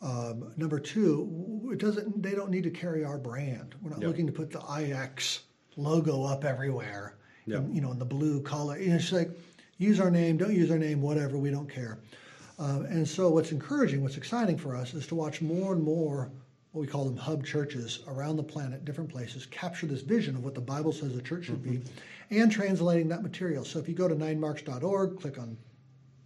Um, 0.03 0.53
number 0.57 0.79
two, 0.81 1.69
it 1.73 1.79
doesn't. 1.79 2.23
They 2.23 2.33
don't 2.33 2.51
need 2.51 2.65
to 2.65 2.71
carry 2.71 3.05
our 3.05 3.19
brand. 3.19 3.75
We're 3.83 3.91
not 3.91 4.01
Yeah. 4.01 4.09
looking 4.09 4.27
to 4.27 4.33
put 4.33 4.51
the 4.51 4.61
IX 4.61 5.41
logo 5.77 6.25
up 6.25 6.45
everywhere. 6.45 7.17
Yeah. 7.47 7.57
in- 7.59 7.75
you 7.75 7.81
know, 7.81 7.91
in 7.91 7.99
the 7.99 8.05
blue 8.05 8.43
color. 8.43 8.79
You 8.79 8.91
know, 8.91 8.97
It's 8.97 9.11
like 9.13 9.31
use 9.79 9.99
our 9.99 10.11
name, 10.11 10.37
don't 10.37 10.55
use 10.55 10.71
our 10.71 10.79
name, 10.79 11.01
whatever. 11.01 11.37
We 11.39 11.51
don't 11.51 11.69
care. 11.69 11.99
Um, 12.59 12.85
and 12.85 13.09
so, 13.09 13.31
what's 13.31 13.51
encouraging, 13.51 14.03
what's 14.03 14.19
exciting 14.19 14.57
for 14.59 14.77
us, 14.77 14.93
is 14.95 15.07
to 15.09 15.15
watch 15.15 15.41
more 15.43 15.73
and 15.73 15.83
more 15.83 16.31
what 16.73 16.83
we 16.83 16.87
call 16.87 17.05
them 17.07 17.17
hub 17.17 17.45
churches 17.45 18.01
around 18.07 18.37
the 18.37 18.43
planet, 18.45 18.85
different 18.85 19.11
places, 19.11 19.47
capture 19.47 19.87
this 19.87 20.03
vision 20.03 20.37
of 20.37 20.45
what 20.45 20.55
the 20.55 20.61
Bible 20.61 20.93
says 20.93 21.17
a 21.17 21.23
church 21.23 21.47
should 21.47 21.63
be, 21.63 21.81
and 22.29 22.53
translating 22.53 23.09
that 23.09 23.23
material. 23.23 23.65
So, 23.65 23.79
if 23.81 23.89
you 23.89 23.95
go 23.95 24.07
to 24.07 24.15
ninemarks.org, 24.15 25.19
click 25.19 25.39
on 25.39 25.57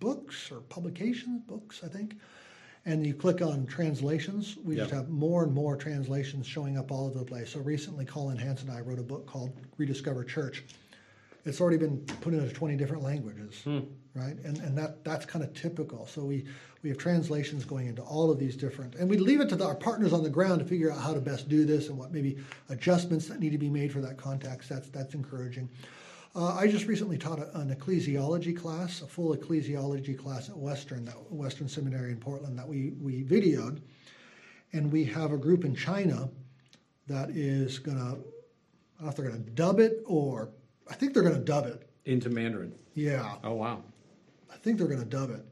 books 0.01 0.51
or 0.51 0.61
publications, 0.63 1.41
books, 1.47 1.81
I 1.85 1.89
think, 1.89 2.17
and 2.87 3.07
you 3.07 3.15
click 3.15 3.41
on 3.41 3.67
translations, 3.67 4.59
we 4.63 4.77
just 4.77 4.91
have 4.91 5.09
more 5.09 5.43
and 5.43 5.55
more 5.55 5.77
translations 5.77 6.47
showing 6.47 6.77
up 6.77 6.93
all 6.93 7.07
over 7.07 7.19
the 7.19 7.25
place. 7.25 7.53
So 7.53 7.61
recently, 7.61 8.05
Collin 8.05 8.37
Hansen 8.37 8.69
and 8.69 8.77
I 8.77 8.83
wrote 8.83 8.99
a 8.99 9.03
book 9.03 9.27
called 9.27 9.53
Rediscover 9.79 10.23
Church. 10.25 10.65
It's 11.47 11.61
already 11.61 11.79
been 11.79 11.99
put 12.21 12.35
into 12.35 12.53
20 12.53 12.77
different 12.77 13.03
languages, 13.03 13.61
hmm. 13.65 13.81
right? 14.15 14.37
And, 14.45 14.59
and 14.59 14.77
that, 14.77 15.05
that's 15.05 15.25
kind 15.25 15.45
of 15.45 15.53
typical. 15.55 16.07
So 16.07 16.25
we, 16.25 16.47
we 16.83 16.91
have 16.91 16.99
translations 16.99 17.65
going 17.65 17.87
into 17.87 18.03
all 18.03 18.31
of 18.31 18.39
these 18.39 18.57
different, 18.57 18.95
and 18.97 19.09
we 19.09 19.17
leave 19.19 19.41
it 19.41 19.49
to 19.51 19.57
the, 19.57 19.65
our 19.65 19.75
partners 19.75 20.13
on 20.13 20.23
the 20.23 20.31
ground 20.31 20.61
to 20.61 20.67
figure 20.67 20.91
out 20.91 20.99
how 20.99 21.15
to 21.15 21.21
best 21.21 21.49
do 21.49 21.65
this 21.65 21.89
and 21.89 21.99
what 21.99 22.13
maybe 22.13 22.39
adjustments 22.69 23.29
that 23.29 23.41
need 23.41 23.53
to 23.53 23.59
be 23.59 23.71
made 23.71 23.93
for 23.93 24.01
that 24.01 24.19
context. 24.19 24.69
That's, 24.69 24.89
that's 24.89 25.15
encouraging. 25.15 25.69
Uh, 26.37 26.53
I 26.55 26.67
just 26.67 26.87
recently 26.87 27.17
taught 27.17 27.39
a, 27.39 27.57
an 27.59 27.75
ecclesiology 27.75 28.57
class, 28.57 29.03
a 29.03 29.07
full 29.07 29.37
ecclesiology 29.37 30.19
class 30.19 30.49
at 30.49 30.57
Western, 30.57 31.05
that 31.05 31.15
Western 31.33 31.69
Seminary 31.69 32.11
in 32.11 32.19
Portland 32.19 32.59
that 32.59 32.67
we, 32.67 32.93
we 33.01 33.23
videoed. 33.23 33.81
And 34.73 34.91
we 34.91 35.05
have 35.05 35.31
a 35.31 35.37
group 35.37 35.65
in 35.65 35.77
China 35.77 36.29
that 37.07 37.31
is 37.31 37.79
going 37.79 37.99
to, 37.99 38.03
I 38.03 38.07
don't 38.09 38.19
know 39.03 39.09
if 39.09 39.17
they're 39.17 39.29
going 39.29 39.45
to 39.45 39.51
dub 39.51 39.79
it 39.79 40.03
or, 40.07 40.51
I 40.91 40.95
think 40.95 41.15
they're 41.15 41.23
going 41.23 41.37
to 41.37 41.41
dub 41.41 41.67
it. 41.67 41.89
Into 42.05 42.29
Mandarin. 42.31 42.75
Yeah, 42.95 43.37
Oh, 43.45 43.55
wow. 43.55 43.83
I 44.53 44.57
think 44.57 44.79
they're 44.79 44.89
going 44.89 45.01
to 45.01 45.07
dub 45.07 45.31
it. 45.31 45.45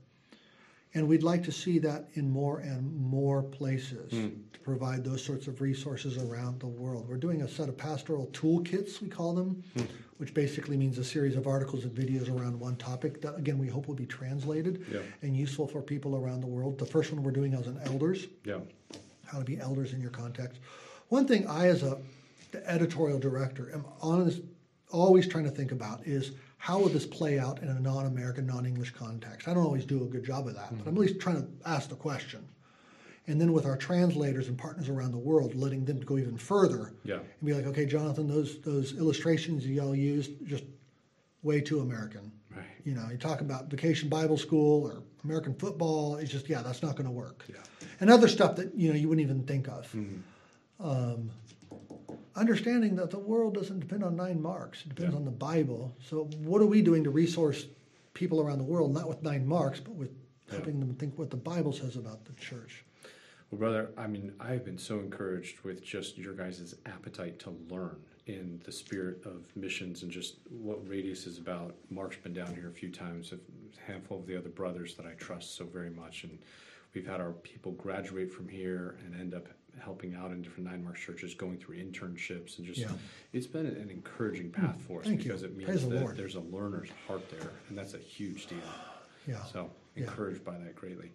And 0.95 1.09
we'd 1.09 1.23
like 1.23 1.43
to 1.45 1.53
see 1.53 1.79
that 1.79 2.09
in 2.15 2.31
more 2.31 2.59
and 2.59 2.95
more 2.95 3.43
places 3.43 4.13
hmm. 4.13 4.29
to 4.53 4.61
provide 4.61 5.05
those 5.05 5.25
sorts 5.25 5.47
of 5.47 5.61
resources 5.61 6.19
around 6.19 6.61
the 6.61 6.67
world. 6.67 7.09
We're 7.09 7.17
doing 7.17 7.43
a 7.43 7.49
set 7.49 7.69
of 7.69 7.79
pastoral 7.79 8.27
toolkits, 8.29 9.01
we 9.01 9.09
call 9.09 9.33
them, 9.35 9.63
hmm. 9.75 9.85
which 10.19 10.35
basically 10.35 10.77
means 10.77 10.99
a 10.99 11.05
series 11.05 11.35
of 11.35 11.47
articles 11.47 11.85
and 11.85 11.95
videos 11.95 12.29
around 12.29 12.61
one 12.61 12.77
topic 12.77 13.23
that, 13.23 13.37
again, 13.37 13.59
we 13.59 13.69
hope 13.69 13.89
will 13.89 13.95
be 13.95 14.07
translated 14.07 14.85
Yeah. 14.93 15.01
and 15.23 15.35
useful 15.37 15.67
for 15.67 15.81
people 15.81 16.17
around 16.17 16.43
the 16.43 16.47
world. 16.47 16.79
The 16.79 16.87
first 16.87 17.11
one 17.11 17.23
we're 17.23 17.31
doing 17.31 17.55
is 17.55 17.67
on 17.67 17.81
elders 17.85 18.27
Yeah. 18.45 18.61
how 19.25 19.39
to 19.39 19.45
be 19.45 19.59
elders 19.59 19.95
in 19.95 20.01
your 20.01 20.11
context. 20.11 20.61
One 21.09 21.27
thing 21.27 21.47
I, 21.47 21.69
as 21.69 21.83
a 21.83 21.99
the 22.53 22.71
editorial 22.71 23.19
director, 23.19 23.71
am 23.73 23.85
honest, 24.01 24.43
always 24.91 25.27
trying 25.27 25.45
to 25.45 25.51
think 25.51 25.73
about 25.73 26.07
is 26.07 26.33
how 26.63 26.79
would 26.79 26.93
this 26.93 27.07
play 27.07 27.41
out 27.41 27.61
in 27.61 27.67
a 27.67 27.81
non-American, 27.81 28.47
non-English 28.47 28.93
context. 28.93 29.49
I 29.49 29.53
don't 29.55 29.65
always 29.65 29.85
do 29.85 30.05
a 30.05 30.07
good 30.07 30.23
job 30.23 30.47
of 30.47 30.55
that, 30.55 30.69
but 30.79 30.87
I'm 30.87 30.95
at 30.95 31.01
least 31.01 31.19
trying 31.19 31.43
to 31.43 31.49
ask 31.69 31.89
the 31.89 31.97
question. 31.97 32.47
And 33.27 33.41
then 33.41 33.53
with 33.53 33.67
our 33.67 33.77
translators 33.77 34.47
and 34.47 34.57
partners 34.57 34.89
around 34.89 35.11
the 35.11 35.19
world, 35.19 35.57
letting 35.57 35.85
them 35.85 35.99
go 35.99 36.19
even 36.19 36.37
further 36.39 36.93
Yeah. 37.03 37.17
and 37.17 37.25
be 37.45 37.53
like, 37.53 37.67
okay, 37.67 37.85
Jonathan, 37.85 38.29
those 38.29 38.61
those 38.61 38.93
illustrations 38.97 39.67
y'all 39.67 39.93
used 39.93 40.31
just 40.47 40.63
way 41.43 41.61
too 41.61 41.81
American. 41.81 42.31
Right. 42.55 42.65
You 42.85 42.95
know, 42.95 43.09
you 43.11 43.17
talk 43.19 43.41
about 43.41 43.69
vacation 43.69 44.09
Bible 44.09 44.37
school 44.39 44.87
or 44.87 45.03
American 45.25 45.55
football. 45.55 46.15
It's 46.15 46.31
just, 46.31 46.49
yeah, 46.49 46.63
that's 46.63 46.81
not 46.81 46.93
going 46.95 47.07
to 47.07 47.13
work. 47.13 47.45
Yeah. 47.49 47.57
And 47.99 48.09
other 48.09 48.29
stuff 48.29 48.55
that 48.55 48.73
you 48.77 48.89
know 48.91 48.95
you 48.95 49.09
wouldn't 49.09 49.25
even 49.29 49.43
think 49.43 49.67
of. 49.67 49.93
Um, 50.79 51.29
understanding 52.37 52.97
that 52.97 53.11
the 53.11 53.19
world 53.19 53.55
doesn't 53.55 53.81
depend 53.81 54.03
on 54.05 54.17
nine 54.17 54.41
marks; 54.41 54.83
it 54.85 54.91
depends 54.91 55.13
Yeah. 55.13 55.19
on 55.19 55.25
the 55.25 55.31
Bible. 55.31 55.95
So, 56.09 56.25
what 56.45 56.61
are 56.63 56.67
we 56.67 56.83
doing 56.83 57.05
to 57.05 57.11
resource 57.11 57.67
people 58.15 58.41
around 58.41 58.59
the 58.59 58.65
world, 58.65 58.93
not 58.93 59.09
with 59.09 59.23
nine 59.23 59.47
marks, 59.47 59.81
but 59.81 59.95
with 59.95 60.11
helping 60.51 60.81
them 60.81 60.95
think 60.95 61.19
what 61.19 61.31
the 61.31 61.37
Bible 61.37 61.73
says 61.73 61.97
about 61.97 62.25
the 62.25 62.33
church. 62.35 62.85
Well, 63.51 63.59
brother, 63.59 63.91
I 63.97 64.07
mean, 64.07 64.33
I've 64.41 64.65
been 64.65 64.79
so 64.79 64.99
encouraged 65.01 65.61
with 65.61 65.83
just 65.83 66.19
your 66.19 66.35
guys' 66.35 66.75
appetite 66.87 67.39
to 67.41 67.51
learn 67.69 67.97
in 68.27 68.61
the 68.65 68.73
spirit 68.73 69.25
of 69.25 69.55
missions 69.57 70.03
and 70.03 70.13
just 70.13 70.37
what 70.51 70.87
Radius 70.89 71.27
is 71.27 71.39
about. 71.39 71.75
Mark's 71.91 72.17
been 72.17 72.33
down 72.33 72.55
here 72.55 72.69
a 72.69 72.73
few 72.73 72.91
times, 72.91 73.33
a 73.33 73.39
handful 73.91 74.19
of 74.19 74.27
the 74.27 74.37
other 74.37 74.49
brothers 74.49 74.95
that 74.95 75.07
I 75.07 75.13
trust 75.15 75.57
so 75.57 75.65
very 75.65 75.91
much, 75.91 76.25
and 76.25 76.39
we've 76.95 77.07
had 77.07 77.21
our 77.21 77.33
people 77.33 77.73
graduate 77.73 78.33
from 78.33 78.49
here 78.49 78.97
and 79.05 79.19
end 79.19 79.35
up 79.35 79.49
helping 79.81 80.15
out 80.15 80.31
in 80.31 80.43
different 80.43 80.69
Nine 80.71 80.85
Marks 80.85 81.01
churches, 81.01 81.35
going 81.35 81.57
through 81.59 81.77
internships, 81.77 82.59
and 82.59 82.67
just 82.67 82.81
Yeah. 82.81 82.91
it's 83.33 83.47
been 83.47 83.67
an 83.67 83.91
encouraging 83.91 84.51
path 84.51 84.81
for 84.87 85.01
us 85.01 85.07
Thank 85.07 85.21
you. 85.25 85.29
because 85.31 85.43
it 85.43 85.57
means 85.57 85.69
Praise 85.71 85.89
that 85.89 86.01
Lord. 86.01 86.17
there's 86.17 86.35
a 86.35 86.41
learner's 86.41 86.91
heart 87.07 87.29
there, 87.31 87.51
and 87.69 87.77
that's 87.79 87.95
a 87.95 87.99
huge 87.99 88.47
deal. 88.47 88.59
Yeah. 89.29 89.41
So 89.45 89.71
Yeah. 89.95 90.03
encouraged 90.07 90.45
by 90.45 90.59
that 90.59 90.75
greatly. 90.75 91.13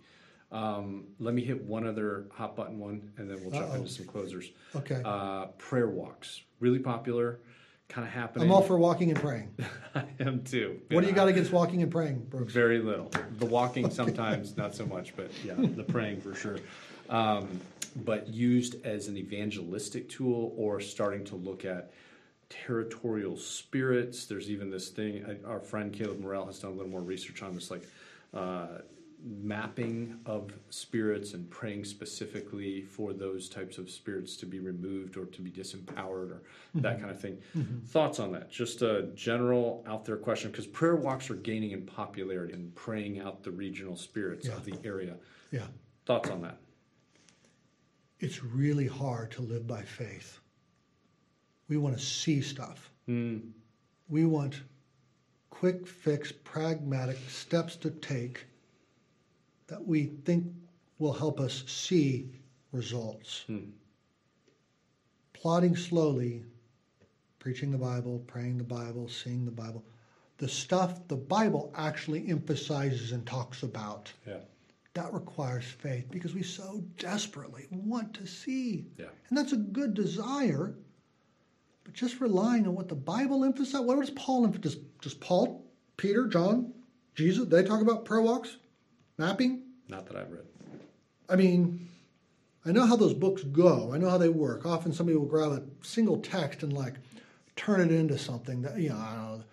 Um, 0.50 1.08
let 1.20 1.34
me 1.34 1.44
hit 1.44 1.62
one 1.62 1.86
other 1.86 2.28
hot 2.32 2.56
button 2.56 2.80
one, 2.80 3.12
and 3.18 3.30
then 3.30 3.42
we'll 3.42 3.52
jump 3.52 3.66
Uh-oh. 3.72 3.76
into 3.76 3.90
some 3.90 4.06
closers. 4.06 4.50
Okay. 4.78 5.02
Uh, 5.04 5.48
prayer 5.58 5.90
walks, 5.90 6.42
really 6.62 6.80
popular, 6.80 7.42
kind 7.90 8.08
of 8.08 8.14
happening. 8.14 8.48
I'm 8.48 8.54
all 8.54 8.62
for 8.62 8.78
walking 8.78 9.10
and 9.12 9.20
praying. 9.20 9.54
I 9.96 10.06
am 10.22 10.42
too. 10.46 10.80
What 10.92 11.02
do 11.02 11.08
you 11.08 11.12
Yeah. 11.12 11.16
got 11.18 11.28
against 11.28 11.52
walking 11.52 11.84
and 11.84 11.92
praying, 11.92 12.28
Brooks? 12.30 12.54
Very 12.54 12.80
little. 12.80 13.12
The 13.40 13.46
walking 13.46 13.90
sometimes 14.02 14.56
not 14.56 14.74
so 14.74 14.86
much, 14.86 15.14
but 15.18 15.30
yeah, 15.44 15.56
the 15.56 15.84
praying 15.84 16.22
for 16.22 16.34
sure. 16.34 16.60
Um, 17.10 17.62
but 18.04 18.28
used 18.28 18.86
as 18.86 19.08
an 19.08 19.18
evangelistic 19.18 20.08
tool 20.10 20.54
or 20.56 20.80
starting 20.80 21.24
to 21.26 21.36
look 21.36 21.66
at 21.66 21.92
territorial 22.50 23.36
spirits. 23.38 24.26
There's 24.26 24.50
even 24.50 24.70
this 24.70 24.90
thing. 24.90 25.26
I, 25.28 25.50
our 25.50 25.60
friend 25.60 25.92
Caleb 25.92 26.20
Morell 26.20 26.46
has 26.46 26.60
done 26.60 26.72
a 26.72 26.74
little 26.76 26.92
more 26.92 27.02
research 27.02 27.42
on 27.42 27.56
this, 27.56 27.72
like 27.72 27.84
uh, 28.34 28.68
mapping 29.24 30.20
of 30.26 30.52
spirits 30.70 31.34
and 31.34 31.50
praying 31.50 31.84
specifically 31.84 32.84
for 32.84 33.14
those 33.14 33.50
types 33.50 33.78
of 33.78 33.90
spirits 33.90 34.38
to 34.38 34.46
be 34.46 34.60
removed 34.60 35.18
or 35.18 35.26
to 35.26 35.42
be 35.42 35.50
disempowered 35.50 36.32
or 36.32 36.42
that 36.76 37.00
kind 37.00 37.10
of 37.10 37.20
thing. 37.20 37.38
Thoughts 37.88 38.20
on 38.20 38.32
that? 38.34 38.52
Just 38.52 38.84
a 38.84 39.10
general 39.16 39.84
out 39.88 40.06
there 40.06 40.18
question 40.18 40.52
because 40.52 40.68
prayer 40.68 40.96
walks 40.96 41.30
are 41.30 41.36
gaining 41.36 41.72
in 41.72 41.82
popularity 41.82 42.54
and 42.54 42.74
praying 42.76 43.20
out 43.20 43.44
the 43.44 43.52
regional 43.52 43.96
spirits 43.96 44.48
of 44.48 44.64
the 44.66 44.76
area. 44.86 45.16
Yeah. 45.52 45.64
Thoughts 46.06 46.30
on 46.30 46.42
that? 46.44 46.60
It's 48.20 48.44
really 48.44 48.88
hard 48.88 49.32
to 49.32 49.42
live 49.42 49.68
by 49.68 49.84
faith. 49.84 50.40
We 51.70 51.78
want 51.78 51.98
to 51.98 52.04
see 52.04 52.42
stuff. 52.42 52.90
Mm, 53.08 53.52
We 54.10 54.26
want 54.26 54.62
quick 55.50 55.86
fix, 55.88 56.32
pragmatic 56.32 57.18
steps 57.30 57.76
to 57.78 57.90
take 57.92 58.46
that 59.68 59.86
we 59.86 60.06
think 60.26 60.46
will 61.00 61.14
help 61.14 61.40
us 61.40 61.64
see 61.68 62.30
results. 62.72 63.44
Hmm. 63.48 63.72
Plodding 65.34 65.76
slowly, 65.76 66.44
preaching 67.40 67.72
the 67.72 67.78
Bible, 67.78 68.24
praying 68.28 68.58
the 68.58 68.64
Bible, 68.64 69.08
seeing 69.10 69.46
the 69.46 69.52
Bible, 69.52 69.84
the 70.38 70.48
stuff 70.48 71.08
the 71.08 71.16
Bible 71.16 71.72
actually 71.76 72.28
emphasizes 72.30 73.12
and 73.12 73.26
talks 73.26 73.64
about. 73.64 74.12
yeah. 74.26 74.38
That 74.98 75.14
requires 75.14 75.64
faith 75.64 76.06
because 76.10 76.34
we 76.34 76.42
so 76.42 76.84
desperately 76.98 77.68
want 77.70 78.16
to 78.16 78.26
see. 78.26 78.88
Yeah. 78.98 79.06
And 79.30 79.38
that's 79.38 79.54
a 79.54 79.58
good 79.58 79.94
desire. 79.94 80.74
But 81.84 81.94
just 81.94 82.20
relying 82.20 82.66
on 82.66 82.74
what 82.74 82.88
the 82.88 82.96
Bible 82.96 83.46
emphasizes, 83.46 83.82
what 83.82 84.00
does 84.00 84.10
Paul 84.10 84.46
emphasize? 84.46 84.74
Does, 84.74 84.84
does 85.04 85.14
Paul, 85.14 85.64
Peter, 85.98 86.26
John, 86.26 86.74
Jesus, 87.14 87.48
they 87.48 87.64
talk 87.64 87.84
about 87.84 88.06
prayer 88.06 88.22
walks, 88.22 88.58
mapping? 89.20 89.66
Not 89.88 90.08
that 90.08 90.16
I've 90.16 90.32
read. 90.32 90.46
I 91.30 91.36
mean, 91.36 91.88
I 92.66 92.72
know 92.72 92.88
how 92.88 92.96
those 92.96 93.14
books 93.14 93.44
go. 93.44 93.94
I 93.94 94.00
know 94.00 94.10
how 94.10 94.18
they 94.18 94.30
work. 94.30 94.66
Often 94.66 94.94
somebody 94.94 95.16
will 95.16 95.28
grab 95.28 95.52
a 95.52 95.86
single 95.86 96.18
text 96.18 96.64
and 96.64 96.74
like 96.74 96.96
turn 97.56 97.82
it 97.82 97.92
into 97.92 98.18
something 98.18 98.64
that, 98.64 98.80
you 98.80 98.90
know, 98.90 98.98
I 98.98 99.14
don't 99.14 99.38
know, 99.38 99.44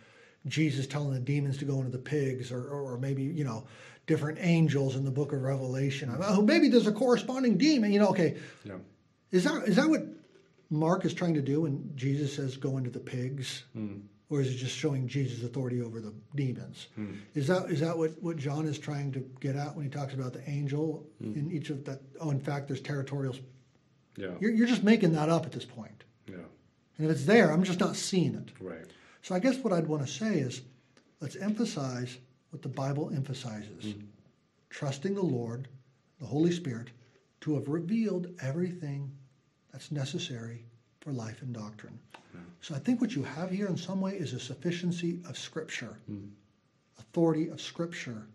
Jesus 0.46 0.86
telling 0.86 1.12
the 1.12 1.20
demons 1.20 1.58
to 1.58 1.66
go 1.66 1.78
into 1.78 1.90
the 1.90 1.98
pigs 1.98 2.50
or, 2.50 2.66
or 2.66 2.98
maybe, 2.98 3.22
you 3.22 3.44
know, 3.44 3.66
different 4.06 4.38
angels 4.40 4.96
in 4.96 5.04
the 5.04 5.10
book 5.10 5.32
of 5.32 5.42
Revelation. 5.42 6.14
Oh, 6.20 6.42
maybe 6.42 6.68
there's 6.68 6.86
a 6.86 6.92
corresponding 6.92 7.56
demon, 7.56 7.92
you 7.92 8.00
know, 8.00 8.08
okay. 8.08 8.36
Yeah. 8.64 8.74
Is 9.30 9.44
that 9.44 9.68
is 9.68 9.76
that 9.76 9.88
what 9.88 10.02
Mark 10.70 11.04
is 11.04 11.14
trying 11.14 11.34
to 11.34 11.42
do 11.42 11.62
when 11.62 11.90
Jesus 11.94 12.34
says 12.34 12.56
go 12.56 12.76
into 12.78 12.90
the 12.90 13.00
pigs? 13.00 13.64
Hmm. 13.72 14.00
Or 14.30 14.40
is 14.40 14.50
it 14.50 14.56
just 14.56 14.76
showing 14.76 15.06
Jesus' 15.06 15.44
authority 15.44 15.82
over 15.82 16.00
the 16.00 16.12
demons? 16.34 16.88
Hmm. 16.94 17.14
Is 17.34 17.46
that 17.48 17.70
is 17.70 17.80
that 17.80 17.96
what, 17.96 18.10
what 18.22 18.36
John 18.36 18.66
is 18.66 18.78
trying 18.78 19.12
to 19.12 19.20
get 19.40 19.56
at 19.56 19.74
when 19.74 19.84
he 19.84 19.90
talks 19.90 20.14
about 20.14 20.32
the 20.32 20.48
angel 20.48 21.06
hmm. 21.20 21.38
in 21.38 21.50
each 21.50 21.70
of 21.70 21.84
that? 21.84 22.00
Oh, 22.20 22.30
in 22.30 22.40
fact, 22.40 22.68
there's 22.68 22.80
territorial. 22.80 23.36
Yeah. 24.16 24.30
You're, 24.40 24.52
you're 24.52 24.66
just 24.66 24.84
making 24.84 25.12
that 25.12 25.28
up 25.28 25.44
at 25.44 25.52
this 25.52 25.64
point. 25.64 26.04
Yeah. 26.28 26.36
And 26.98 27.06
if 27.06 27.10
it's 27.10 27.24
there, 27.24 27.52
I'm 27.52 27.64
just 27.64 27.80
not 27.80 27.96
seeing 27.96 28.34
it. 28.34 28.52
Right. 28.60 28.86
So 29.22 29.34
I 29.34 29.40
guess 29.40 29.56
what 29.58 29.72
I'd 29.72 29.88
want 29.88 30.06
to 30.06 30.12
say 30.12 30.34
is 30.34 30.62
let's 31.20 31.34
emphasize 31.36 32.16
what 32.54 32.62
the 32.62 32.68
Bible 32.68 33.10
emphasizes 33.14 33.94
trusting 34.70 35.14
the 35.14 35.22
Lord, 35.22 35.68
the 36.20 36.26
Holy 36.26 36.52
Spirit, 36.52 36.88
to 37.40 37.54
have 37.54 37.68
revealed 37.68 38.28
everything 38.40 39.10
that's 39.72 39.90
necessary 39.92 40.64
for 41.00 41.12
life 41.12 41.42
and 41.42 41.52
doctrine. 41.52 41.98
So 42.60 42.74
I 42.74 42.78
think 42.78 43.00
what 43.00 43.14
you 43.14 43.22
have 43.24 43.50
here 43.50 43.66
in 43.66 43.76
some 43.76 44.00
way 44.00 44.12
is 44.12 44.32
a 44.32 44.40
sufficiency 44.40 45.20
of 45.28 45.36
Scripture, 45.36 45.98
authority 46.98 47.48
of 47.48 47.60
Scripture, 47.60 48.26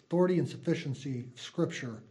authority 0.00 0.38
and 0.38 0.48
sufficiency 0.48 1.26
of 1.34 1.40
Scripture 1.40 2.02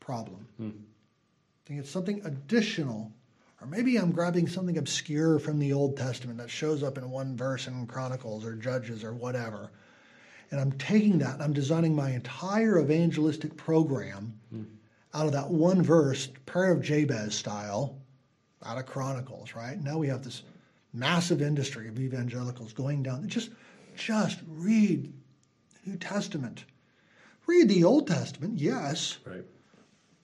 problem. 0.00 0.46
I 0.60 1.68
think 1.68 1.80
it's 1.80 1.90
something 1.90 2.20
additional, 2.24 3.12
or 3.60 3.66
maybe 3.66 3.96
I'm 3.96 4.12
grabbing 4.12 4.46
something 4.48 4.78
obscure 4.78 5.38
from 5.38 5.58
the 5.58 5.72
Old 5.72 5.96
Testament 5.96 6.38
that 6.38 6.50
shows 6.50 6.82
up 6.82 6.98
in 6.98 7.10
one 7.10 7.36
verse 7.36 7.66
in 7.68 7.86
Chronicles 7.86 8.44
or 8.44 8.54
Judges 8.54 9.02
or 9.02 9.14
whatever. 9.14 9.70
And 10.50 10.60
I'm 10.60 10.72
taking 10.72 11.18
that 11.18 11.34
and 11.34 11.42
I'm 11.42 11.52
designing 11.52 11.94
my 11.94 12.10
entire 12.10 12.80
evangelistic 12.80 13.56
program 13.56 14.38
hmm. 14.50 14.64
out 15.14 15.26
of 15.26 15.32
that 15.32 15.50
one 15.50 15.82
verse, 15.82 16.28
prayer 16.46 16.72
of 16.72 16.82
Jabez 16.82 17.34
style, 17.34 17.96
out 18.64 18.78
of 18.78 18.86
Chronicles, 18.86 19.54
right? 19.54 19.82
Now 19.82 19.98
we 19.98 20.08
have 20.08 20.22
this 20.22 20.42
massive 20.92 21.42
industry 21.42 21.88
of 21.88 21.98
evangelicals 21.98 22.72
going 22.72 23.02
down. 23.02 23.28
Just, 23.28 23.50
just 23.96 24.38
read 24.48 25.12
the 25.84 25.90
New 25.90 25.96
Testament. 25.96 26.64
Read 27.46 27.68
the 27.68 27.84
Old 27.84 28.06
Testament, 28.06 28.58
yes, 28.58 29.18
Right. 29.24 29.44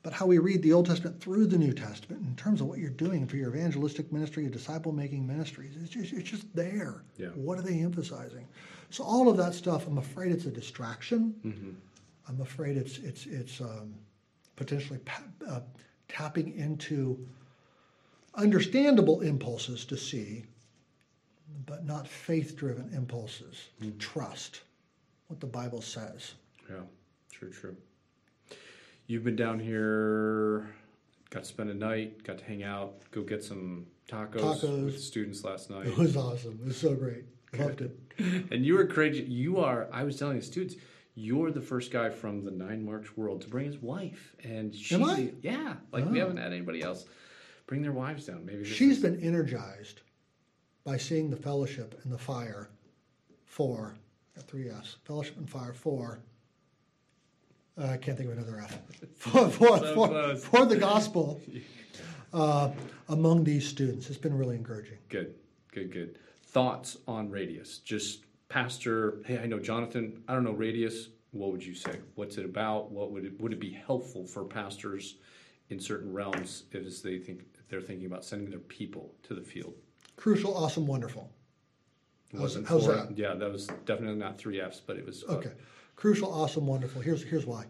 But 0.02 0.12
how 0.12 0.26
we 0.26 0.38
read 0.38 0.62
the 0.62 0.72
Old 0.72 0.86
Testament 0.86 1.20
through 1.20 1.46
the 1.46 1.58
New 1.58 1.72
Testament 1.72 2.22
in 2.26 2.34
terms 2.36 2.60
of 2.60 2.66
what 2.66 2.78
you're 2.78 2.90
doing 2.90 3.26
for 3.26 3.36
your 3.36 3.54
evangelistic 3.54 4.12
ministry, 4.12 4.42
your 4.42 4.52
disciple 4.52 4.92
making 4.92 5.26
ministries, 5.26 5.76
it's 5.80 5.90
just, 5.90 6.12
it's 6.12 6.28
just 6.28 6.54
there. 6.54 7.04
Yeah. 7.16 7.28
What 7.28 7.58
are 7.58 7.62
they 7.62 7.78
emphasizing? 7.80 8.46
So 8.90 9.04
all 9.04 9.28
of 9.28 9.36
that 9.36 9.54
stuff, 9.54 9.86
I'm 9.86 9.98
afraid 9.98 10.32
it's 10.32 10.46
a 10.46 10.50
distraction. 10.50 11.34
Mm-hmm. 11.44 11.70
I'm 12.28 12.40
afraid 12.40 12.76
it's 12.76 12.98
it's 12.98 13.26
it's 13.26 13.60
um, 13.60 13.94
potentially 14.56 14.98
pa- 15.00 15.22
uh, 15.48 15.60
tapping 16.08 16.56
into 16.56 17.26
understandable 18.34 19.20
impulses 19.22 19.84
to 19.86 19.96
see, 19.96 20.44
but 21.66 21.84
not 21.84 22.06
faith-driven 22.06 22.92
impulses 22.94 23.68
to 23.80 23.90
trust 23.92 24.60
what 25.28 25.40
the 25.40 25.46
Bible 25.46 25.82
says. 25.82 26.34
Yeah. 26.70 26.82
True. 27.32 27.50
True. 27.50 27.76
You've 29.06 29.24
been 29.24 29.36
down 29.36 29.58
here. 29.58 30.74
Got 31.30 31.44
to 31.44 31.48
spend 31.48 31.70
a 31.70 31.74
night. 31.74 32.22
Got 32.24 32.38
to 32.38 32.44
hang 32.44 32.62
out. 32.62 32.94
Go 33.10 33.22
get 33.22 33.42
some 33.42 33.86
tacos, 34.08 34.40
Tacos. 34.60 34.84
with 34.84 34.94
the 34.94 35.00
students 35.00 35.44
last 35.44 35.70
night. 35.70 35.86
It 35.86 35.96
was 35.96 36.16
awesome. 36.16 36.58
It 36.62 36.66
was 36.68 36.76
so 36.76 36.94
great. 36.94 37.24
Loved 37.58 37.82
it. 37.82 37.98
and 38.50 38.64
you 38.64 38.74
were 38.74 38.86
crazy. 38.86 39.22
You 39.24 39.58
are. 39.58 39.88
I 39.92 40.04
was 40.04 40.18
telling 40.18 40.36
the 40.38 40.44
students, 40.44 40.76
you're 41.14 41.50
the 41.50 41.60
first 41.60 41.90
guy 41.90 42.08
from 42.10 42.44
the 42.44 42.50
Nine 42.50 42.84
Marks 42.84 43.16
world 43.16 43.42
to 43.42 43.48
bring 43.48 43.66
his 43.66 43.78
wife, 43.78 44.34
and 44.44 44.74
she. 44.74 44.94
Am 44.94 45.04
I? 45.04 45.32
Yeah. 45.42 45.74
Like 45.92 46.06
we 46.10 46.18
Oh. 46.20 46.24
haven't 46.26 46.38
had 46.38 46.52
anybody 46.52 46.82
else 46.82 47.04
bring 47.66 47.82
their 47.82 47.92
wives 47.92 48.26
down. 48.26 48.44
Maybe 48.46 48.64
She's 48.64 48.96
is- 48.98 49.02
been 49.02 49.20
energized 49.20 50.00
by 50.84 50.96
seeing 50.96 51.28
the 51.30 51.36
fellowship 51.36 52.00
and 52.04 52.12
the 52.12 52.18
fire 52.18 52.70
for 53.44 53.94
three 54.38 54.68
F's. 54.70 54.96
Fellowship 55.04 55.36
and 55.36 55.48
fire 55.48 55.72
for. 55.74 56.20
Uh, 57.78 57.86
I 57.86 57.96
can't 57.96 58.16
think 58.16 58.30
of 58.30 58.38
another 58.38 58.60
F. 58.60 58.78
For, 59.16 59.48
for, 59.50 59.78
So 59.78 59.94
for, 59.94 60.36
for 60.36 60.66
the 60.66 60.76
gospel 60.76 61.40
uh, 62.32 62.70
among 63.08 63.44
these 63.44 63.66
students. 63.68 64.08
It's 64.08 64.18
been 64.18 64.36
really 64.36 64.56
encouraging. 64.56 64.98
Good, 65.08 65.34
good, 65.72 65.92
good. 65.92 66.18
Thoughts 66.46 66.96
on 67.06 67.30
Radius? 67.30 67.78
Just 67.78 68.24
Pastor. 68.48 69.22
Hey, 69.24 69.38
I 69.38 69.46
know 69.46 69.58
Jonathan. 69.58 70.22
I 70.28 70.34
don't 70.34 70.44
know 70.44 70.52
Radius. 70.52 71.08
What 71.30 71.52
would 71.52 71.64
you 71.64 71.74
say? 71.74 71.98
What's 72.16 72.36
it 72.36 72.44
about? 72.44 72.90
What 72.90 73.10
would 73.12 73.24
it 73.24 73.40
would 73.40 73.52
it 73.52 73.60
be 73.60 73.70
helpful 73.72 74.26
for 74.26 74.44
pastors 74.44 75.16
in 75.70 75.80
certain 75.80 76.12
realms 76.12 76.64
as 76.74 77.00
they 77.00 77.18
think 77.18 77.42
if 77.54 77.68
they're 77.68 77.80
thinking 77.80 78.06
about 78.06 78.24
sending 78.24 78.50
their 78.50 78.58
people 78.58 79.14
to 79.22 79.34
the 79.34 79.40
field? 79.40 79.72
Crucial, 80.16 80.54
awesome, 80.56 80.86
wonderful. 80.86 81.30
How's- 82.32 82.42
wasn't 82.42 82.66
how's 82.68 82.86
that? 82.86 83.16
Yeah, 83.16 83.34
that 83.34 83.50
was 83.50 83.68
definitely 83.86 84.16
not 84.18 84.36
three 84.36 84.60
Fs, 84.60 84.80
but 84.80 84.96
it 84.96 85.06
was. 85.06 85.24
uh, 85.28 85.34
Okay. 85.36 85.52
Crucial, 86.02 86.34
awesome, 86.34 86.66
wonderful. 86.66 87.00
Here's 87.00 87.22
here's 87.22 87.46
why. 87.46 87.64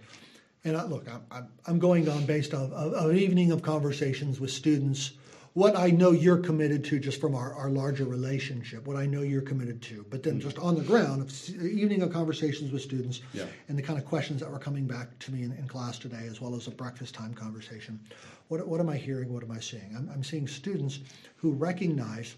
And 0.65 0.75
I, 0.75 0.85
look, 0.85 1.07
I'm, 1.31 1.49
I'm, 1.67 1.79
going 1.79 2.09
on 2.09 2.25
based 2.25 2.55
on 2.55 2.73
an 2.73 3.15
evening 3.15 3.53
of 3.53 3.61
conversations 3.61 4.41
with 4.41 4.51
students, 4.51 5.11
what 5.53 5.77
I 5.77 5.91
know 5.91 6.13
you're 6.13 6.39
committed 6.39 6.83
to 6.85 6.99
just 6.99 7.21
from 7.21 7.35
our, 7.35 7.53
our 7.53 7.69
larger 7.69 8.07
relationship, 8.07 8.87
what 8.87 8.97
I 8.97 9.05
know 9.05 9.21
you're 9.21 9.43
committed 9.43 9.83
to. 9.83 10.07
But 10.09 10.23
then 10.23 10.41
just 10.41 10.59
on 10.59 10.77
the 10.77 10.81
ground, 10.81 11.21
of 11.21 11.63
evening 11.63 12.01
of 12.01 12.11
conversations 12.11 12.73
with 12.73 12.81
students 12.81 13.21
Yeah. 13.35 13.45
and 13.69 13.77
the 13.77 13.83
kind 13.83 13.99
of 13.99 14.07
questions 14.07 14.41
that 14.41 14.51
were 14.51 14.59
coming 14.59 14.87
back 14.87 15.19
to 15.19 15.31
me 15.31 15.43
in, 15.43 15.53
in 15.53 15.69
class 15.69 15.99
today, 15.99 16.27
as 16.27 16.41
well 16.41 16.55
as 16.55 16.69
a 16.69 16.71
breakfast 16.71 17.15
time 17.15 17.35
conversation. 17.35 18.01
What, 18.49 18.67
what 18.67 18.81
am 18.81 18.89
I 18.89 18.97
hearing? 18.97 19.31
What 19.31 19.43
am 19.43 19.51
I 19.51 19.61
seeing? 19.61 19.95
I'm, 19.95 20.09
I'm 20.09 20.25
seeing 20.25 20.49
students 20.49 21.01
who 21.37 21.53
recognize 21.53 22.37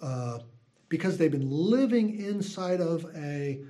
uh, 0.00 0.40
because 0.88 1.16
they've 1.16 1.30
been 1.30 1.48
living 1.48 2.18
inside 2.18 2.80
of 2.80 3.06
a 3.14 3.60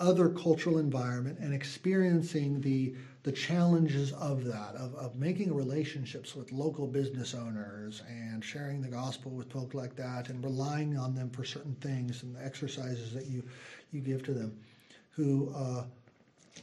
other 0.00 0.30
cultural 0.30 0.78
environment 0.78 1.38
and 1.38 1.54
experiencing 1.54 2.60
the 2.60 2.94
the 3.22 3.32
challenges 3.32 4.12
of 4.12 4.44
that 4.44 4.74
of, 4.76 4.94
of 4.94 5.14
making 5.14 5.54
relationships 5.54 6.34
with 6.34 6.50
local 6.52 6.86
business 6.86 7.34
owners 7.34 8.02
and 8.08 8.42
sharing 8.42 8.80
the 8.80 8.88
gospel 8.88 9.30
with 9.30 9.52
folk 9.52 9.74
like 9.74 9.94
that 9.94 10.30
and 10.30 10.42
relying 10.42 10.96
on 10.96 11.14
them 11.14 11.28
for 11.30 11.44
certain 11.44 11.74
things 11.76 12.22
and 12.22 12.34
the 12.34 12.44
exercises 12.44 13.12
that 13.12 13.26
you 13.26 13.44
you 13.92 14.00
give 14.00 14.22
to 14.22 14.32
them 14.32 14.58
who 15.10 15.52
uh, 15.54 15.84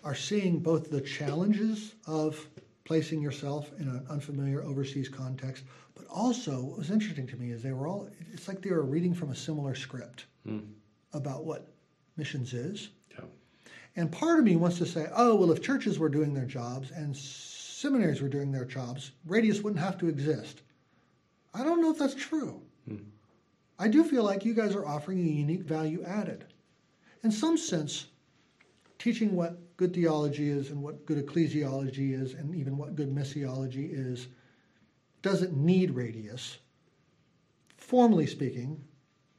are 0.04 0.16
seeing 0.16 0.60
both 0.60 0.90
the 0.90 1.02
challenges 1.02 1.94
of 2.08 2.48
placing 2.86 3.22
yourself 3.22 3.72
in 3.80 3.88
an 3.88 4.06
unfamiliar 4.10 4.64
overseas 4.64 5.10
context, 5.10 5.66
but 5.96 6.06
also 6.08 6.62
what 6.62 6.78
was 6.78 6.90
interesting 6.90 7.28
to 7.28 7.36
me 7.36 7.52
is 7.52 7.62
they 7.62 7.74
were 7.74 7.88
all, 7.88 8.10
it's 8.34 8.48
like 8.48 8.62
they 8.62 8.72
were 8.72 8.84
reading 8.84 9.14
from 9.14 9.30
a 9.30 9.36
similar 9.36 9.76
script 9.76 10.26
about 11.14 11.44
what 11.44 11.68
missions 12.16 12.54
is. 12.54 12.90
And 13.98 14.12
part 14.12 14.38
of 14.38 14.46
me 14.46 14.56
wants 14.56 14.78
to 14.78 14.86
say, 14.86 15.08
oh, 15.12 15.36
well, 15.36 15.52
if 15.52 15.62
churches 15.62 15.98
were 15.98 16.08
doing 16.08 16.32
their 16.32 16.46
jobs 16.46 16.92
and 16.92 17.18
seminaries 17.18 18.22
were 18.22 18.30
doing 18.30 18.52
their 18.52 18.64
jobs, 18.64 19.12
Radius 19.26 19.62
wouldn't 19.62 19.84
have 19.84 19.98
to 19.98 20.08
exist. 20.08 20.62
I 21.56 21.64
don't 21.64 21.82
know 21.82 21.92
if 21.92 21.98
that's 21.98 22.14
true. 22.14 22.62
Hmm. 22.88 22.98
I 23.80 23.88
do 23.88 24.04
feel 24.04 24.24
like 24.24 24.46
you 24.46 24.54
guys 24.54 24.76
are 24.76 24.86
offering 24.86 25.20
a 25.20 25.24
unique 25.24 25.64
value 25.64 26.04
added. 26.04 26.46
In 27.24 27.32
some 27.32 27.58
sense, 27.58 28.06
teaching 29.00 29.36
what 29.36 29.58
good 29.78 29.96
theology 29.96 30.50
is 30.50 30.70
and 30.70 30.84
what 30.84 31.06
good 31.08 31.24
ecclesiology 31.26 32.14
is 32.14 32.36
and 32.36 32.56
even 32.56 32.78
what 32.78 32.96
good 32.96 33.14
missiology 33.14 33.90
is 33.92 34.28
doesn't 35.24 35.58
need 35.58 35.92
radius, 35.92 36.60
formally 37.78 38.28
speaking, 38.28 38.80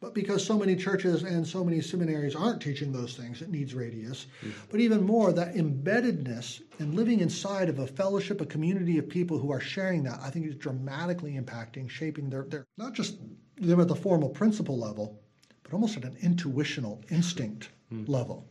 but 0.00 0.14
because 0.14 0.44
so 0.44 0.56
many 0.56 0.76
churches 0.76 1.24
and 1.24 1.46
so 1.46 1.64
many 1.64 1.80
seminaries 1.80 2.36
aren't 2.36 2.62
teaching 2.62 2.92
those 2.92 3.16
things, 3.16 3.42
it 3.42 3.50
needs 3.50 3.74
radius. 3.74 4.26
Mm-hmm. 4.40 4.50
But 4.70 4.80
even 4.80 5.02
more, 5.02 5.32
that 5.32 5.54
embeddedness 5.54 6.62
and 6.78 6.94
living 6.94 7.20
inside 7.20 7.68
of 7.68 7.80
a 7.80 7.86
fellowship, 7.86 8.40
a 8.40 8.46
community 8.46 8.98
of 8.98 9.08
people 9.08 9.38
who 9.38 9.50
are 9.50 9.60
sharing 9.60 10.04
that, 10.04 10.20
I 10.22 10.30
think 10.30 10.46
is 10.46 10.54
dramatically 10.54 11.32
impacting, 11.32 11.90
shaping 11.90 12.30
their, 12.30 12.44
their 12.44 12.66
not 12.76 12.94
just 12.94 13.18
them 13.56 13.80
at 13.80 13.88
the 13.88 13.96
formal 13.96 14.28
principle 14.28 14.78
level, 14.78 15.20
but 15.64 15.72
almost 15.72 15.96
at 15.96 16.04
an 16.04 16.16
intuitional 16.20 17.02
instinct 17.10 17.70
mm-hmm. 17.92 18.10
level 18.10 18.46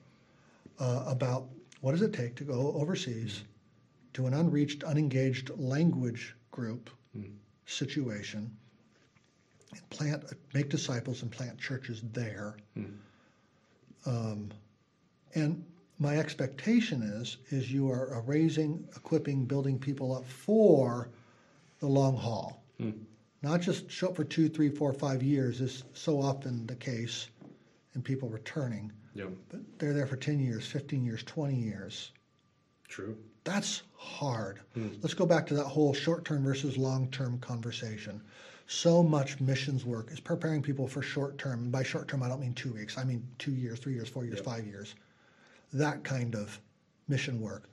uh, 0.80 1.06
about 1.08 1.48
what 1.80 1.94
does 1.94 2.02
it 2.02 2.14
take 2.14 2.36
to 2.36 2.44
go 2.44 2.74
overseas 2.74 3.44
to 4.14 4.26
an 4.26 4.34
unreached, 4.34 4.84
unengaged 4.84 5.52
language 5.58 6.36
group 6.52 6.90
mm-hmm. 7.18 7.32
situation 7.66 8.40
and 8.40 8.67
plant, 9.90 10.24
make 10.54 10.70
disciples 10.70 11.22
and 11.22 11.32
plant 11.32 11.58
churches 11.58 12.02
there. 12.14 12.56
Um, 14.06 14.52
and 15.36 15.64
my 16.00 16.18
expectation 16.18 17.02
is 17.02 17.38
is 17.50 17.72
you 17.72 17.90
are 17.92 18.22
raising, 18.26 18.88
equipping, 18.96 19.46
building 19.46 19.80
people 19.80 20.16
up 20.16 20.26
for 20.26 21.10
the 21.80 21.88
long 21.88 22.16
haul, 22.16 22.64
not 23.42 23.62
just 23.62 23.90
show 23.90 24.10
up 24.10 24.16
for 24.16 24.24
two, 24.24 24.50
three, 24.50 24.70
four, 24.70 24.94
five 24.94 25.22
years 25.22 25.62
is 25.62 25.84
so 25.94 26.20
often 26.22 26.66
the 26.68 26.76
case 26.76 27.28
in 27.96 28.02
people 28.02 28.30
returning, 28.30 28.92
Yeah. 29.14 29.26
but 29.50 29.60
they're 29.80 29.94
there 29.94 30.08
for 30.08 30.16
ten 30.18 30.40
years, 30.40 30.66
fifteen 30.66 31.04
years, 31.06 31.24
twenty 31.24 31.56
years. 31.56 32.12
True. 32.88 33.18
That's 33.48 33.84
hard. 33.96 34.60
Hmm. 34.74 34.90
Let's 35.02 35.14
go 35.14 35.26
back 35.26 35.48
to 35.48 35.54
that 35.54 35.64
whole 35.64 35.94
short 35.94 36.26
term 36.26 36.44
versus 36.44 36.78
long 36.78 37.10
term 37.12 37.40
conversation. 37.40 38.22
So 38.68 39.02
much 39.02 39.40
missions 39.40 39.86
work 39.86 40.12
is 40.12 40.20
preparing 40.20 40.62
people 40.62 40.86
for 40.86 41.02
short 41.02 41.38
term. 41.38 41.72
By 41.72 41.82
short 41.84 42.10
term, 42.10 42.22
I 42.22 42.28
don't 42.28 42.42
mean 42.42 42.54
two 42.54 42.74
weeks, 42.74 42.98
I 42.98 43.06
mean 43.06 43.26
two 43.40 43.52
years, 43.52 43.80
three 43.80 43.94
years, 43.94 44.10
four 44.10 44.26
years, 44.26 44.36
Yep. 44.40 44.46
five 44.46 44.68
years. 44.68 44.96
That 45.72 46.04
kind 46.04 46.36
of 46.36 46.60
mission 47.08 47.40
work. 47.40 47.70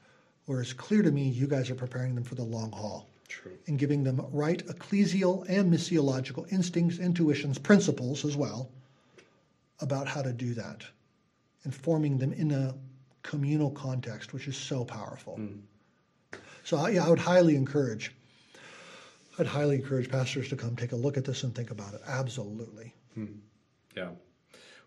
Whereas 0.47 0.73
clear 0.73 1.03
to 1.03 1.11
me, 1.11 1.29
you 1.29 1.49
guys 1.49 1.71
are 1.71 1.75
preparing 1.75 2.15
them 2.15 2.23
for 2.23 2.37
the 2.37 2.45
long 2.45 2.71
haul 2.71 3.09
True. 3.27 3.59
and 3.67 3.77
giving 3.77 4.05
them 4.05 4.25
right 4.31 4.65
ecclesial 4.69 5.45
and 5.49 5.73
missiological 5.73 6.51
instincts, 6.53 6.99
intuitions, 7.01 7.59
principles 7.59 8.25
as 8.25 8.37
well 8.37 8.71
about 9.81 10.07
how 10.07 10.23
to 10.23 10.33
do 10.33 10.55
that 10.55 10.85
and 11.65 11.75
forming 11.75 12.19
them 12.19 12.33
in 12.33 12.53
a 12.53 12.75
communal 13.29 13.71
context, 13.73 14.33
which 14.33 14.47
is 14.47 14.57
so 14.57 14.85
powerful. 14.85 15.37
Mm. 15.39 15.63
So, 16.63 16.77
I- 16.77 16.91
yeah, 16.91 17.05
I 17.05 17.11
would 17.11 17.19
highly 17.19 17.57
encourage. 17.57 18.15
I'd 19.39 19.47
highly 19.47 19.77
encourage 19.77 20.09
pastors 20.09 20.49
to 20.51 20.57
come 20.57 20.77
take 20.77 20.93
a 20.93 20.97
look 20.97 21.17
at 21.17 21.25
this 21.25 21.43
and 21.43 21.53
think 21.53 21.73
about 21.73 21.93
it. 21.95 22.03
Absolutely. 22.07 22.95
Hmm. 23.15 23.27
Yeah. 23.97 24.11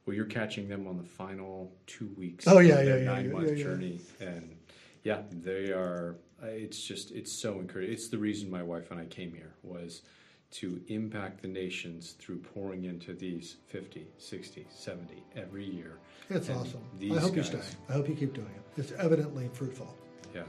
Well, 0.06 0.16
you're 0.16 0.26
catching 0.26 0.70
them 0.70 0.88
on 0.88 0.96
the 0.98 1.04
final 1.04 1.74
two 1.86 2.10
weeks. 2.18 2.48
Oh, 2.48 2.60
yeah, 2.60 2.76
of 2.80 2.86
their 2.86 2.98
yeah, 3.00 3.04
yeah, 3.04 3.12
Nine 3.12 3.26
yeah, 3.26 3.32
month 3.34 3.50
yeah, 3.58 3.64
journey, 3.64 4.00
and 4.22 4.56
yeah, 5.04 5.22
they 5.32 5.72
are. 5.72 6.16
It's 6.44 6.82
just 6.82 7.12
it's 7.12 7.32
so 7.42 7.60
encouraging. 7.60 7.92
It's 7.94 8.08
the 8.08 8.18
reason 8.18 8.50
my 8.50 8.64
wife 8.64 8.90
and 8.92 9.02
I 9.02 9.06
came 9.06 9.34
here 9.34 9.52
was 9.64 10.04
to 10.50 10.82
impact 10.88 11.41
the 11.41 11.48
nations 11.48 12.16
through 12.20 12.38
pouring 12.39 12.86
into 12.86 13.14
these 13.14 13.58
50, 13.68 14.08
60, 14.18 14.66
70 14.70 15.24
every 15.36 15.66
year. 15.66 15.98
It's 16.30 16.50
And 16.50 16.60
awesome. 16.60 16.82
I 17.12 17.20
hope 17.20 17.36
you 17.36 17.43
stay. 17.43 17.60
I 17.89 17.93
hope 17.93 18.08
you 18.10 18.16
keep 18.16 18.34
doing 18.34 18.48
it. 18.56 18.80
It's 18.80 18.91
evidently 18.93 19.50
fruitful. 19.54 19.95
Yeah, 20.34 20.43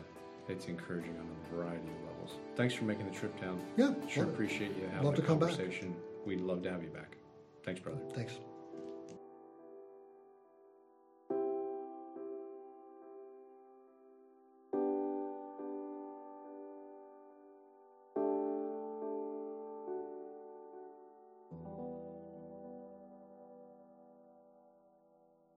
it's 0.48 0.66
encouraging 0.66 1.16
on 1.18 1.26
a 1.26 1.54
variety 1.54 1.88
of 1.88 2.10
levels. 2.10 2.38
Thanks 2.56 2.74
for 2.74 2.84
making 2.84 3.06
the 3.10 3.14
trip 3.16 3.38
down. 3.40 3.60
Yeah, 3.76 3.94
Sure 4.08 4.24
love 4.24 4.34
appreciate 4.34 4.76
you 4.76 4.86
having 4.92 5.04
Love 5.06 5.14
a 5.14 5.16
to 5.16 5.22
come 5.22 5.38
back. 5.38 5.48
conversation. 5.50 5.94
We'd 6.26 6.40
love 6.40 6.62
to 6.62 6.70
have 6.70 6.82
you 6.82 6.90
back. 6.90 7.16
Thanks, 7.64 7.80
brother. 7.80 7.98
Thanks. 8.14 8.34